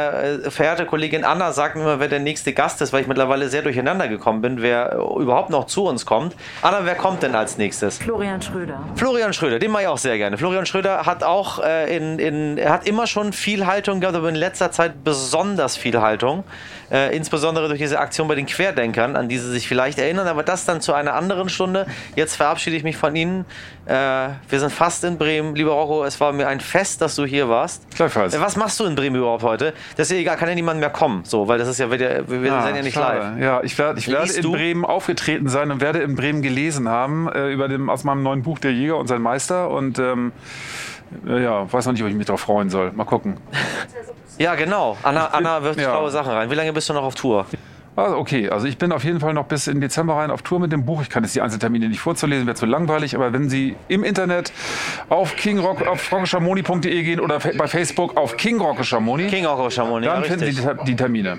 äh, 0.45 0.51
verehrte 0.51 0.85
Kollegin 0.87 1.25
Anna, 1.25 1.53
sagt 1.53 1.77
mir 1.77 1.83
immer, 1.83 2.01
wer 2.01 2.09
der 2.09 2.19
nächste 2.21 2.53
Gast 2.53 2.81
ist, 2.83 2.93
weil 2.93 3.03
ich 3.03 3.07
mittlerweile 3.07 3.49
sehr 3.49 3.63
durcheinander 3.63 4.09
gekommen 4.09 4.41
bin, 4.43 4.63
wer 4.63 4.93
äh, 4.93 5.23
überhaupt 5.23 5.51
noch 5.51 5.67
zu 5.67 5.85
uns 5.85 6.05
kommt. 6.05 6.35
Anna, 6.63 6.81
wer 6.85 6.95
kommt 6.97 7.23
denn 7.23 7.35
als 7.35 7.57
nächstes? 7.59 7.99
Florian 7.99 8.43
Schröder. 8.43 8.81
Florian 8.97 9.33
Schröder, 9.33 9.59
den 9.59 9.71
mache 9.71 9.83
ich 9.83 9.89
auch 9.89 9.99
sehr 9.99 10.17
gerne. 10.19 10.37
Florian 10.39 10.67
Schröder 10.67 11.07
hat 11.07 11.23
auch 11.23 11.63
äh, 11.63 11.97
in, 11.97 12.19
in, 12.19 12.59
er 12.59 12.73
hat 12.73 12.87
immer 12.87 13.07
schon 13.07 13.33
viel 13.33 13.67
Haltung 13.67 14.01
gehabt, 14.01 14.17
aber 14.17 14.29
in 14.29 14.35
letzter 14.35 14.71
Zeit 14.73 15.05
besonders 15.05 15.77
viel 15.77 16.01
Haltung. 16.01 16.45
Äh, 16.91 17.15
insbesondere 17.15 17.69
durch 17.69 17.79
diese 17.81 17.99
Aktion 17.99 18.08
bei 18.29 18.35
den 18.35 18.47
Querdenkern, 18.47 19.17
an 19.17 19.29
die 19.29 19.39
Sie 19.39 19.51
sich 19.51 19.69
vielleicht 19.69 19.99
erinnern, 19.99 20.27
aber 20.27 20.43
das 20.43 20.65
dann 20.65 20.81
zu 20.81 20.93
einer 20.95 21.15
anderen 21.15 21.49
Stunde. 21.49 21.87
Jetzt 22.17 22.37
verabschiede 22.37 22.77
ich 22.77 22.83
mich 22.85 22.97
von 22.97 23.15
Ihnen. 23.15 23.45
Äh, 23.87 23.93
wir 24.49 24.61
sind 24.61 24.73
fast 24.73 25.05
in 25.05 25.19
Bremen. 25.19 25.55
Lieber 25.55 25.73
Rocco, 25.73 26.05
es 26.05 26.21
war 26.21 26.33
mir 26.33 26.49
ein 26.49 26.61
Fest, 26.61 27.01
dass 27.01 27.15
du 27.17 27.25
hier 27.25 27.49
warst. 27.49 27.83
Gleichfalls. 27.95 28.35
Äh, 28.35 28.41
was 28.41 28.57
machst 28.57 28.79
du 28.81 28.85
in 28.85 28.95
Bremen 28.95 29.17
überhaupt 29.17 29.43
heute? 29.43 29.73
Das 29.97 30.09
ist 30.09 30.13
ja 30.15 30.21
egal, 30.21 30.37
kann 30.37 30.49
ja 30.49 30.55
niemand 30.55 30.81
mehr 30.81 30.91
kommen, 30.91 31.23
so, 31.25 31.49
weil 31.49 31.59
das 31.59 31.69
ist 31.69 31.79
ja 31.79 31.91
wir 31.91 31.99
wir 32.29 32.53
Ah, 32.53 32.63
sind 32.67 32.77
ja 32.77 32.83
nicht 32.83 32.95
schade. 32.95 33.19
live. 33.19 33.41
Ja, 33.43 33.63
ich 33.63 33.77
werde, 33.79 33.99
ich 33.99 34.09
werde 34.09 34.33
in 34.33 34.43
du? 34.43 34.53
Bremen 34.53 34.85
aufgetreten 34.85 35.49
sein 35.49 35.71
und 35.71 35.81
werde 35.81 36.01
in 36.01 36.15
Bremen 36.17 36.43
gelesen 36.43 36.89
haben 36.89 37.29
äh, 37.33 37.49
über 37.53 37.69
dem, 37.69 37.89
aus 37.91 38.05
meinem 38.05 38.23
neuen 38.23 38.43
Buch 38.43 38.59
Der 38.59 38.73
Jäger 38.73 38.97
und 38.97 39.07
sein 39.07 39.23
Meister. 39.23 39.71
Und 39.71 39.99
ähm, 39.99 40.33
Ja, 41.27 41.39
ja, 41.39 41.73
weiß 41.73 41.87
noch 41.87 41.93
nicht, 41.95 42.03
ob 42.03 42.09
ich 42.09 42.15
mich 42.15 42.27
darauf 42.27 42.41
freuen 42.41 42.69
soll. 42.71 42.93
Mal 42.93 43.05
gucken. 43.05 43.37
Ja, 44.41 44.55
genau. 44.55 44.97
Anna, 45.03 45.27
Anna 45.33 45.65
wirft 45.65 45.81
Ja. 45.81 45.91
schlaue 45.91 46.13
Sachen 46.13 46.31
rein. 46.31 46.49
Wie 46.49 46.55
lange 46.55 46.73
bist 46.73 46.89
du 46.89 46.93
noch 46.93 47.03
auf 47.03 47.17
Tour? 47.17 47.45
Also 47.99 48.17
okay, 48.17 48.49
also 48.49 48.69
ich 48.69 48.79
bin 48.79 48.93
auf 48.93 49.03
jeden 49.03 49.19
Fall 49.19 49.35
noch 49.35 49.47
bis 49.47 49.67
in 49.67 49.81
Dezember 49.81 50.15
rein 50.15 50.31
auf 50.31 50.43
Tour 50.43 50.61
mit 50.61 50.71
dem 50.71 50.85
Buch. 50.85 51.03
Ich 51.03 51.11
kann 51.11 51.25
jetzt 51.25 51.35
die 51.35 51.41
Einzeltermine 51.41 51.89
nicht 51.89 51.99
vorzulesen, 51.99 52.47
wäre 52.47 52.55
zu 52.55 52.65
langweilig, 52.65 53.17
aber 53.17 53.33
wenn 53.33 53.49
Sie 53.49 53.75
im 53.89 54.05
Internet 54.05 54.53
auf 55.09 55.35
kingrock 55.35 55.85
auf 55.85 56.13
rockeshamoni.de 56.13 57.03
gehen 57.03 57.19
oder 57.19 57.41
bei 57.41 57.67
Facebook 57.67 58.17
auf 58.17 58.37
King 58.37 58.61
Rockeshamoni, 58.61 59.27
King 59.27 59.43
ja, 59.43 60.15
dann 60.15 60.23
finden 60.23 60.45
Sie 60.45 60.63
die, 60.63 60.85
die 60.85 60.95
Termine. 60.95 61.39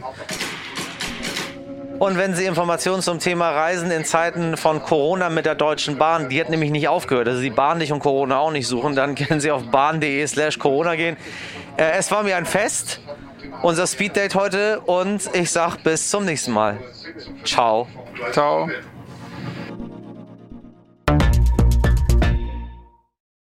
Und 1.97 2.17
wenn 2.17 2.35
Sie 2.35 2.43
Informationen 2.43 3.01
zum 3.01 3.19
Thema 3.19 3.51
Reisen 3.51 3.89
in 3.89 4.03
Zeiten 4.03 4.57
von 4.57 4.81
Corona 4.81 5.29
mit 5.29 5.45
der 5.45 5.55
Deutschen 5.55 5.97
Bahn, 5.97 6.27
die 6.27 6.41
hat 6.41 6.49
nämlich 6.49 6.71
nicht 6.71 6.89
aufgehört, 6.89 7.29
also 7.29 7.41
die 7.41 7.51
Bahn 7.51 7.77
nicht 7.77 7.93
und 7.93 7.99
Corona 7.99 8.37
auch 8.37 8.51
nicht 8.51 8.67
suchen, 8.67 8.97
dann 8.97 9.15
können 9.15 9.39
Sie 9.39 9.51
auf 9.51 9.63
bahn.de 9.71 10.27
slash 10.27 10.59
Corona 10.59 10.95
gehen. 10.95 11.15
Äh, 11.77 11.91
es 11.97 12.11
war 12.11 12.23
mir 12.23 12.35
ein 12.35 12.45
Fest, 12.45 12.99
unser 13.61 13.87
Speeddate 13.87 14.37
heute 14.37 14.79
und 14.81 15.29
ich 15.33 15.51
sag 15.51 15.77
bis 15.83 16.09
zum 16.09 16.25
nächsten 16.25 16.51
Mal. 16.51 16.77
Ciao. 17.43 17.87
Ciao. 18.31 18.69